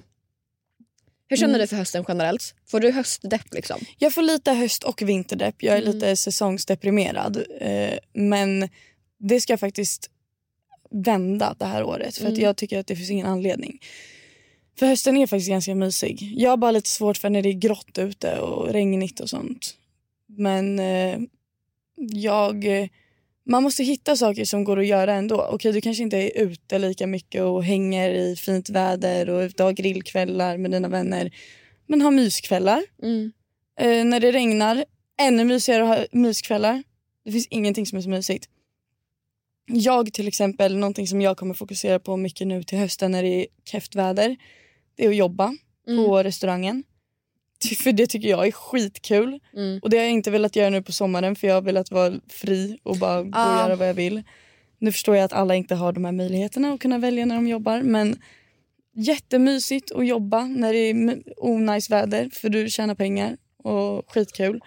Hur 1.28 1.36
känner 1.36 1.54
Mm. 1.54 1.60
du 1.60 1.66
för 1.66 1.76
hösten 1.76 2.04
generellt? 2.08 2.54
Får 2.66 2.80
du 2.80 2.90
höstdepp 2.90 3.54
liksom? 3.54 3.80
Jag 3.98 4.12
får 4.14 4.22
lite 4.22 4.52
höst 4.52 4.84
och 4.84 5.02
vinterdepp. 5.02 5.54
Jag 5.62 5.76
är 5.78 5.82
Mm. 5.82 5.94
lite 5.94 6.16
säsongsdeprimerad. 6.16 7.44
Eh, 7.60 7.98
men 8.12 8.68
det 9.18 9.40
ska 9.40 9.58
faktiskt 9.58 10.10
vända 10.90 11.54
det 11.58 11.64
här 11.64 11.82
året. 11.84 12.16
För 12.16 12.24
att 12.24 12.30
Mm. 12.32 12.42
jag 12.42 12.56
tycker 12.56 12.78
att 12.78 12.86
det 12.86 12.96
finns 12.96 13.10
ingen 13.10 13.26
anledning. 13.26 13.78
För 14.78 14.86
hösten 14.86 15.16
är 15.16 15.26
faktiskt 15.26 15.48
ganska 15.48 15.74
mysig. 15.74 16.32
Jag 16.36 16.50
har 16.50 16.56
bara 16.56 16.70
lite 16.70 16.88
svårt 16.88 17.16
för 17.16 17.30
när 17.30 17.42
det 17.42 17.48
är 17.48 17.52
grått 17.52 17.98
ute 17.98 18.38
och 18.40 18.68
regnigt 18.72 19.20
och 19.20 19.30
sånt. 19.30 19.74
Men 20.26 20.78
eh, 20.78 21.18
jag... 22.12 22.80
eh, 22.82 22.88
Man 23.48 23.62
måste 23.62 23.84
hitta 23.84 24.16
saker 24.16 24.44
som 24.44 24.64
går 24.64 24.80
att 24.80 24.86
göra 24.86 25.14
ändå. 25.14 25.48
Okej, 25.52 25.72
du 25.72 25.80
kanske 25.80 26.02
inte 26.02 26.16
är 26.16 26.42
ute 26.42 26.78
lika 26.78 27.06
mycket 27.06 27.42
och 27.42 27.64
hänger 27.64 28.10
i 28.10 28.36
fint 28.36 28.70
väder 28.70 29.30
och 29.30 29.40
ute 29.40 29.62
har 29.62 29.72
grillkvällar 29.72 30.56
med 30.58 30.70
dina 30.70 30.88
vänner. 30.88 31.30
Men 31.86 32.02
ha 32.02 32.10
myskvällar. 32.10 32.82
Mm. 33.02 33.32
Eh, 33.80 34.04
när 34.04 34.20
det 34.20 34.32
regnar, 34.32 34.84
ännu 35.20 35.44
mysigare 35.44 35.82
att 35.82 35.98
ha 35.98 36.06
myskvällar. 36.12 36.82
Det 37.24 37.32
finns 37.32 37.46
ingenting 37.50 37.86
som 37.86 37.98
är 37.98 38.02
så 38.02 38.08
mysigt. 38.08 38.48
Jag 39.68 40.12
till 40.12 40.28
exempel, 40.28 40.76
någonting 40.76 41.06
som 41.06 41.20
jag 41.20 41.36
kommer 41.36 41.54
fokusera 41.54 41.98
på 41.98 42.16
mycket 42.16 42.46
nu 42.46 42.62
till 42.62 42.78
hösten 42.78 43.12
när 43.12 43.22
det 43.22 43.28
är 43.28 43.46
keft 43.64 43.94
väder. 43.94 44.36
Det 44.96 45.04
är 45.04 45.08
att 45.08 45.16
jobba 45.16 45.54
Mm. 45.88 46.04
på 46.04 46.22
restaurangen. 46.22 46.84
För 47.82 47.92
det 47.92 48.06
tycker 48.06 48.28
jag 48.28 48.46
är 48.46 48.52
skitkul. 48.52 49.40
Mm. 49.56 49.78
Och 49.82 49.90
det 49.90 49.96
har 49.96 50.04
jag 50.04 50.12
inte 50.12 50.30
velat 50.30 50.56
göra 50.56 50.70
nu 50.70 50.82
på 50.82 50.92
sommaren 50.92 51.36
för 51.36 51.46
jag 51.46 51.54
har 51.54 51.62
velat 51.62 51.90
vara 51.90 52.14
fri 52.28 52.78
och 52.82 52.96
bara 52.96 53.22
gå 53.22 53.28
och 53.28 53.34
Ah. 53.36 53.62
göra 53.66 53.76
vad 53.76 53.88
jag 53.88 53.94
vill. 53.94 54.22
Nu 54.78 54.92
förstår 54.92 55.16
jag 55.16 55.24
att 55.24 55.32
alla 55.32 55.54
inte 55.54 55.74
har 55.74 55.92
de 55.92 56.04
här 56.04 56.12
möjligheterna 56.12 56.72
att 56.72 56.80
kunna 56.80 56.98
välja 56.98 57.26
när 57.26 57.34
de 57.34 57.46
jobbar 57.46 57.82
men 57.82 58.20
jättemysigt 58.94 59.92
att 59.92 60.06
jobba 60.06 60.44
när 60.44 60.72
det 60.72 60.78
är 60.78 61.22
onajs 61.36 61.90
väder 61.90 62.28
för 62.32 62.48
du 62.48 62.68
tjänar 62.70 62.94
pengar 62.94 63.36
och 63.58 64.10
skitkul. 64.12 64.60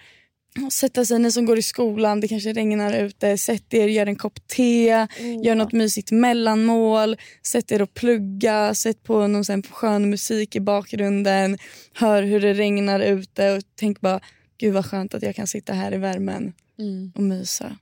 Sätta 0.72 1.06
sig, 1.06 1.20
ni 1.20 1.32
som 1.32 1.46
går 1.46 1.58
i 1.58 1.62
skolan, 1.62 2.20
det 2.22 2.28
kanske 2.28 2.54
regnar 2.54 2.94
ute, 2.94 3.38
sätt 3.38 3.74
er, 3.74 3.88
gör 3.88 4.06
en 4.06 4.16
kopp 4.16 4.48
te, 4.48 5.08
gör 5.44 5.56
något 5.56 5.72
mysigt 5.72 6.12
mellanmål, 6.12 7.18
sätt 7.44 7.72
er 7.72 7.82
och 7.82 7.94
plugga, 7.94 8.74
sätt 8.76 9.04
på 9.04 9.28
någon 9.28 9.46
sån 9.46 9.64
skön 9.64 10.10
musik 10.10 10.56
i 10.56 10.60
bakgrunden, 10.60 11.58
hör 11.94 12.24
hur 12.24 12.40
det 12.42 12.54
regnar 12.54 13.00
ute 13.00 13.52
och 13.52 13.64
tänk 13.76 14.02
bara 14.02 14.20
gud 14.58 14.74
vad 14.74 14.86
skönt 14.86 15.14
att 15.14 15.24
jag 15.24 15.36
kan 15.36 15.48
sitta 15.48 15.74
här 15.74 15.94
i 15.94 15.98
värmen 15.98 16.54
Mm. 16.80 17.12
och 17.16 17.24
mysa. 17.24 17.78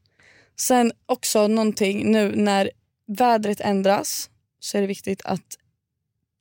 Sen 0.55 0.91
också 1.05 1.47
någonting 1.47 2.11
nu 2.11 2.35
när 2.35 2.71
vädret 3.07 3.61
ändras 3.61 4.29
så 4.59 4.77
är 4.77 4.81
det 4.81 4.87
viktigt 4.87 5.21
att 5.25 5.57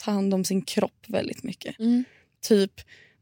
ta 0.05 0.11
hand 0.11 0.35
om 0.35 0.45
sin 0.45 0.63
kropp 0.63 1.05
väldigt 1.07 1.43
mycket. 1.43 1.79
Mm. 1.79 2.05
Typ 2.41 2.73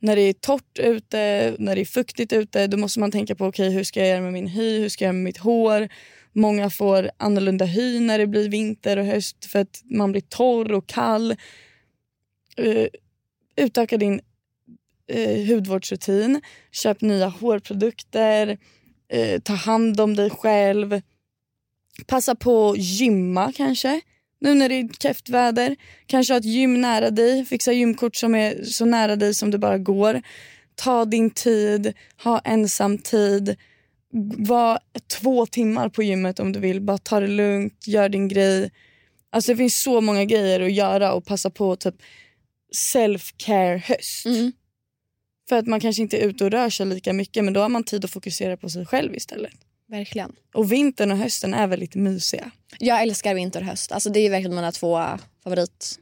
när 0.05 0.17
det 0.17 0.23
är 0.23 0.33
torrt 0.33 0.79
ute, 0.79 1.57
när 1.59 1.75
det 1.75 1.81
är 1.81 1.85
fuktigt 1.85 2.33
ute, 2.33 2.67
då 2.67 2.77
måste 2.77 3.01
man 3.01 3.11
tänka 3.11 3.35
på 3.35 3.47
okej 3.47 3.71
hur 3.71 3.85
ska 3.85 4.01
jag 4.01 4.09
göra 4.09 4.21
med 4.21 4.33
min 4.33 4.47
hy, 4.47 4.81
hur 4.81 4.89
ska 4.89 5.05
jag 5.05 5.09
göra 5.09 5.13
med 5.13 5.25
mitt 5.25 5.39
hår. 5.39 5.89
Många 6.33 6.71
får 6.71 7.11
annorlunda 7.17 7.65
hy 7.65 8.01
när 8.01 8.19
det 8.19 8.27
blir 8.27 8.49
vinter 8.49 8.97
och 8.97 9.05
höst 9.05 9.45
för 9.45 9.59
att 9.59 9.83
man 9.85 10.13
blir 10.13 10.21
torr 10.21 10.73
och 10.73 10.87
kall. 10.87 11.37
Uh, 12.61 12.87
utöka 13.57 13.97
din 13.97 14.21
uh, 15.15 15.47
hudvårdsrutin, 15.49 16.41
köp 16.71 17.01
nya 17.01 17.29
hårprodukter, 17.29 18.59
uh, 19.15 19.39
ta 19.39 19.53
hand 19.53 20.01
om 20.01 20.17
dig 20.17 20.31
själv. 20.31 21.01
Passa 22.07 22.35
på 22.35 22.71
att 22.71 22.79
gymma 22.79 23.53
kanske. 23.53 24.01
Nu 24.45 24.55
när 24.55 24.69
det 24.69 24.75
är 24.75 24.89
keft 25.03 25.29
väder. 25.29 25.77
Kanske 26.07 26.33
ha 26.33 26.39
ett 26.39 26.45
gym 26.45 26.81
nära 26.81 27.11
dig. 27.11 27.45
Fixa 27.45 27.73
gymkort 27.73 28.17
som 28.17 28.35
är 28.35 28.65
så 28.65 28.85
nära 28.85 29.17
dig 29.17 29.35
som 29.35 29.51
det 29.51 29.59
bara 29.59 29.79
går. 29.79 30.23
Ta 30.75 31.05
din 31.05 31.31
tid. 31.31 31.93
Ha 32.23 32.39
ensam 32.39 32.99
tid. 32.99 33.57
Var 34.39 34.79
två 35.21 35.47
timmar 35.47 35.89
på 35.89 36.03
gymmet 36.03 36.41
om 36.41 36.53
du 36.53 36.61
vill. 36.61 36.81
Bara 36.81 36.99
ta 36.99 37.21
det 37.21 37.27
lugnt. 37.27 37.87
Gör 37.87 38.09
din 38.09 38.29
grej. 38.29 38.71
Alltså 39.31 39.53
det 39.53 39.57
finns 39.57 39.83
så 39.83 40.01
många 40.01 40.25
grejer 40.25 40.61
att 40.61 40.73
göra 40.73 41.13
och 41.13 41.25
passa 41.25 41.51
på 41.51 41.77
typ 41.77 41.95
self-care 42.77 43.79
höst. 43.79 44.27
Mm. 44.27 44.53
För 45.49 45.57
att 45.57 45.67
man 45.67 45.81
kanske 45.81 46.03
inte 46.03 46.17
är 46.17 46.29
ute 46.29 46.45
och 46.45 46.51
rör 46.51 46.71
sig 46.71 46.87
lika 46.87 47.13
mycket 47.13 47.45
men 47.45 47.55
då 47.55 47.61
har 47.61 47.69
man 47.69 47.85
tid 47.85 48.05
att 48.05 48.11
fokusera 48.11 48.57
på 48.57 48.69
sig 48.69 48.87
själv 48.87 49.15
istället. 49.15 49.55
Verkligen. 49.91 50.33
Och 50.55 50.73
vintern 50.73 51.11
och 51.11 51.19
hösten 51.19 51.55
är 51.55 51.67
väldigt 51.67 51.95
mysiga. 51.95 52.51
Jag 52.79 53.03
älskar 53.03 53.35
vinter 53.35 53.61
och 53.61 53.67
höst. 53.67 53.93
Alltså, 53.93 54.11
det 54.11 54.21
är 54.21 54.31
verkligen 54.31 54.55
mina 54.55 54.73
två 54.73 55.19
favorit... 55.45 55.99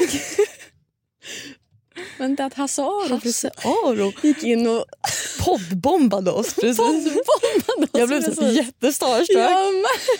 Vänta, 2.18 2.44
att 2.44 2.54
Hasse 2.54 2.82
Aro 2.82 3.20
Hasse 3.24 3.50
Aro 3.64 4.12
gick 4.22 4.42
in 4.44 4.66
och 4.66 4.84
poddbombade 5.44 6.30
oss 6.30 6.54
precis. 6.54 6.76
bombade 6.76 7.82
oss. 7.82 7.88
Jag 7.92 8.08
blev 8.08 8.22
precis. 8.22 8.56
jättestarstruck. 8.56 9.38
Jag 9.38 9.74
med. 9.74 10.18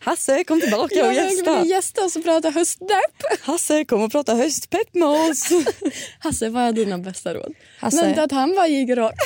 Hasse 0.00 0.44
kom 0.44 0.60
tillbaka 0.60 0.94
Jag 0.94 1.06
och 1.06 1.14
gästa. 1.14 1.60
vill 1.60 1.70
gästa 1.70 2.04
oss 2.04 2.16
och 2.16 2.24
prata 2.24 2.50
höstdepp. 2.50 3.22
Hasse 3.40 3.84
kom 3.84 4.02
och 4.02 4.12
prata 4.12 4.34
höstpepp 4.34 4.94
med 4.94 5.08
oss. 5.08 5.48
Hasse, 6.18 6.48
vad 6.48 6.62
är 6.62 6.72
dina 6.72 6.98
bästa 6.98 7.34
råd? 7.34 7.54
Hasse, 7.78 8.02
Vänta, 8.02 8.22
att 8.22 8.32
han 8.32 8.54
bara 8.54 8.68
gick 8.68 8.90
rakt. 8.90 9.18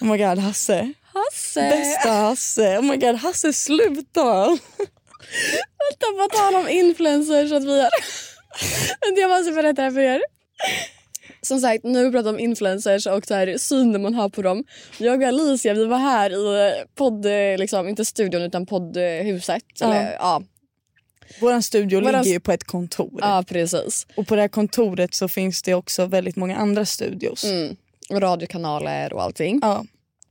oh 0.00 0.06
my 0.08 0.18
god 0.18 0.38
Hasse. 0.38 0.92
Hasse! 1.14 1.60
Bästa 1.70 2.10
Hasse. 2.10 2.78
Oh 2.78 2.82
my 2.82 2.96
god, 2.96 3.14
Hasse 3.16 3.52
sluta. 3.52 4.46
Vänta, 5.80 6.06
på 6.18 6.28
tal 6.36 6.54
om 6.54 6.68
influencers. 6.68 7.52
Att 7.52 7.64
vi 7.64 7.80
har... 7.80 7.90
Jag 9.16 9.30
måste 9.30 9.52
berätta 9.52 9.72
det 9.72 9.82
här 9.82 9.90
för 9.90 10.00
er. 10.00 10.22
Som 11.42 11.60
sagt, 11.60 11.84
nu 11.84 12.04
har 12.04 12.22
vi 12.22 12.28
om 12.28 12.38
influencers 12.38 13.06
och 13.06 13.26
så 13.26 13.34
här, 13.34 13.58
synen 13.58 14.02
man 14.02 14.14
har 14.14 14.28
på 14.28 14.42
dem. 14.42 14.64
Jag 14.98 15.22
och 15.22 15.28
Alicia 15.28 15.74
vi 15.74 15.84
var 15.84 15.98
här 15.98 16.30
i 16.30 16.84
podd, 16.94 17.26
liksom, 17.58 17.88
inte 17.88 18.04
studion 18.04 18.42
utan 18.42 18.66
poddhuset. 18.66 19.62
Ja. 19.80 19.86
Eller, 19.94 20.12
ja. 20.12 20.42
Vår 21.40 21.60
studio 21.60 22.00
Våran- 22.00 22.22
ligger 22.22 22.32
ju 22.34 22.40
på 22.40 22.52
ett 22.52 22.64
kontor. 22.64 23.18
ja, 23.20 23.44
precis. 23.48 24.06
Och 24.16 24.26
på 24.26 24.34
det 24.36 24.40
här 24.40 24.48
kontoret 24.48 25.14
så 25.14 25.28
finns 25.28 25.62
det 25.62 25.74
också 25.74 26.06
väldigt 26.06 26.36
många 26.36 26.56
andra 26.56 26.84
studios. 26.84 27.44
Mm. 27.44 27.76
Och 28.10 28.20
radiokanaler 28.20 29.12
och 29.12 29.22
allting. 29.22 29.58
Ja. 29.62 29.84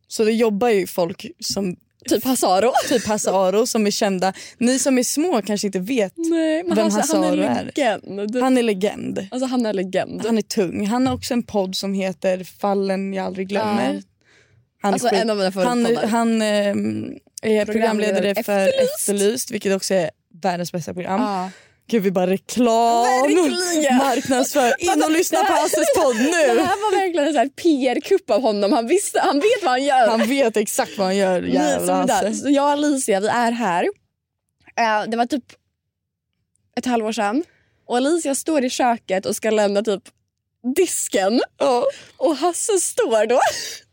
Så 0.09 0.23
det 0.23 0.31
jobbar 0.31 0.69
ju 0.69 0.87
folk 0.87 1.25
som 1.39 1.75
Typ 2.09 2.23
Hasaro. 2.23 2.71
typ 2.89 3.05
Hasse 3.05 3.31
Aro 3.31 3.65
som 3.65 3.87
är 3.87 3.91
kända. 3.91 4.33
Ni 4.57 4.79
som 4.79 4.97
är 4.97 5.03
små 5.03 5.41
kanske 5.41 5.67
inte 5.67 5.79
vet. 5.79 6.13
Nej, 6.17 6.63
Vem 6.67 6.77
Hasse, 6.77 6.97
Hasse 6.97 7.15
han 7.15 7.23
är 7.23 7.31
Aro 7.31 7.41
är. 7.41 7.63
legend. 7.65 8.35
Han 8.35 8.57
är 8.57 8.63
legend. 8.63 9.27
Alltså 9.31 9.45
han 9.47 9.65
är 9.65 9.73
legend. 9.73 10.25
Han 10.25 10.37
är 10.37 10.41
tung. 10.41 10.87
Han 10.87 11.07
har 11.07 11.15
också 11.15 11.33
en 11.33 11.43
podd 11.43 11.75
som 11.75 11.93
heter 11.93 12.43
Fallen 12.43 13.13
jag 13.13 13.25
aldrig 13.25 13.47
glömmer. 13.47 13.93
Ja. 13.93 14.01
Han, 14.81 14.93
Alltså, 14.93 15.07
en 15.07 15.29
av 15.29 15.37
mina 15.37 15.51
han, 15.63 15.97
han 15.97 16.41
ehm, 16.41 17.13
är 17.41 17.65
programledare 17.65 18.43
för 18.43 18.67
Efterlyst. 18.67 18.99
Efterlyst 18.99 19.51
vilket 19.51 19.75
också 19.75 19.93
är 19.93 20.09
världens 20.41 20.71
bästa 20.71 20.93
program. 20.93 21.21
Ja. 21.21 21.49
Gud 21.89 22.03
vi 22.03 22.11
bara 22.11 22.27
reklam, 22.27 23.03
Verkligen. 23.23 23.97
marknadsför. 23.97 24.73
In 24.79 25.03
och 25.03 25.11
lyssna 25.11 25.39
på 25.39 25.53
Hasses 25.53 25.93
podd 25.95 26.15
Det 26.15 26.23
nu. 26.23 26.61
här 26.61 26.91
var 26.91 26.97
verkligen 26.97 27.37
en 27.37 27.49
PR-kupp 27.49 28.29
av 28.29 28.41
honom. 28.41 28.73
Han, 28.73 28.87
visste, 28.87 29.19
han 29.19 29.35
vet 29.39 29.63
vad 29.63 29.71
han 29.71 29.83
gör. 29.83 30.07
Han 30.07 30.27
vet 30.29 30.57
exakt 30.57 30.97
vad 30.97 31.07
han 31.07 31.17
gör 31.17 31.41
jävla. 31.41 31.93
Hasse. 31.93 32.49
Jag 32.49 32.63
och 32.65 32.69
Alicia 32.71 33.19
vi 33.19 33.27
är 33.27 33.51
här. 33.51 33.83
Eh, 34.77 35.09
det 35.09 35.17
var 35.17 35.25
typ 35.25 35.43
ett 36.77 36.85
halvår 36.85 37.11
sedan. 37.11 37.43
Och 37.87 37.97
Alicia 37.97 38.35
står 38.35 38.65
i 38.65 38.69
köket 38.69 39.25
och 39.25 39.35
ska 39.35 39.49
lämna 39.49 39.81
typ 39.81 40.03
disken. 40.75 41.41
Och 42.17 42.35
Hasse 42.37 42.79
står 42.79 43.25
då 43.25 43.39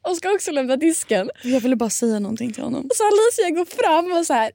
och 0.10 0.16
ska 0.16 0.32
också 0.32 0.50
lämna 0.50 0.76
disken. 0.76 1.30
Jag 1.42 1.60
ville 1.60 1.76
bara 1.76 1.90
säga 1.90 2.18
någonting 2.18 2.52
till 2.52 2.62
honom. 2.62 2.88
Så 2.94 3.04
Alicia 3.04 3.50
går 3.50 3.64
fram 3.82 4.12
och 4.18 4.26
så 4.26 4.32
här. 4.34 4.50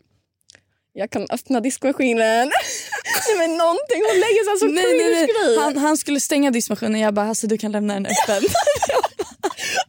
Jag 0.93 1.09
kan 1.11 1.27
öppna 1.29 1.59
diskmaskinen. 1.59 2.47
nej 3.27 3.37
men 3.37 3.57
någonting. 3.57 4.01
Hon 4.09 4.19
lägger 4.19 4.43
sig 4.49 4.59
så 4.59 4.65
nej, 4.65 4.83
nej, 4.97 5.13
nej. 5.15 5.27
grej. 5.27 5.57
Han, 5.59 5.77
han 5.77 5.97
skulle 5.97 6.19
stänga 6.19 6.51
diskmaskinen 6.51 7.01
jag 7.01 7.13
bara 7.13 7.25
Hasse 7.25 7.47
du 7.47 7.57
kan 7.57 7.71
lämna 7.71 7.93
den 7.93 8.05
öppen. 8.05 8.43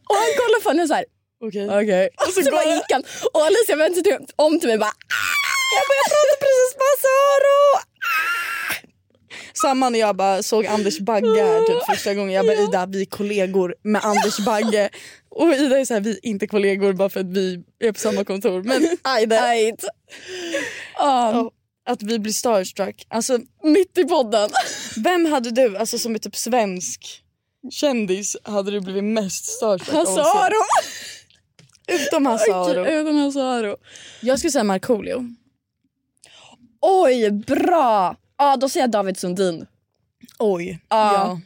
Och 0.09 0.15
han 0.15 0.31
kollar 0.41 0.61
på 0.63 0.69
henne 0.69 0.87
så 0.87 0.93
här. 0.93 1.05
Okej. 1.47 1.67
Okej. 1.81 2.09
Och 2.27 2.33
så 2.33 2.51
bara 2.51 2.63
gick 2.75 2.91
han. 2.91 3.03
Och 3.33 3.41
Alicia 3.45 3.75
vände 3.75 3.95
sig 3.95 4.03
till- 4.03 4.27
om 4.35 4.59
till 4.59 4.67
mig 4.69 4.75
och 4.75 4.79
bara. 4.87 4.95
Jag 5.75 5.83
bara 5.89 5.97
jag 6.01 6.07
pratade 6.13 6.37
precis 6.45 6.71
med 6.79 6.85
Hasse. 6.91 7.13
Samma 9.61 9.89
när 9.89 9.99
jag 9.99 10.15
bara 10.15 10.43
såg 10.43 10.65
Anders 10.65 10.99
Bagge 10.99 11.43
här 11.43 11.67
typ 11.67 11.85
första 11.85 12.13
gången. 12.13 12.33
Jag 12.33 12.45
bara 12.45 12.55
Ida 12.55 12.85
vi 12.85 13.01
är 13.01 13.05
kollegor 13.05 13.75
med 13.83 14.05
Anders 14.05 14.39
Bagge. 14.39 14.89
Och 15.29 15.53
Ida 15.53 15.79
är 15.79 15.85
så 15.85 15.93
här, 15.93 16.01
vi 16.01 16.11
är 16.11 16.25
inte 16.25 16.47
kollegor 16.47 16.93
bara 16.93 17.09
för 17.09 17.19
att 17.19 17.25
vi 17.25 17.63
är 17.79 17.91
på 17.91 17.99
samma 17.99 18.23
kontor. 18.23 18.63
Men 18.63 18.97
Aida, 19.01 19.41
Ajt. 19.41 19.85
Ja, 20.97 21.51
att 21.85 22.03
vi 22.03 22.19
blir 22.19 22.33
starstruck. 22.33 23.05
Alltså, 23.09 23.39
mitt 23.63 23.97
i 23.97 24.03
podden. 24.03 24.49
vem 25.03 25.25
hade 25.25 25.51
du, 25.51 25.77
alltså 25.77 25.97
som 25.99 26.15
är 26.15 26.19
typ 26.19 26.35
svensk 26.35 27.23
kändis, 27.71 28.37
hade 28.43 28.71
du 28.71 28.79
blivit 28.79 29.03
mest 29.03 29.45
starstruck 29.45 29.95
Hasse 29.95 30.11
någonsin? 30.11 30.41
Aro. 30.41 30.63
Utom 31.87 32.25
Hasse 32.25 32.53
Aro. 32.55 32.85
Utan 32.85 33.15
Hasse 33.15 33.43
Aro. 33.43 33.77
Jag 34.21 34.39
skulle 34.39 34.51
säga 34.51 34.63
Markoolio. 34.63 35.25
Oj, 36.81 37.31
bra! 37.31 38.15
Ja, 38.43 38.57
då 38.57 38.69
säger 38.69 38.83
jag 38.83 38.91
David 38.91 39.17
Sundin. 39.17 39.65
Oj. 40.39 40.79
Ja. 40.89 41.13
Ja. 41.13 41.39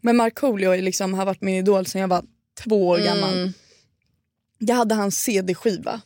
Men 0.00 0.16
Markoolio 0.16 0.80
liksom, 0.80 1.14
har 1.14 1.26
varit 1.26 1.40
min 1.40 1.54
idol 1.54 1.86
sedan 1.86 2.00
jag 2.00 2.08
var 2.08 2.24
två 2.64 2.88
år 2.88 2.98
gammal. 2.98 3.32
Mm. 3.34 3.52
Jag 4.58 4.76
hade 4.76 4.94
hans 4.94 5.20
CD-skiva. 5.20 6.00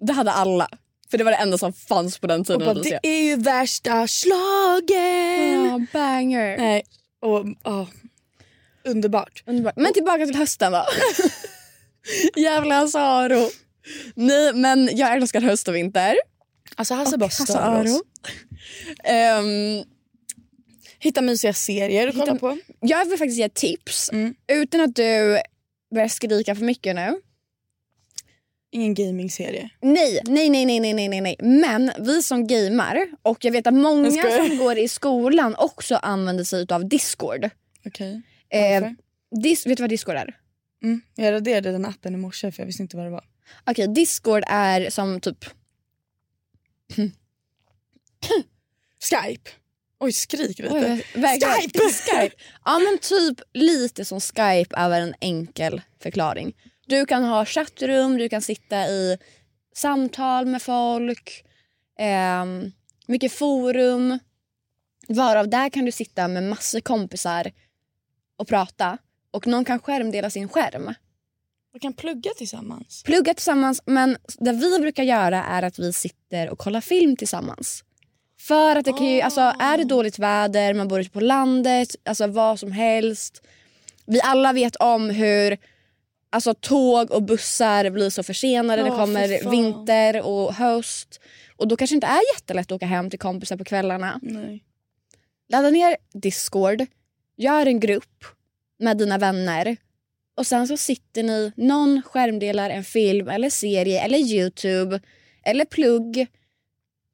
Det 0.00 0.12
hade 0.12 0.32
alla. 0.32 0.68
För 1.10 1.18
det 1.18 1.24
var 1.24 1.30
det 1.30 1.36
enda 1.36 1.58
som 1.58 1.72
fanns 1.72 2.18
på 2.18 2.26
den 2.26 2.44
tiden. 2.44 2.58
bara, 2.58 2.74
det 2.74 3.00
är 3.02 3.22
ju 3.22 3.36
värsta 3.36 4.06
slagen. 4.06 5.64
Ja, 5.64 5.86
banger. 5.92 6.58
Nej, 6.58 6.82
och 7.20 7.46
ja, 7.64 7.86
underbart. 8.84 9.42
Underbart. 9.46 9.76
Men 9.76 9.92
tillbaka 9.92 10.26
till 10.26 10.36
hösten 10.36 10.72
då. 10.72 10.84
Jävla 12.40 12.74
Hasse 12.74 12.98
Aro. 12.98 13.50
Nej, 14.14 14.54
men 14.54 14.96
jag 14.96 15.12
älskar 15.12 15.40
höst 15.40 15.68
och 15.68 15.74
vinter. 15.74 16.16
Alltså 16.76 16.94
Hasse 16.94 17.18
bara 17.18 17.30
Ehm, 19.04 19.84
Hitta 21.00 21.22
mysiga 21.22 21.52
serier 21.52 22.08
att 22.08 22.14
kolla 22.14 22.34
på. 22.34 22.58
jag 22.80 23.04
vill 23.04 23.18
faktiskt 23.18 23.38
ge 23.38 23.48
tips. 23.48 24.10
Mm. 24.12 24.34
Utan 24.52 24.80
att 24.80 24.94
du 24.96 25.38
börjar 25.94 26.08
skrika 26.08 26.54
för 26.54 26.64
mycket 26.64 26.96
nu. 26.96 27.20
Ingen 28.70 28.94
gamingserie. 28.94 29.70
Nej, 29.80 30.20
nej, 30.24 30.50
nej, 30.50 30.66
nej, 30.66 30.80
nej, 30.94 31.08
nej, 31.08 31.20
nej. 31.20 31.36
Men 31.38 31.92
vi 31.98 32.22
som 32.22 32.46
gamar 32.46 33.06
och 33.22 33.44
jag 33.44 33.52
vet 33.52 33.66
att 33.66 33.74
många 33.74 34.10
som 34.10 34.58
går 34.58 34.78
i 34.78 34.88
skolan 34.88 35.54
också 35.58 35.96
använder 35.96 36.44
sig 36.44 36.66
av 36.70 36.88
Discord. 36.88 37.50
Okej. 37.86 38.22
Eh, 38.50 38.60
Varför? 38.80 38.96
dis, 39.42 39.66
vet 39.66 39.76
du 39.76 39.82
vad 39.82 39.90
Discord 39.90 40.16
är? 40.16 40.36
Mm. 40.82 41.00
Jag 41.14 41.32
raderade 41.32 41.72
den 41.72 41.86
appen 41.86 42.14
i 42.14 42.16
morse 42.16 42.52
för 42.52 42.62
jag 42.62 42.66
visste 42.66 42.82
inte 42.82 42.96
vad 42.96 43.06
det 43.06 43.10
var. 43.10 43.24
Okej, 43.66 43.88
Discord 43.88 44.44
är 44.46 44.90
som 44.90 45.20
typ... 45.20 45.44
Skype. 48.98 49.50
Oj, 50.00 50.12
skrik 50.12 50.58
lite. 50.58 50.74
Oj, 50.74 51.04
Skype! 51.14 51.78
Skype! 51.90 52.36
Ja 52.64 52.78
men 52.78 52.98
typ 52.98 53.40
lite 53.52 54.04
som 54.04 54.20
Skype 54.20 54.76
över 54.76 55.00
en 55.00 55.14
enkel 55.20 55.80
förklaring. 56.02 56.56
Du 56.86 57.06
kan 57.06 57.24
ha 57.24 57.44
chattrum, 57.44 58.18
du 58.18 58.28
kan 58.28 58.42
sitta 58.42 58.88
i 58.88 59.18
samtal 59.74 60.46
med 60.46 60.62
folk, 60.62 61.44
ehm, 61.98 62.72
mycket 63.06 63.32
forum. 63.32 64.18
Varav 65.08 65.48
där 65.48 65.70
kan 65.70 65.84
du 65.84 65.92
sitta 65.92 66.28
med 66.28 66.42
massor 66.42 66.80
kompisar 66.80 67.52
och 68.36 68.48
prata. 68.48 68.98
Och 69.30 69.46
någon 69.46 69.64
kan 69.64 69.80
skärmdela 69.80 70.30
sin 70.30 70.48
skärm. 70.48 70.94
Vi 71.72 71.78
kan 71.78 71.92
plugga 71.92 72.30
tillsammans. 72.36 73.02
Plugga 73.02 73.34
tillsammans 73.34 73.82
men 73.86 74.16
det 74.38 74.52
vi 74.52 74.78
brukar 74.78 75.02
göra 75.02 75.44
är 75.44 75.62
att 75.62 75.78
vi 75.78 75.92
sitter 75.92 76.50
och 76.50 76.58
kollar 76.58 76.80
film 76.80 77.16
tillsammans. 77.16 77.84
För 78.40 78.76
att 78.76 78.84
det 78.84 78.92
kan 78.92 79.06
ju, 79.06 79.20
alltså, 79.20 79.40
är 79.40 79.78
det 79.78 79.84
dåligt 79.84 80.18
väder, 80.18 80.74
man 80.74 80.88
bor 80.88 81.00
ute 81.00 81.10
på 81.10 81.20
landet, 81.20 81.96
alltså 82.04 82.26
vad 82.26 82.60
som 82.60 82.72
helst. 82.72 83.42
Vi 84.06 84.20
alla 84.20 84.52
vet 84.52 84.76
om 84.76 85.10
hur 85.10 85.58
alltså, 86.30 86.54
tåg 86.54 87.10
och 87.10 87.22
bussar 87.22 87.90
blir 87.90 88.10
så 88.10 88.22
försenade. 88.22 88.82
det 88.82 88.88
Ja, 88.88 88.94
fy 88.94 89.00
kommer 89.00 89.50
vinter 89.50 90.26
och 90.26 90.54
höst. 90.54 91.20
Och 91.56 91.68
då 91.68 91.76
kanske 91.76 91.94
det 91.94 91.96
inte 91.96 92.06
är 92.06 92.34
jättelätt 92.34 92.66
att 92.66 92.76
åka 92.76 92.86
hem 92.86 93.10
till 93.10 93.18
kompisar 93.18 93.56
på 93.56 93.64
kvällarna. 93.64 94.20
Nej. 94.22 94.64
Ladda 95.48 95.70
ner 95.70 95.96
Discord, 96.12 96.86
gör 97.36 97.66
en 97.66 97.80
grupp 97.80 98.24
med 98.78 98.98
dina 98.98 99.18
vänner 99.18 99.76
och 100.36 100.46
sen 100.46 100.68
så 100.68 100.76
sitter 100.76 101.22
ni, 101.22 101.52
någon 101.56 102.02
skärmdelar 102.02 102.70
en 102.70 102.84
film 102.84 103.28
eller 103.28 103.50
serie 103.50 104.00
eller 104.00 104.18
Youtube 104.18 105.00
eller 105.44 105.64
plugg 105.64 106.26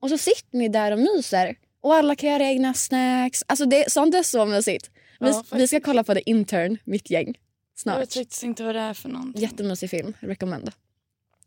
och 0.05 0.11
så 0.11 0.19
sitter 0.19 0.59
ni 0.59 0.69
där 0.69 0.93
och 0.93 0.99
myser 0.99 1.57
och 1.81 1.95
alla 1.95 2.17
kan 2.17 2.31
göra 2.31 2.45
egna 2.45 2.75
snacks. 2.75 3.45
Alltså 3.47 3.67
det, 3.67 3.93
sånt 3.93 4.15
är 4.15 4.23
så 4.23 4.47
mysigt. 4.47 4.91
Vi, 5.21 5.29
Ja, 5.29 5.45
vi 5.53 5.69
ska 5.69 5.81
kolla 5.81 6.05
på 6.05 6.15
The 6.15 6.21
Intern, 6.31 6.79
mitt 6.85 7.11
gäng, 7.11 7.27
Jag 7.27 7.35
snart. 7.77 8.01
vet 8.01 8.15
faktiskt 8.15 8.43
inte 8.43 8.63
vad 8.65 8.75
det 8.75 8.81
är 8.81 8.95
för 8.95 9.09
någonting. 9.09 9.43
Jättemysig 9.43 9.91
film, 9.91 10.13
rekommend. 10.21 10.71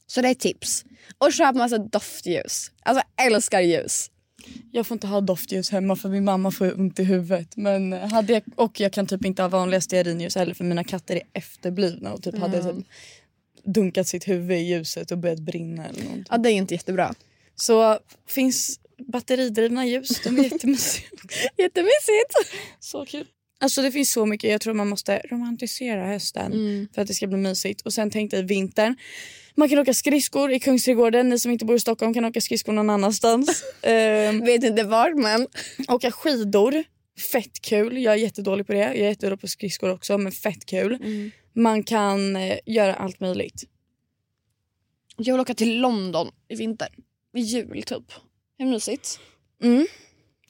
Så 0.08 0.22
det 0.22 0.30
är 0.30 0.34
tips. 0.34 0.86
Och 1.18 1.34
köp 1.34 1.56
massa 1.56 1.78
doftljus. 1.78 2.72
Alltså 2.84 3.04
jag 3.16 3.26
älskar 3.26 3.62
ljus. 3.62 4.12
Jag 4.72 4.88
får 4.88 4.96
inte 4.96 5.08
ha 5.08 5.22
doftljus 5.22 5.70
hemma 5.70 5.96
för 5.96 6.10
min 6.10 6.24
mamma 6.26 6.52
får 6.52 6.80
ont 6.80 7.00
i 7.00 7.04
huvudet. 7.04 7.56
Men 7.58 7.94
hade 7.94 8.34
jag, 8.34 8.44
och 8.56 8.80
jag 8.80 8.94
kan 8.94 9.08
typ 9.08 9.26
inte 9.26 9.42
ha 9.42 9.50
vanliga 9.50 9.82
stearinljus 9.82 10.36
heller 10.36 10.54
för 10.54 10.64
mina 10.64 10.84
katter 10.84 11.16
är 11.16 11.22
efterblivna 11.34 12.14
och 12.14 12.24
typ 12.24 12.38
hade 12.38 12.64
typ 12.64 12.86
dunkat 13.64 14.08
sitt 14.08 14.28
huvud 14.28 14.58
i 14.58 14.62
ljuset 14.62 15.12
och 15.12 15.18
börjat 15.18 15.40
brinna 15.40 15.86
eller 15.88 16.04
någonting. 16.04 16.26
Ja, 16.30 16.38
det 16.38 16.50
är 16.50 16.54
inte 16.54 16.74
jättebra. 16.74 17.14
Så 17.60 18.00
finns 18.28 18.80
batteridrivna 19.08 19.86
ljus, 19.86 20.22
de 20.24 20.40
är 20.40 20.44
jättemysiga. 20.44 21.06
Jättemysigt. 21.58 22.34
så 22.80 23.06
kul. 23.06 23.28
Alltså 23.60 23.82
det 23.82 23.92
finns 23.92 24.12
så 24.12 24.26
mycket, 24.26 24.52
jag 24.52 24.62
tror 24.62 24.74
man 24.74 24.90
måste 24.90 25.20
romantisera 25.32 26.06
hösten 26.08 26.54
Mm. 26.54 26.88
för 26.96 27.02
att 27.02 27.08
det 27.08 27.14
ska 27.14 27.28
bli 27.28 27.38
mysigt. 27.38 27.82
Och 27.82 27.94
sen 27.94 28.12
tänkte 28.12 28.38
jag 28.38 28.44
vintern. 28.44 28.96
Man 29.56 29.70
kan 29.70 29.80
åka 29.80 29.94
skridskor 29.94 30.52
i 30.52 30.60
Kungsträdgården, 30.60 31.30
ni 31.30 31.40
som 31.40 31.52
inte 31.52 31.66
bor 31.66 31.76
i 31.76 31.80
Stockholm 31.80 32.14
kan 32.14 32.26
åka 32.26 32.42
skridskor 32.42 32.74
någon 32.74 32.90
annanstans. 32.90 33.64
Ehm, 33.82 34.46
Vet 34.46 34.64
inte 34.64 34.84
var 34.84 35.14
men. 35.14 35.48
Åka 35.88 36.12
skidor, 36.12 36.84
fett 37.32 37.62
kul. 37.62 37.98
Jag 37.98 38.14
är 38.14 38.18
jättedålig 38.18 38.68
på 38.68 38.74
det. 38.74 38.80
Jag 38.80 38.96
är 38.98 39.08
jättedålig 39.10 39.42
på 39.42 39.48
skridskor 39.48 39.90
också 39.94 40.18
men 40.18 40.32
fett 40.32 40.66
kul. 40.66 40.98
Man 41.54 41.84
kan 41.84 42.36
eh, 42.36 42.58
göra 42.66 42.94
allt 42.94 43.20
möjligt. 43.20 43.64
Jag 45.18 45.34
vill 45.34 45.42
åka 45.42 45.54
till 45.54 45.80
London 45.80 46.32
i 46.48 46.56
vinter. 46.56 46.88
Jul 47.42 47.84
typ. 47.84 48.12
Hur 48.58 48.66
mysigt? 48.66 49.20
Mm. 49.64 49.88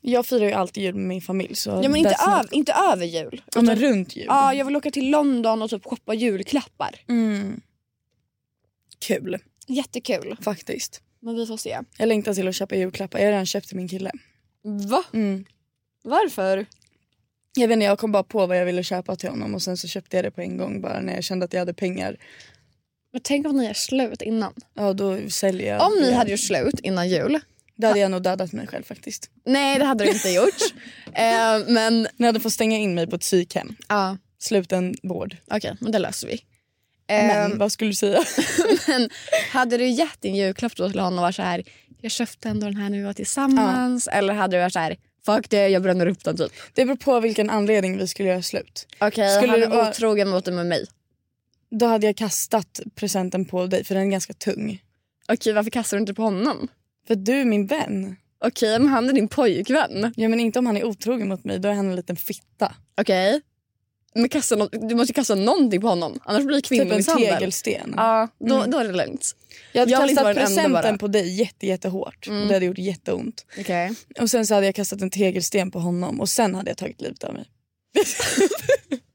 Jag 0.01 0.25
firar 0.25 0.45
ju 0.45 0.51
alltid 0.51 0.83
jul 0.83 0.95
med 0.95 1.05
min 1.07 1.21
familj. 1.21 1.55
Så 1.55 1.69
Ja, 1.69 1.89
men 1.89 1.95
inte, 1.95 2.15
öv, 2.27 2.45
inte 2.51 2.73
över 2.73 3.05
jul. 3.05 3.41
Ja, 3.55 3.61
men 3.61 3.75
runt 3.75 4.15
jul. 4.15 4.25
Ja, 4.27 4.53
jag 4.53 4.65
vill 4.65 4.75
åka 4.75 4.91
till 4.91 5.09
London 5.09 5.61
och 5.61 5.69
typ 5.69 5.85
shoppa 5.85 6.13
julklappar. 6.13 6.95
Mm. 7.07 7.61
Kul 8.99 9.37
Jättekul. 9.67 10.37
faktiskt. 10.41 11.01
Men 11.19 11.35
vi 11.35 11.45
får 11.45 11.57
se. 11.57 11.79
Jag 11.97 12.07
längtar 12.07 12.33
till 12.33 12.47
att 12.47 12.55
köpa 12.55 12.75
julklappar. 12.75 13.19
Jag 13.19 13.25
har 13.25 13.31
redan 13.31 13.45
köpt 13.45 13.67
till 13.67 13.77
min 13.77 13.87
kille. 13.87 14.11
Va? 14.89 15.03
Mm. 15.13 15.45
Varför? 16.03 16.65
Jag 17.55 17.67
vet 17.67 17.75
inte, 17.75 17.85
jag 17.85 17.99
kom 17.99 18.11
bara 18.11 18.23
på 18.23 18.47
vad 18.47 18.57
jag 18.57 18.65
ville 18.65 18.83
köpa 18.83 19.15
till 19.15 19.29
honom 19.29 19.55
och 19.55 19.61
sen 19.61 19.77
så 19.77 19.87
köpte 19.87 20.17
jag 20.17 20.25
det 20.25 20.31
på 20.31 20.41
en 20.41 20.57
gång 20.57 20.81
bara 20.81 21.01
när 21.01 21.13
jag 21.15 21.23
kände 21.23 21.45
att 21.45 21.53
jag 21.53 21.59
hade 21.59 21.73
pengar. 21.73 22.17
Men 23.13 23.21
tänk 23.23 23.47
om 23.47 23.57
ni 23.57 23.65
är 23.65 23.73
slut 23.73 24.21
innan. 24.21 24.53
Ja 24.73 24.93
då 24.93 25.29
säljer 25.29 25.73
jag. 25.73 25.81
Om 25.87 25.93
ni 26.01 26.11
hade 26.13 26.31
gjort 26.31 26.39
slut 26.39 26.79
innan 26.83 27.09
jul. 27.09 27.39
Då 27.75 27.87
hade 27.87 27.99
jag 27.99 28.11
nog 28.11 28.21
dödat 28.23 28.53
mig 28.53 28.67
själv 28.67 28.83
faktiskt. 28.83 29.29
Nej 29.45 29.79
det 29.79 29.85
hade 29.85 30.03
du 30.03 30.09
inte 30.11 30.29
gjort. 30.39 30.61
eh, 31.13 31.59
men 31.67 32.07
Ni 32.17 32.25
hade 32.25 32.39
fått 32.39 32.53
stänga 32.53 32.77
in 32.77 32.95
mig 32.95 33.07
på 33.07 33.15
ett 33.15 33.21
psykhem. 33.21 33.75
ja, 33.89 34.17
Sluten 34.39 34.95
vård. 35.03 35.37
okej 35.51 35.75
men 35.79 35.91
det 35.91 35.99
löser 35.99 36.27
vi. 36.27 36.33
Eh, 37.09 37.27
Men 37.27 37.57
vad 37.57 37.71
skulle 37.71 37.89
du 37.89 37.95
säga? 37.95 38.23
men 38.87 39.09
hade 39.51 39.77
du 39.77 39.87
gett 39.87 40.21
din 40.21 40.35
julklapp 40.35 40.75
då 40.75 40.89
till 40.89 40.99
honom 40.99 41.19
och 41.19 41.23
varit 41.23 41.35
så 41.35 41.41
här 41.41 41.63
jag 42.01 42.11
köpte 42.11 42.49
ändå 42.49 42.65
den 42.65 42.75
här 42.75 42.89
när 42.89 42.97
vi 42.97 43.03
var 43.03 43.13
tillsammans. 43.13 44.07
Eller 44.07 44.33
hade 44.33 44.57
du 44.57 44.61
varit 44.61 44.73
så 44.73 44.79
här 44.79 44.97
fuck 45.25 45.49
det 45.49 45.67
jag 45.69 45.81
bränner 45.83 46.07
upp 46.07 46.23
den 46.23 46.37
typ. 46.37 46.51
Det 46.73 46.85
beror 46.85 46.95
på 46.97 47.19
vilken 47.19 47.49
anledning 47.49 47.97
vi 47.97 48.07
skulle 48.07 48.29
göra 48.29 48.41
slut. 48.41 48.87
Okej, 48.99 49.37
Skulle 49.37 49.51
han 49.51 49.63
är 49.63 49.67
vara- 49.67 49.89
otrogen 49.89 50.29
mot 50.29 50.45
dig 50.45 50.53
med 50.53 50.65
mig. 50.65 50.85
Då 51.71 51.85
hade 51.85 52.05
jag 52.05 52.15
kastat 52.17 52.79
presenten 52.95 53.45
på 53.45 53.65
dig 53.65 53.83
för 53.83 53.95
den 53.95 54.07
är 54.07 54.11
ganska 54.11 54.33
tung. 54.33 54.81
Okej 55.27 55.53
varför 55.53 55.69
kastar 55.71 55.97
du 55.97 56.01
inte 56.01 56.13
på 56.13 56.21
honom? 56.23 56.67
För 57.07 57.15
du 57.15 57.33
är 57.33 57.45
min 57.45 57.67
vän. 57.67 58.15
Okej 58.45 58.79
men 58.79 58.87
han 58.89 59.09
är 59.09 59.13
din 59.13 59.27
pojkvän. 59.27 60.13
Ja 60.15 60.29
men 60.29 60.39
inte 60.39 60.59
om 60.59 60.65
han 60.65 60.77
är 60.77 60.85
otrogen 60.85 61.27
mot 61.27 61.43
mig, 61.43 61.59
då 61.59 61.69
är 61.69 61.73
han 61.73 61.89
en 61.89 61.95
liten 61.95 62.15
fitta. 62.15 62.75
Okej. 63.01 63.41
Men 64.15 64.29
kasta 64.29 64.55
nå- 64.55 64.69
du 64.71 64.95
måste 64.95 65.13
kasta 65.13 65.35
någonting 65.35 65.81
på 65.81 65.87
honom 65.87 66.19
annars 66.25 66.43
blir 66.45 66.55
det 66.55 66.61
Typ 66.61 66.71
en 66.71 66.77
kvinnomisshandel. 66.77 67.27
tegelsten. 67.33 67.93
Ja, 67.97 68.27
då, 68.39 68.55
Mm. 68.55 68.71
då 68.71 68.77
är 68.77 68.83
det 68.83 68.91
lugnt. 69.05 69.35
Jag 69.73 69.81
hade 69.81 69.91
Jag 69.91 70.01
vill 70.01 70.09
inte 70.09 70.23
kastat 70.23 70.35
den 70.35 70.43
enda 70.65 70.81
presenten 70.81 70.97
på 70.97 71.07
dig 71.07 71.39
jätte, 71.39 71.67
jättehårt. 71.67 72.27
Mm. 72.27 72.41
Och 72.41 72.47
det 72.47 72.53
hade 72.53 72.65
gjort 72.65 72.77
jätteont. 72.77 73.45
Okej. 73.59 73.93
Och 74.19 74.29
sen 74.29 74.47
så 74.47 74.53
hade 74.53 74.65
jag 74.65 74.75
kastat 74.75 75.01
en 75.01 75.09
tegelsten 75.09 75.71
på 75.71 75.79
honom 75.79 76.19
och 76.21 76.29
sen 76.29 76.55
hade 76.55 76.69
jag 76.69 76.77
tagit 76.77 77.01
livet 77.01 77.23
av 77.23 77.33
mig. 77.33 77.45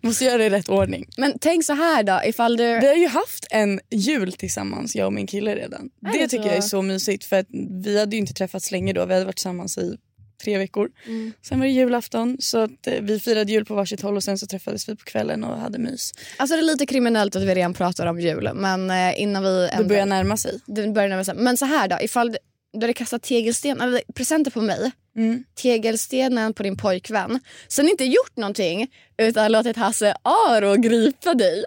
Måste 0.00 0.24
göra 0.24 0.38
det 0.38 0.44
i 0.44 0.50
rätt 0.50 0.68
ordning. 0.68 1.06
Men 1.16 1.38
tänk 1.40 1.64
så 1.64 1.72
här 1.72 2.02
då 2.02 2.20
ifall 2.24 2.56
du... 2.56 2.80
Vi 2.80 2.86
har 2.86 2.94
ju 2.94 3.06
haft 3.08 3.46
en 3.50 3.80
jul 3.90 4.32
tillsammans, 4.32 4.96
jag 4.96 5.06
och 5.06 5.12
min 5.12 5.26
kille 5.26 5.54
redan. 5.56 5.90
Är 6.06 6.12
Det 6.12 6.18
det 6.18 6.28
tycker 6.28 6.42
så? 6.42 6.48
jag 6.48 6.56
är 6.56 6.60
så 6.60 6.82
mysigt 6.82 7.24
för 7.24 7.36
att 7.38 7.46
vi 7.84 7.98
hade 8.00 8.16
ju 8.16 8.20
inte 8.20 8.34
träffats 8.34 8.70
länge 8.70 8.92
då. 8.92 9.04
Vi 9.06 9.12
hade 9.12 9.24
varit 9.26 9.36
tillsammans 9.36 9.78
i 9.78 9.96
tre 10.44 10.58
veckor. 10.58 10.88
Mm. 11.06 11.32
Sen 11.48 11.58
var 11.58 11.66
det 11.66 11.72
julafton 11.72 12.36
så 12.40 12.58
att 12.58 12.86
eh, 12.86 12.94
vi 13.00 13.20
firade 13.20 13.52
jul 13.52 13.64
på 13.64 13.74
varsitt 13.74 14.00
håll 14.00 14.16
och 14.16 14.24
sen 14.24 14.38
så 14.38 14.46
träffades 14.46 14.88
vi 14.88 14.96
på 14.96 15.04
kvällen 15.04 15.44
och 15.44 15.58
hade 15.58 15.78
mys. 15.78 16.12
Alltså 16.36 16.56
det 16.56 16.60
är 16.60 16.64
lite 16.64 16.86
kriminellt 16.86 17.36
att 17.36 17.42
vi 17.42 17.54
redan 17.54 17.74
pratar 17.74 18.06
om 18.06 18.20
jul 18.20 18.50
men 18.54 18.90
eh, 18.90 19.20
innan 19.22 19.42
vi... 19.42 19.48
Det 19.50 19.68
ändrar- 19.68 19.88
börjar 19.88 20.06
närma 20.06 20.36
sig. 20.36 20.60
det 20.66 20.88
börjar 20.88 21.08
närma 21.08 21.24
sig. 21.24 21.34
Men 21.34 21.56
så 21.56 21.64
här 21.64 21.88
då 21.88 21.98
ifall 22.00 22.32
du, 22.32 22.38
du 22.72 22.80
hade 22.80 22.92
kastat 22.92 23.22
tegelsten, 23.22 23.80
eller 23.80 24.02
presenter 24.14 24.50
på 24.50 24.60
mig. 24.60 24.90
Mm. 25.16 25.44
Tegelstenen 25.62 26.54
på 26.54 26.62
din 26.62 26.76
pojkvän. 26.76 27.40
Sen 27.68 27.88
inte 27.88 28.04
gjort 28.04 28.36
någonting 28.36 28.90
utan 29.16 29.52
låtit 29.52 29.76
Hasse 29.76 30.14
Aro 30.22 30.74
gripa 30.76 31.34
dig. 31.34 31.64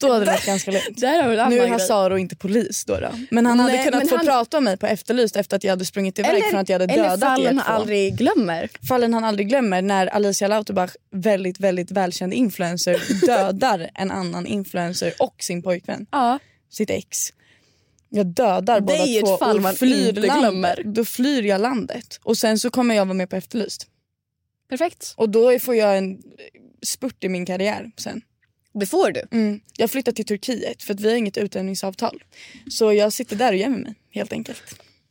Då 0.00 0.12
hade 0.12 0.24
det 0.24 0.30
varit 0.30 0.46
ganska 0.46 0.70
lugnt. 0.70 0.86
Där 1.00 1.22
har 1.22 1.50
Nu 1.50 1.58
är. 1.58 1.68
Hasse 1.68 1.94
Aro 1.94 2.18
inte 2.18 2.36
polis 2.36 2.84
då. 2.84 3.00
då. 3.00 3.08
Men 3.30 3.46
han 3.46 3.60
hade 3.60 3.72
Nej, 3.72 3.84
kunnat 3.84 3.98
men 4.00 4.08
få 4.08 4.16
han- 4.16 4.26
prata 4.26 4.58
om 4.58 4.64
mig 4.64 4.76
på 4.76 4.86
Efterlyst 4.86 5.36
efter 5.36 5.56
att 5.56 5.64
jag 5.64 5.70
hade 5.70 5.84
sprungit 5.84 6.18
iväg 6.18 6.30
Eller, 6.30 6.50
från 6.50 6.60
att 6.60 6.68
jag 6.68 6.74
hade 6.80 6.92
eller 6.94 7.02
dödat 7.04 7.22
er 7.22 7.26
fallen 7.26 7.56
två. 7.58 7.62
han 7.66 7.76
aldrig 7.80 8.16
glömmer. 8.16 8.68
Fallen 8.88 9.14
han 9.14 9.24
aldrig 9.24 9.48
glömmer 9.48 9.82
när 9.82 10.06
Alicia 10.06 10.48
Lauterbach, 10.48 10.90
väldigt 11.10 11.60
väldigt 11.60 11.90
välkänd 11.90 12.34
influencer, 12.34 13.26
dödar 13.26 13.90
en 13.94 14.10
annan 14.10 14.46
influencer 14.46 15.12
och 15.18 15.34
sin 15.38 15.62
pojkvän, 15.62 16.06
Ja. 16.10 16.38
sitt 16.70 16.90
ex. 16.90 17.18
Jag 18.14 18.26
dödar 18.26 18.80
Det 18.80 18.86
båda 18.86 19.26
två 19.26 19.36
fall 19.38 19.56
och 19.56 19.62
man 19.62 19.74
flyr 19.74 20.12
landet. 20.12 20.38
glömmer. 20.40 20.82
Då 20.84 21.04
flyr 21.04 21.42
jag 21.42 21.60
landet 21.60 22.20
och 22.22 22.36
sen 22.38 22.58
så 22.58 22.70
kommer 22.70 22.94
jag 22.94 23.04
vara 23.06 23.14
med 23.14 23.30
på 23.30 23.36
Efterlyst. 23.36 23.86
Perfekt. 24.68 25.14
Och 25.16 25.28
då 25.30 25.58
får 25.58 25.74
jag 25.74 25.98
en 25.98 26.18
spurt 26.86 27.24
i 27.24 27.28
min 27.28 27.46
karriär 27.46 27.90
sen. 27.96 28.20
Det 28.74 28.86
får 28.86 29.10
du. 29.10 29.22
Mm. 29.30 29.60
Jag 29.76 29.90
flyttar 29.90 30.12
till 30.12 30.24
Turkiet 30.26 30.82
för 30.82 30.94
att 30.94 31.00
vi 31.00 31.10
har 31.10 31.16
inget 31.16 31.36
utlämningsavtal. 31.36 32.22
Så 32.70 32.92
jag 32.92 33.12
sitter 33.12 33.36
där 33.36 33.52
och 33.52 33.58
gömmer 33.58 33.78
mig 33.78 33.94
helt 34.10 34.32
enkelt. 34.32 34.62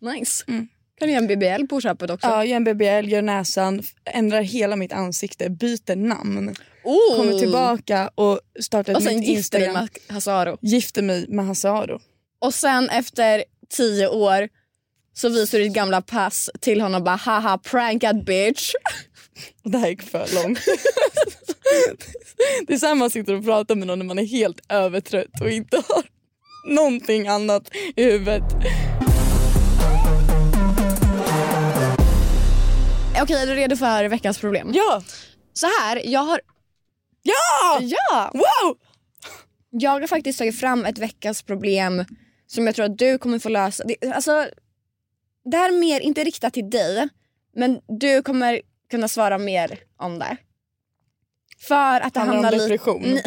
Nice. 0.01 0.43
Mm. 0.47 0.67
Kan 0.99 1.07
du 1.07 1.13
göra 1.13 1.23
en 1.23 1.27
BBL 1.59 1.67
på 1.67 1.81
köpet 1.81 2.09
också? 2.09 2.27
Ja, 2.27 2.45
gör 2.45 2.55
en 2.55 2.63
BBL, 2.63 3.09
gör 3.11 3.21
näsan, 3.21 3.83
ändrar 4.05 4.41
hela 4.41 4.75
mitt 4.75 4.93
ansikte, 4.93 5.49
byter 5.49 5.95
namn. 5.95 6.55
Oh. 6.83 7.17
Kommer 7.17 7.39
tillbaka 7.39 8.11
och 8.15 8.39
startar 8.59 8.93
Och 8.93 9.01
ett 9.01 9.07
sen 9.07 9.17
nytt 9.19 9.27
gifter 9.29 9.59
dig 9.59 9.67
Instagram. 9.67 9.87
med 10.07 10.15
Hasse 10.15 10.31
Aro. 10.31 10.57
Gifter 10.61 11.01
mig 11.01 11.25
med 11.29 11.45
Hasse 11.45 11.69
Aro. 11.69 11.99
Och 12.41 12.53
sen 12.53 12.89
efter 12.89 13.43
tio 13.69 14.07
år 14.07 14.49
så 15.13 15.29
visar 15.29 15.57
du 15.57 15.63
ditt 15.63 15.73
gamla 15.73 16.01
pass 16.01 16.49
till 16.59 16.81
honom 16.81 17.01
och 17.01 17.05
bara 17.05 17.15
haha 17.15 17.57
prankad 17.57 18.25
bitch. 18.25 18.73
Och 19.63 19.71
det 19.71 19.77
här 19.77 19.87
gick 19.87 20.01
för 20.01 20.43
långt. 20.43 20.59
det 22.67 22.73
är 22.73 22.77
så 22.77 22.85
här 22.85 22.95
man 22.95 23.09
sitter 23.09 23.33
och 23.33 23.45
pratar 23.45 23.75
med 23.75 23.87
någon 23.87 23.99
när 23.99 24.05
man 24.05 24.19
är 24.19 24.25
helt 24.25 24.61
övertrött 24.69 25.41
och 25.41 25.49
inte 25.49 25.77
har 25.87 26.03
någonting 26.67 27.27
annat 27.27 27.69
i 27.95 28.03
huvudet. 28.03 28.43
Okej, 33.21 33.35
är 33.35 33.47
du 33.47 33.55
redo 33.55 33.75
för 33.75 34.05
veckans 34.05 34.37
problem? 34.37 34.71
Ja! 34.73 35.03
Så 35.53 35.67
här, 35.67 36.01
jag 36.05 36.23
har... 36.23 36.41
Ja! 37.23 37.79
Ja! 37.81 38.31
Wow! 38.33 38.77
Jag 39.69 39.91
har 39.91 40.07
faktiskt 40.07 40.39
tagit 40.39 40.59
fram 40.59 40.85
ett 40.85 40.97
veckans 40.97 41.43
problem 41.43 42.05
som 42.53 42.65
jag 42.65 42.75
tror 42.75 42.85
att 42.85 42.97
du 42.97 43.17
kommer 43.17 43.39
få 43.39 43.49
lösa. 43.49 43.83
Det, 43.83 44.11
alltså, 44.11 44.49
det 45.45 45.57
här 45.57 45.69
är 45.69 45.79
mer, 45.79 45.99
inte 45.99 46.23
riktat 46.23 46.53
till 46.53 46.69
dig, 46.69 47.09
men 47.55 47.81
du 47.87 48.21
kommer 48.21 48.61
kunna 48.89 49.07
svara 49.07 49.37
mer 49.37 49.79
om 49.97 50.19
det. 50.19 50.37
För 51.59 52.01
att 52.01 52.13
det 52.13 52.19
Handlar 52.19 52.37
om 52.37 52.43
handlar 52.43 52.51
lite... 52.51 52.63
depression? 52.63 53.01
Nej. 53.01 53.23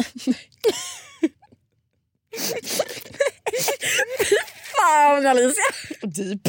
Fan 4.75 5.25
Alicia! 5.25 5.63
Deep. 6.01 6.43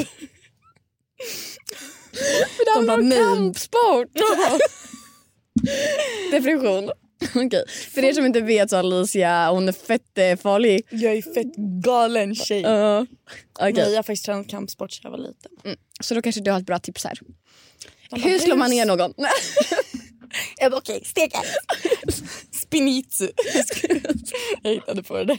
Det 2.64 2.70
handlar 2.74 2.96
bara, 2.96 3.00
om 3.00 3.10
kampsport. 3.10 4.08
Depression. 6.30 6.90
Okej. 7.46 7.64
För 7.94 8.04
er 8.04 8.12
som 8.12 8.26
inte 8.26 8.40
vet 8.40 8.70
så 8.70 8.76
Alicia 8.76 9.50
hon 9.50 9.68
är 9.68 9.72
fett 9.72 10.18
eh, 10.18 10.36
farlig. 10.36 10.86
Jag 10.90 11.12
är 11.16 11.22
fett 11.34 11.56
galen 11.84 12.34
tjej. 12.34 12.64
Uh, 12.64 13.04
Nej, 13.60 13.72
Okej, 13.72 13.84
jag 13.90 13.96
har 13.96 14.02
faktiskt 14.02 14.24
tränat 14.24 14.48
kampsport 14.48 14.92
sedan 14.92 15.00
jag 15.02 15.10
var 15.10 15.18
liten. 15.18 15.76
så 16.00 16.14
då 16.14 16.22
kanske 16.22 16.40
du 16.40 16.50
har 16.50 16.58
ett 16.58 16.66
bra 16.66 16.78
tips 16.78 17.04
här. 17.04 17.18
De 18.10 18.20
bara, 18.20 18.30
Hur 18.30 18.38
slår 18.38 18.56
man 18.56 18.70
ner 18.70 18.86
någon? 18.86 19.14
Jag 20.56 20.70
bara 20.70 20.78
okej, 20.78 21.02
steka. 21.04 21.38
Spinitzu. 22.52 23.28
jag 24.62 24.70
hittade 24.70 25.02
på 25.02 25.16
det 25.16 25.24
där. 25.24 25.38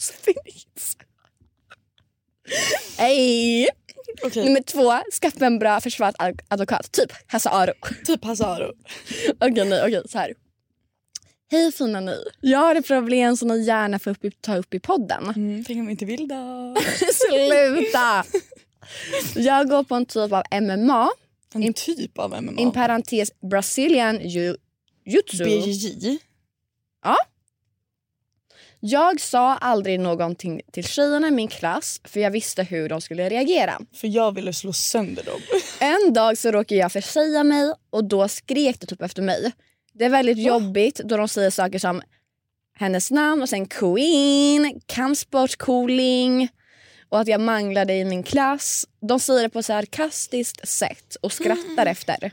Spinits. 0.00 0.96
Hej! 2.98 3.68
Okej, 4.22 4.44
Nummer 4.44 4.62
två, 4.62 4.92
skaffa 5.22 5.46
en 5.46 5.58
bra 5.58 5.80
försvarsadvokat. 5.80 6.92
Typ 6.92 7.12
Hasse 7.26 7.50
Aro. 7.50 7.72
typ 8.04 8.24
Hasse 8.24 8.46
Aro. 8.46 8.72
Okej, 9.40 9.64
nej, 9.64 9.82
okej, 9.86 10.02
så 10.08 10.18
här. 10.18 10.34
Hej 11.50 11.72
fina 11.72 12.00
ni. 12.00 12.24
Jag 12.40 12.58
har 12.58 12.74
ett 12.74 12.86
problem 12.86 13.36
som 13.36 13.48
ni 13.48 13.62
gärna 13.64 13.98
får 13.98 14.10
upp, 14.10 14.34
ta 14.40 14.56
upp 14.56 14.74
i 14.74 14.80
podden. 14.80 15.24
Mm, 15.36 15.64
tänk 15.64 15.78
om 15.78 15.86
vi 15.86 15.90
inte 15.92 16.04
vill 16.04 16.28
då. 16.28 16.76
Sluta! 17.28 18.24
Jag 19.34 19.68
går 19.68 19.84
på 19.84 19.94
en 19.94 20.06
typ 20.06 20.32
av 20.32 20.42
MMA, 20.62 21.10
En 21.54 21.74
typ 21.74 22.18
av 22.18 22.42
MMA. 22.42 22.60
in 22.60 22.72
parentes 22.72 23.32
Brazilian 23.50 24.20
ju- 24.28 24.56
Jiu-Jitsu. 25.06 25.44
BJJ. 25.44 26.18
Jag 28.80 29.20
sa 29.20 29.54
aldrig 29.56 30.00
någonting 30.00 30.60
till 30.72 30.84
tjejerna 30.84 31.28
i 31.28 31.30
min 31.30 31.48
klass 31.48 32.00
för 32.04 32.20
jag 32.20 32.30
visste 32.30 32.62
hur 32.62 32.88
de 32.88 33.00
skulle 33.00 33.28
reagera. 33.30 33.80
För 33.94 34.08
jag 34.08 34.34
ville 34.34 34.52
slå 34.52 34.72
sönder 34.72 35.22
dem. 35.24 35.40
En 35.80 36.12
dag 36.12 36.38
så 36.38 36.50
råkade 36.50 36.80
jag 36.80 36.92
försäga 36.92 37.44
mig 37.44 37.72
och 37.90 38.04
då 38.04 38.28
skrek 38.28 38.80
de 38.80 38.86
typ 38.86 39.02
efter 39.02 39.22
mig. 39.22 39.52
Det 39.94 40.04
är 40.04 40.08
väldigt 40.08 40.38
jobbigt 40.38 41.00
då 41.04 41.16
de 41.16 41.28
säger 41.28 41.50
saker 41.50 41.78
som 41.78 42.02
hennes 42.76 43.10
namn 43.10 43.42
och 43.42 43.48
sen 43.48 43.66
queen, 43.66 44.80
kampsport, 44.86 45.56
cooling 45.56 46.48
och 47.08 47.20
att 47.20 47.28
jag 47.28 47.40
manglade 47.40 47.94
i 47.94 48.04
min 48.04 48.22
klass. 48.22 48.86
De 49.00 49.20
säger 49.20 49.42
det 49.42 49.48
på 49.48 49.58
ett 49.58 49.66
sarkastiskt 49.66 50.68
sätt 50.68 51.16
och 51.22 51.32
skrattar 51.32 51.86
efter. 51.86 52.30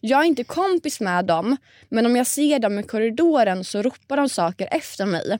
Jag 0.00 0.20
är 0.20 0.24
inte 0.24 0.44
kompis 0.44 1.00
med 1.00 1.24
dem 1.24 1.56
men 1.88 2.06
om 2.06 2.16
jag 2.16 2.26
ser 2.26 2.58
dem 2.58 2.78
i 2.78 2.82
korridoren 2.82 3.64
så 3.64 3.82
ropar 3.82 4.16
de 4.16 4.28
saker 4.28 4.68
efter 4.70 5.06
mig. 5.06 5.38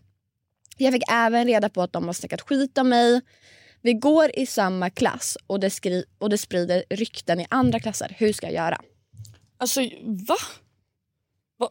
Jag 0.77 0.93
fick 0.93 1.03
även 1.11 1.47
reda 1.47 1.69
på 1.69 1.83
att 1.83 1.93
de 1.93 2.07
har 2.07 2.13
snackat 2.13 2.41
skit 2.41 2.79
om 2.79 2.89
mig. 2.89 3.21
Vi 3.81 3.93
går 3.93 4.31
i 4.39 4.47
samma 4.47 4.91
klass 4.91 5.39
och 5.47 5.61
det, 5.61 5.71
skri- 5.71 6.05
och 6.19 6.31
det 6.31 6.39
sprider 6.39 6.85
rykten 6.91 7.41
i 7.41 7.47
andra 7.51 7.81
klasser. 7.81 8.15
Hur 8.19 8.33
ska 8.33 8.47
jag 8.47 8.55
göra? 8.55 8.81
Alltså 9.59 9.81
va? 10.03 10.37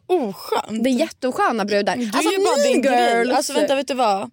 Vad 0.06 0.20
oskönt. 0.24 0.84
Det 0.84 0.90
är 0.90 0.98
jätteosköna 0.98 1.64
brudar. 1.64 1.96
Du 1.96 2.04
alltså, 2.04 2.28
är 2.28 2.38
ju 2.38 2.44
bara 2.44 2.72
din 2.72 2.82
grej. 2.82 3.14
girls. 3.14 3.36
Alltså 3.36 3.52
vänta, 3.52 3.74
vet 3.76 3.88
du 3.88 3.94
vad? 3.94 4.30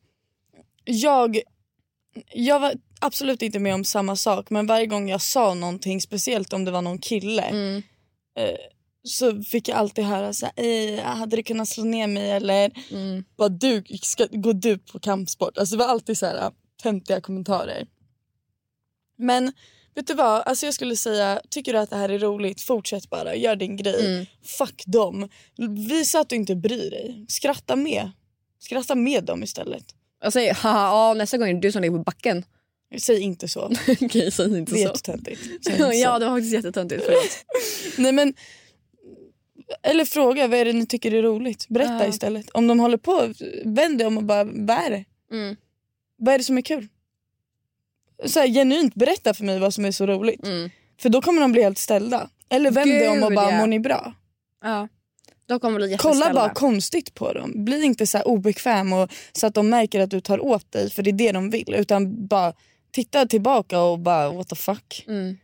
Jag, 0.85 1.39
jag 2.33 2.59
var 2.59 2.73
absolut 3.01 3.41
inte 3.41 3.59
med 3.59 3.73
om 3.73 3.83
samma 3.85 4.15
sak 4.15 4.49
men 4.49 4.67
varje 4.67 4.85
gång 4.85 5.09
jag 5.09 5.21
sa 5.21 5.53
någonting, 5.53 6.01
speciellt 6.01 6.53
om 6.53 6.65
det 6.65 6.71
var 6.71 6.81
någon 6.81 6.99
kille 6.99 7.41
Mm. 7.43 7.83
eh, 8.39 8.55
så 9.03 9.43
fick 9.43 9.67
jag 9.67 9.77
alltid 9.77 10.03
höra 10.05 10.33
så 10.33 10.45
här, 10.55 10.65
"Eh, 10.65 10.99
hade 11.03 11.35
du 11.35 11.43
kunnat 11.43 11.67
slå 11.67 11.83
ner 11.83 12.07
mig 12.07 12.31
eller 12.31 12.71
Mm. 12.91 13.23
bara, 13.37 13.49
du, 13.49 13.83
ska, 14.01 14.25
går 14.31 14.53
du 14.53 14.77
på 14.77 14.99
kampsport? 14.99 15.57
Alltså 15.57 15.75
det 15.75 15.83
var 15.83 15.91
alltid 15.91 16.17
så 16.17 16.25
här 16.25 16.51
töntiga 16.83 17.21
kommentarer. 17.21 17.87
Men 19.17 19.53
vet 19.99 20.07
du 20.07 20.13
vad, 20.13 20.41
alltså 20.45 20.65
jag 20.65 20.73
skulle 20.73 20.95
säga, 20.95 21.41
tycker 21.49 21.73
du 21.73 21.79
att 21.79 21.89
det 21.89 21.95
här 21.95 22.09
är 22.09 22.19
roligt, 22.19 22.61
fortsätt 22.61 23.09
bara, 23.09 23.35
gör 23.35 23.55
din 23.55 23.77
grej. 23.77 24.05
Mm. 24.05 24.25
Fuck 24.57 24.83
dem. 24.85 25.29
Visa 25.89 26.19
att 26.19 26.29
du 26.29 26.35
inte 26.35 26.55
bryr 26.55 26.91
dig. 26.91 27.25
Skratta 27.29 27.75
med. 27.75 28.11
Skratta 28.59 28.95
med 28.95 29.23
dem 29.23 29.43
istället. 29.43 29.83
Jag 30.23 30.33
säger 30.33 30.53
haha, 30.53 31.07
ja, 31.09 31.13
nästa 31.13 31.37
gång 31.37 31.49
är 31.49 31.53
det 31.53 31.59
du 31.59 31.71
som 31.71 31.81
ligger 31.81 31.97
på 31.97 32.03
backen. 32.03 32.45
Säg 32.97 33.19
inte 33.19 33.47
så. 33.47 33.71
Okej, 34.01 34.31
säg 34.31 34.57
inte 34.57 34.71
Det 34.73 34.83
är 34.83 34.87
så. 34.87 34.93
jättetöntigt. 34.93 35.41
Ja, 35.93 36.19
det 36.19 36.25
var 36.25 36.35
faktiskt 36.35 36.53
jättetöntigt. 36.53 37.03
Förlåt. 37.05 37.45
Nej 37.97 38.11
men 38.11 38.33
eller 39.83 40.05
fråga 40.05 40.47
vad 40.47 40.59
är 40.59 40.65
det 40.65 40.73
ni 40.73 40.85
tycker 40.85 41.13
är 41.13 41.21
roligt. 41.21 41.67
Berätta 41.69 41.93
Ja. 42.03 42.07
istället. 42.07 42.49
Om 42.49 42.67
de 42.67 42.79
håller 42.79 42.97
på, 42.97 43.33
vänd 43.65 43.97
dig 43.97 44.07
om 44.07 44.17
och 44.17 44.23
bara 44.23 44.43
vad 44.43 44.69
är 44.69 44.89
det? 44.89 45.05
Mm. 45.35 45.55
Vad 46.17 46.33
är 46.33 46.37
det 46.37 46.43
som 46.43 46.57
är 46.57 46.61
kul? 46.61 46.87
Så 48.25 48.39
här, 48.39 48.47
genuint 48.47 48.95
berätta 48.95 49.33
för 49.33 49.43
mig 49.43 49.59
vad 49.59 49.73
som 49.73 49.85
är 49.85 49.91
så 49.91 50.05
roligt. 50.05 50.45
Mm. 50.45 50.69
För 51.01 51.09
då 51.09 51.21
kommer 51.21 51.41
de 51.41 51.51
bli 51.51 51.63
helt 51.63 51.77
ställda. 51.77 52.29
Eller 52.49 52.71
vänd 52.71 52.91
dig 52.91 53.09
om 53.09 53.23
och 53.23 53.33
bara 53.33 53.51
ja. 53.51 53.57
mår 53.57 53.67
ni 53.67 53.79
bra? 53.79 54.13
Ja. 54.63 54.87
De 55.45 55.59
kommer 55.59 55.79
bli 55.79 55.95
Kolla 55.99 56.33
bara 56.33 56.49
konstigt 56.49 57.15
på 57.15 57.33
dem. 57.33 57.65
Bli 57.65 57.83
inte 57.83 58.07
så 58.07 58.21
obekväm 58.21 58.93
och, 58.93 59.11
så 59.31 59.47
att 59.47 59.53
de 59.53 59.69
märker 59.69 59.99
att 59.99 60.09
du 60.09 60.21
tar 60.21 60.45
åt 60.45 60.71
dig 60.71 60.89
för 60.89 61.03
det 61.03 61.09
är 61.09 61.13
det 61.13 61.31
de 61.31 61.49
vill. 61.49 61.75
Utan 61.75 62.27
bara 62.27 62.53
titta 62.91 63.25
tillbaka 63.25 63.79
och 63.81 63.99
bara 63.99 64.31
what 64.31 64.47
the 64.47 64.55
fuck. 64.55 65.05
Mm. 65.07 65.37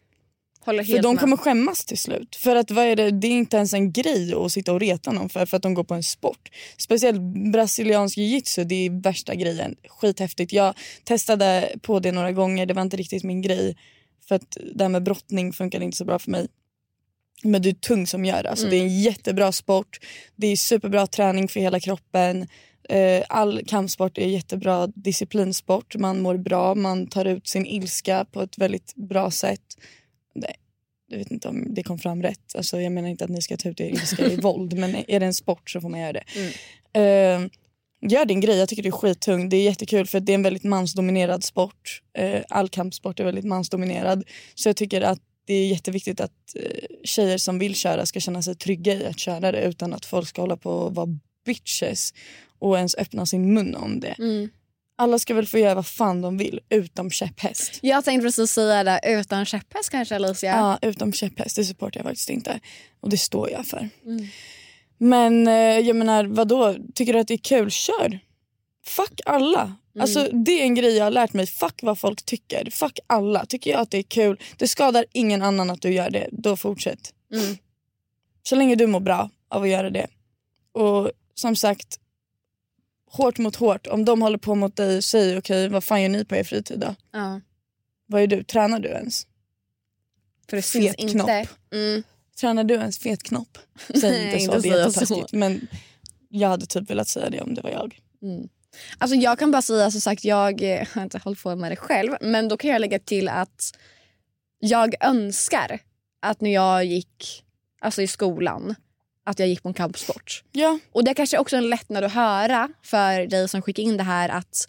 För 0.65 1.01
de 1.01 1.13
med. 1.13 1.19
kommer 1.19 1.37
skämmas 1.37 1.85
till 1.85 1.97
slut. 1.97 2.35
För 2.35 2.55
att 2.55 2.71
vad 2.71 2.85
är 2.85 2.95
det, 2.95 3.11
det 3.11 3.27
är 3.27 3.31
inte 3.31 3.57
ens 3.57 3.73
en 3.73 3.91
grej 3.91 4.33
att 4.33 4.51
sitta 4.51 4.73
och 4.73 4.79
reta 4.79 5.11
någon 5.11 5.29
för, 5.29 5.45
för 5.45 5.57
att 5.57 5.63
de 5.63 5.73
går 5.73 5.83
på 5.83 5.93
en 5.93 6.03
sport. 6.03 6.51
Speciellt 6.77 7.21
brasiliansk 7.51 8.17
jiu-jitsu, 8.17 8.63
det 8.63 8.75
är 8.75 9.01
värsta 9.01 9.35
grejen. 9.35 9.75
Skithäftigt. 9.87 10.53
Jag 10.53 10.73
testade 11.03 11.75
på 11.81 11.99
det 11.99 12.11
några 12.11 12.31
gånger, 12.31 12.65
det 12.65 12.73
var 12.73 12.81
inte 12.81 12.97
riktigt 12.97 13.23
min 13.23 13.41
grej. 13.41 13.77
För 14.27 14.35
att 14.35 14.57
det 14.75 14.83
här 14.83 14.89
med 14.89 15.03
brottning 15.03 15.53
funkar 15.53 15.81
inte 15.81 15.97
så 15.97 16.05
bra 16.05 16.19
för 16.19 16.31
mig. 16.31 16.47
Men 17.43 17.61
du 17.61 17.69
är 17.69 17.73
tung 17.73 18.07
som 18.07 18.25
gör 18.25 18.43
det. 18.43 18.49
Alltså, 18.49 18.67
Det 18.67 18.75
är 18.75 18.81
en 18.81 19.01
jättebra 19.01 19.51
sport. 19.51 19.99
Det 20.35 20.47
är 20.47 20.55
superbra 20.55 21.07
träning 21.07 21.47
för 21.47 21.59
hela 21.59 21.79
kroppen. 21.79 22.47
Eh, 22.89 23.23
All 23.29 23.61
kampsport 23.67 24.17
är 24.17 24.27
jättebra 24.27 24.87
disciplinsport. 24.87 25.95
Man 25.95 26.21
mår 26.21 26.37
bra, 26.37 26.75
man 26.75 27.07
tar 27.07 27.25
ut 27.25 27.47
sin 27.47 27.65
ilska 27.65 28.25
på 28.31 28.41
ett 28.41 28.57
väldigt 28.57 28.95
bra 28.95 29.31
sätt. 29.31 29.61
Nej, 30.35 30.55
jag 31.07 31.17
vet 31.17 31.31
inte 31.31 31.47
om 31.47 31.73
det 31.73 31.83
kom 31.83 31.99
fram 31.99 32.23
rätt. 32.23 32.55
Alltså, 32.55 32.81
jag 32.81 32.91
menar 32.91 33.09
inte 33.09 33.23
att 33.23 33.29
ni 33.29 33.41
ska 33.41 33.57
ta 33.57 33.69
ut 33.69 33.79
er 33.79 33.85
ilska 33.85 34.25
i 34.25 34.35
våld 34.35 34.77
men 34.77 34.95
är 34.95 35.19
det 35.19 35.25
en 35.25 35.33
sport 35.33 35.69
så 35.69 35.81
får 35.81 35.89
man 35.89 35.99
göra 35.99 36.13
det. 36.13 36.23
Eh, 36.93 37.47
gör 38.11 38.25
din 38.25 38.41
grej, 38.41 38.57
jag 38.57 38.69
tycker 38.69 38.83
det 38.83 38.89
är 38.89 38.91
skittung. 38.91 39.49
Det 39.49 39.57
är 39.57 39.63
jättekul 39.63 40.07
för 40.07 40.19
det 40.19 40.31
är 40.31 40.35
en 40.35 40.43
väldigt 40.43 40.63
mansdominerad 40.63 41.43
sport. 41.43 42.01
Eh, 42.17 42.41
all 42.49 42.69
kampsport 42.69 43.19
är 43.19 43.23
väldigt 43.23 43.45
mansdominerad. 43.45 44.23
Så 44.55 44.69
jag 44.69 44.75
tycker 44.75 45.01
att 45.01 45.19
det 45.45 45.53
är 45.53 45.67
jätteviktigt 45.67 46.21
att 46.21 46.55
eh, 46.55 46.85
tjejer 47.03 47.37
som 47.37 47.59
vill 47.59 47.75
köra 47.75 48.05
ska 48.05 48.19
känna 48.19 48.41
sig 48.41 48.55
trygga 48.55 48.93
i 48.93 49.05
att 49.05 49.19
köra 49.19 49.51
det 49.51 49.61
utan 49.61 49.93
att 49.93 50.05
folk 50.05 50.27
ska 50.27 50.41
hålla 50.41 50.57
på 50.57 50.71
och 50.71 50.95
vara 50.95 51.19
bitches 51.45 52.13
och 52.59 52.77
ens 52.77 52.95
öppna 52.95 53.25
sin 53.25 53.53
mun 53.53 53.75
om 53.75 53.99
det. 53.99 54.15
Mm. 54.19 54.49
Alla 54.97 55.19
ska 55.19 55.33
väl 55.33 55.47
få 55.47 55.57
göra 55.57 55.75
vad 55.75 55.87
fan 55.87 56.21
de 56.21 56.37
vill 56.37 56.59
utom 56.69 57.11
käpphäst. 57.11 57.79
Jag 57.81 58.05
tänkte 58.05 58.25
precis 58.25 58.51
säga 58.51 58.83
det, 58.83 58.99
utan 59.03 59.45
käpphäst 59.45 59.89
kanske 59.89 60.15
Alicia? 60.15 60.51
Ja, 60.51 60.89
utom 60.89 61.13
käpphäst. 61.13 61.55
Det 61.55 61.65
supportar 61.65 61.99
jag 61.99 62.05
faktiskt 62.05 62.29
inte. 62.29 62.59
Och 62.99 63.09
det 63.09 63.17
står 63.17 63.49
jag 63.51 63.67
för. 63.67 63.89
Mm. 64.05 64.27
Men 64.97 65.47
eh, 65.47 65.79
jag 65.79 65.95
menar, 65.95 66.23
vad 66.25 66.47
då? 66.47 66.75
Tycker 66.93 67.13
du 67.13 67.19
att 67.19 67.27
det 67.27 67.33
är 67.33 67.37
kul? 67.37 67.71
Kör! 67.71 68.19
Fuck 68.85 69.21
alla. 69.25 69.75
Alltså, 69.99 70.29
det 70.31 70.51
är 70.51 70.63
en 70.63 70.75
grej 70.75 70.97
jag 70.97 71.03
har 71.03 71.11
lärt 71.11 71.33
mig. 71.33 71.45
Fuck 71.47 71.79
vad 71.81 71.99
folk 71.99 72.25
tycker. 72.25 72.69
Fuck 72.71 72.99
alla. 73.07 73.45
Tycker 73.45 73.71
jag 73.71 73.79
att 73.79 73.91
det 73.91 73.97
är 73.97 74.03
kul, 74.03 74.39
det 74.57 74.67
skadar 74.67 75.05
ingen 75.13 75.41
annan 75.41 75.69
att 75.69 75.81
du 75.81 75.93
gör 75.93 76.09
det. 76.09 76.29
Då 76.31 76.57
fortsätt. 76.57 77.13
Mm. 77.33 77.57
Så 78.43 78.55
länge 78.55 78.75
du 78.75 78.87
mår 78.87 78.99
bra 78.99 79.29
av 79.49 79.63
att 79.63 79.69
göra 79.69 79.89
det. 79.89 80.07
Och 80.71 81.11
som 81.35 81.55
sagt, 81.55 81.99
hårt 83.17 83.37
mot 83.37 83.55
hårt. 83.55 83.87
Om 83.87 84.05
de 84.05 84.21
håller 84.21 84.37
på 84.37 84.55
mot 84.55 84.75
dig, 84.75 85.01
säg 85.01 85.37
okej, 85.37 85.69
vad 85.69 85.83
fan 85.83 86.01
gör 86.01 86.09
ni 86.09 86.25
på 86.25 86.35
er 86.35 86.43
fritid 86.43 86.79
då? 86.79 86.95
Ja. 87.11 87.41
Vad 88.07 88.21
är 88.21 88.27
du? 88.27 88.43
Tränar 88.43 88.79
du 88.79 88.89
ens? 88.89 89.27
För 90.49 90.57
det 90.57 90.63
Fet 90.63 90.81
finns 90.81 90.95
inte. 90.95 91.13
knopp. 91.13 91.47
Mm. 91.73 92.03
Tränar 92.39 92.63
du 92.63 92.73
ens 92.73 92.99
fet 92.99 93.23
knopp? 93.23 93.57
Säg 94.01 94.25
inte 94.25 94.45
så, 94.45 94.55
inte 94.55 94.67
det 94.67 94.75
är 94.75 94.79
jättetaskigt. 94.79 95.33
Men 95.33 95.67
jag 96.29 96.49
hade 96.49 96.65
typ 96.65 96.89
velat 96.89 97.07
säga 97.07 97.29
det 97.29 97.41
om 97.41 97.53
det 97.53 97.61
var 97.61 97.69
jag. 97.69 97.99
Mm. 98.21 98.49
Alltså 98.97 99.15
jag 99.15 99.39
kan 99.39 99.51
bara 99.51 99.61
säga 99.61 99.91
som 99.91 100.01
sagt, 100.01 100.25
jag 100.25 100.61
eh, 100.61 100.87
har 100.93 101.03
inte 101.03 101.17
hållit 101.17 101.43
på 101.43 101.55
med 101.55 101.71
det 101.71 101.75
själv. 101.75 102.15
Men 102.21 102.47
då 102.47 102.57
kan 102.57 102.69
jag 102.69 102.79
lägga 102.81 102.99
till 102.99 103.29
att 103.29 103.77
jag 104.59 104.95
önskar 105.05 105.79
att 106.21 106.41
när 106.41 106.53
jag 106.53 106.85
gick 106.85 107.43
alltså 107.81 108.01
i 108.01 108.07
skolan 108.07 108.75
att 109.25 109.39
jag 109.39 109.47
gick 109.47 109.63
på 109.63 109.69
en 109.69 109.73
kampsport. 109.73 110.43
Ja. 110.51 110.79
Och 110.91 111.03
det 111.03 111.11
är 111.11 111.15
kanske 111.15 111.37
också 111.37 111.55
en 111.55 111.69
lättnad 111.69 112.03
att 112.03 112.13
höra 112.13 112.69
för 112.83 113.27
dig 113.27 113.49
som 113.49 113.61
skickar 113.61 113.83
in 113.83 113.97
det 113.97 114.03
här 114.03 114.29
att 114.29 114.67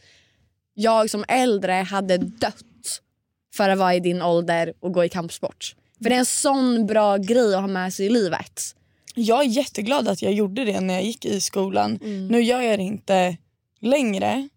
jag 0.75 1.11
som 1.11 1.25
äldre 1.29 1.73
hade 1.73 2.19
dött 2.19 3.01
för 3.55 3.69
att 3.69 3.79
vara 3.79 3.95
i 3.95 4.01
din 4.01 4.23
ålder 4.23 4.73
och 4.81 4.93
gå 4.93 5.05
i 5.05 5.09
kampsport. 5.09 5.75
För 6.03 6.11
det 6.11 6.15
är 6.15 6.19
en 6.19 6.27
sån 6.27 6.87
bra 6.87 7.17
grej 7.17 7.55
att 7.55 7.61
ha 7.61 7.69
med 7.69 7.95
sig 7.95 8.07
i 8.07 8.09
livet. 8.09 8.77
Jag 9.15 9.41
är 9.41 9.49
jätteglad 9.49 10.09
att 10.09 10.23
jag 10.23 10.33
gjorde 10.33 10.65
det 10.65 10.81
när 10.81 10.95
jag 10.95 11.05
gick 11.05 11.25
i 11.25 11.41
skolan. 11.41 11.99
Mm. 12.03 12.29
Nu 12.29 12.43
gör 12.43 12.61
jag 12.61 12.79
det 12.79 12.83
inte 12.83 13.37
längre. 13.81 14.49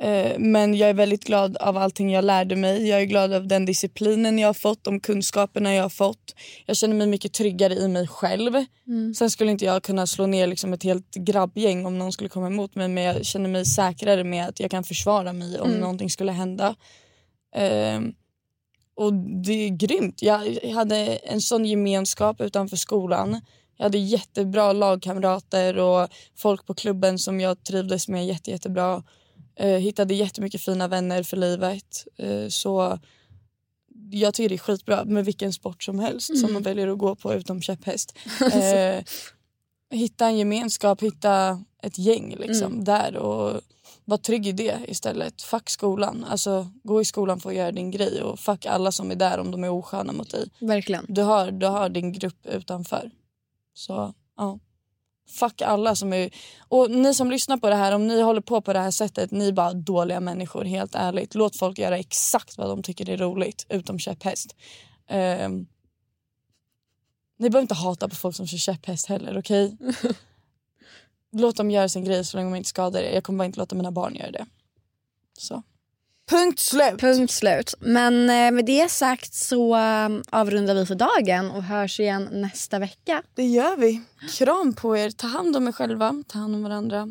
Eh, 0.00 0.38
Men 0.38 0.74
jag 0.74 0.90
är 0.90 0.94
väldigt 0.94 1.24
glad 1.24 1.56
av 1.56 1.76
allting 1.76 2.12
jag 2.12 2.24
lärde 2.24 2.56
mig. 2.56 2.88
Jag 2.88 3.00
är 3.00 3.04
glad 3.04 3.32
av 3.32 3.46
den 3.46 3.64
disciplinen 3.66 4.38
jag 4.38 4.48
har 4.48 4.54
fått, 4.54 4.84
de 4.84 5.00
kunskaperna 5.00 5.74
jag 5.74 5.82
har 5.82 5.88
fått. 5.88 6.34
Jag 6.66 6.76
känner 6.76 6.94
mig 6.94 7.06
mycket 7.06 7.32
tryggare 7.32 7.74
i 7.74 7.88
mig 7.88 8.06
själv. 8.08 8.64
Mm. 8.86 9.14
Sen 9.14 9.30
skulle 9.30 9.50
inte 9.50 9.64
jag 9.64 9.82
kunna 9.82 10.06
slå 10.06 10.26
ner 10.26 10.46
liksom 10.46 10.72
ett 10.72 10.82
helt 10.82 11.14
grabbgäng 11.14 11.86
om 11.86 11.98
någon 11.98 12.12
skulle 12.12 12.28
komma 12.28 12.46
emot 12.46 12.74
mig 12.74 12.88
men 12.88 13.04
jag 13.04 13.24
känner 13.26 13.48
mig 13.48 13.64
säkrare 13.66 14.24
med 14.24 14.48
att 14.48 14.60
jag 14.60 14.70
kan 14.70 14.84
försvara 14.84 15.32
mig 15.32 15.60
om 15.60 15.68
Mm. 15.68 15.80
någonting 15.80 16.10
skulle 16.10 16.32
hända. 16.32 16.74
Ehm, 17.54 18.12
och 18.94 19.14
det 19.14 19.52
är 19.52 19.68
grymt. 19.68 20.22
Jag 20.22 20.58
hade 20.74 20.96
en 21.16 21.40
sån 21.40 21.64
gemenskap 21.64 22.40
utanför 22.40 22.76
skolan. 22.76 23.40
Jag 23.76 23.84
hade 23.84 23.98
jättebra 23.98 24.72
lagkamrater 24.72 25.78
och 25.78 26.08
folk 26.36 26.66
på 26.66 26.74
klubben 26.74 27.18
som 27.18 27.40
jag 27.40 27.64
trivdes 27.64 28.08
med 28.08 28.26
jätte, 28.26 28.50
jättebra. 28.50 29.02
Eh, 29.56 29.68
hittade 29.68 30.14
jättemycket 30.14 30.60
fina 30.60 30.88
vänner 30.88 31.22
för 31.22 31.36
livet. 31.36 32.06
Eh, 32.16 32.48
så 32.48 32.98
jag 34.10 34.34
tycker 34.34 34.48
det 34.48 34.54
är 34.54 34.58
skitbra 34.58 35.04
med 35.04 35.24
vilken 35.24 35.52
sport 35.52 35.82
som 35.82 35.98
helst 35.98 36.38
som 36.38 36.52
man 36.52 36.62
väljer 36.62 36.88
att 36.88 36.98
gå 36.98 37.14
på 37.14 37.34
utom 37.34 37.62
käpphäst. 37.62 38.18
Eh, 38.52 39.04
hitta 39.90 40.26
en 40.26 40.38
gemenskap, 40.38 41.02
hitta 41.02 41.64
ett 41.82 41.98
gäng 41.98 42.36
liksom, 42.38 42.84
där 42.84 43.16
och 43.16 43.60
var 44.04 44.16
trygg 44.16 44.46
i 44.46 44.52
det 44.52 44.78
istället. 44.88 45.42
Fuck 45.42 45.70
skolan. 45.70 46.24
Alltså, 46.28 46.70
gå 46.82 47.00
i 47.00 47.04
skolan 47.04 47.40
för 47.40 47.50
att 47.50 47.56
göra 47.56 47.72
din 47.72 47.90
grej 47.90 48.22
och 48.22 48.38
fuck 48.38 48.66
alla 48.66 48.92
som 48.92 49.10
är 49.10 49.14
där 49.14 49.38
om 49.38 49.50
de 49.50 49.64
är 49.64 49.70
osköna 49.70 50.12
mot 50.12 50.30
dig. 50.30 50.48
Verkligen. 50.60 51.06
Du 51.08 51.22
har, 51.22 51.50
du 51.50 51.66
har 51.66 51.88
din 51.88 52.12
grupp 52.12 52.46
utanför. 52.46 53.10
Så 53.74 54.14
ja. 54.36 54.58
Fuck 55.30 55.62
alla 55.62 55.94
som 55.94 56.12
är... 56.12 56.30
Och 56.68 56.90
ni 56.90 57.14
som 57.14 57.30
lyssnar 57.30 57.56
på 57.56 57.68
det 57.68 57.76
här, 57.76 57.94
om 57.94 58.06
ni 58.06 58.20
håller 58.20 58.40
på 58.40 58.60
på 58.60 58.72
det 58.72 58.78
här 58.78 58.90
sättet, 58.90 59.30
ni 59.30 59.48
är 59.48 59.52
bara 59.52 59.72
dåliga 59.72 60.20
människor 60.20 60.64
helt 60.64 60.94
ärligt. 60.94 61.34
Låt 61.34 61.56
folk 61.56 61.78
göra 61.78 61.98
exakt 61.98 62.58
vad 62.58 62.68
de 62.68 62.82
tycker 62.82 63.10
är 63.10 63.16
roligt, 63.16 63.66
utom 63.68 63.98
käpphäst. 63.98 64.56
Ehm, 65.08 65.66
ni 67.38 67.50
behöver 67.50 67.62
inte 67.62 67.74
hata 67.74 68.08
på 68.08 68.14
folk 68.14 68.36
som 68.36 68.46
kör 68.46 68.58
käpphäst 68.58 69.06
heller, 69.06 69.38
okej? 69.38 69.76
Låt 71.32 71.56
dem 71.56 71.70
göra 71.70 71.88
sin 71.88 72.04
grej 72.04 72.24
så 72.24 72.36
länge 72.36 72.50
de 72.50 72.56
inte 72.56 72.68
skadar 72.68 73.00
er. 73.00 73.14
Jag 73.14 73.24
kommer 73.24 73.38
bara 73.38 73.44
inte 73.44 73.58
låta 73.58 73.76
mina 73.76 73.92
barn 73.92 74.14
göra 74.14 74.30
det. 74.30 74.46
Så. 75.38 75.62
Punkt 76.30 76.58
slut! 76.58 77.00
Punkt 77.00 77.30
slut. 77.30 77.74
Men 77.80 78.30
eh, 78.30 78.50
med 78.50 78.64
det 78.64 78.90
sagt 78.90 79.34
så 79.34 79.76
eh, 79.76 80.08
avrundar 80.30 80.74
vi 80.74 80.86
för 80.86 80.94
dagen 80.94 81.50
och 81.50 81.62
hörs 81.62 82.00
igen 82.00 82.28
nästa 82.32 82.78
vecka. 82.78 83.22
Det 83.34 83.46
gör 83.46 83.76
vi. 83.76 84.00
Kram 84.38 84.72
på 84.72 84.96
er. 84.96 85.10
Ta 85.10 85.26
hand 85.26 85.56
om 85.56 85.68
er 85.68 85.72
själva. 85.72 86.22
Ta 86.28 86.38
hand 86.38 86.54
om 86.54 86.62
varandra. 86.62 87.08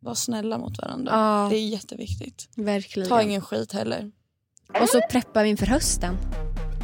Var 0.00 0.14
snälla 0.14 0.58
mot 0.58 0.78
varandra. 0.78 1.12
Ja. 1.12 1.48
Det 1.50 1.56
är 1.56 1.68
jätteviktigt. 1.68 2.48
Verkligen. 2.56 3.08
Ta 3.08 3.22
ingen 3.22 3.40
skit 3.40 3.72
heller. 3.72 4.10
Och 4.80 4.88
så 4.88 5.00
preppar 5.10 5.42
vi 5.42 5.48
inför 5.48 5.66
hösten. 5.66 6.16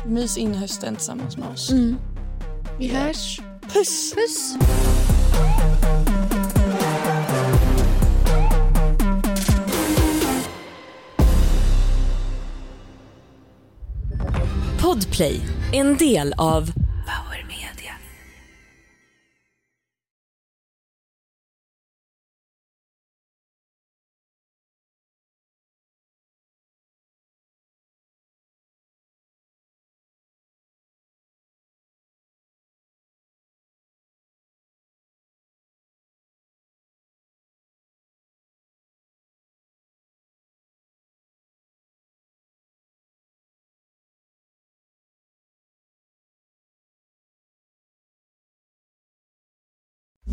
Mys 0.06 0.36
in 0.38 0.54
hösten 0.54 0.96
tillsammans 0.96 1.36
med 1.36 1.48
oss. 1.48 1.70
Mm. 1.70 1.96
Vi 2.78 2.88
hörs. 2.88 3.40
Puss! 3.72 4.14
Puss! 4.14 4.56
Podplay, 14.94 15.40
en 15.72 15.96
del 15.96 16.32
av 16.38 16.83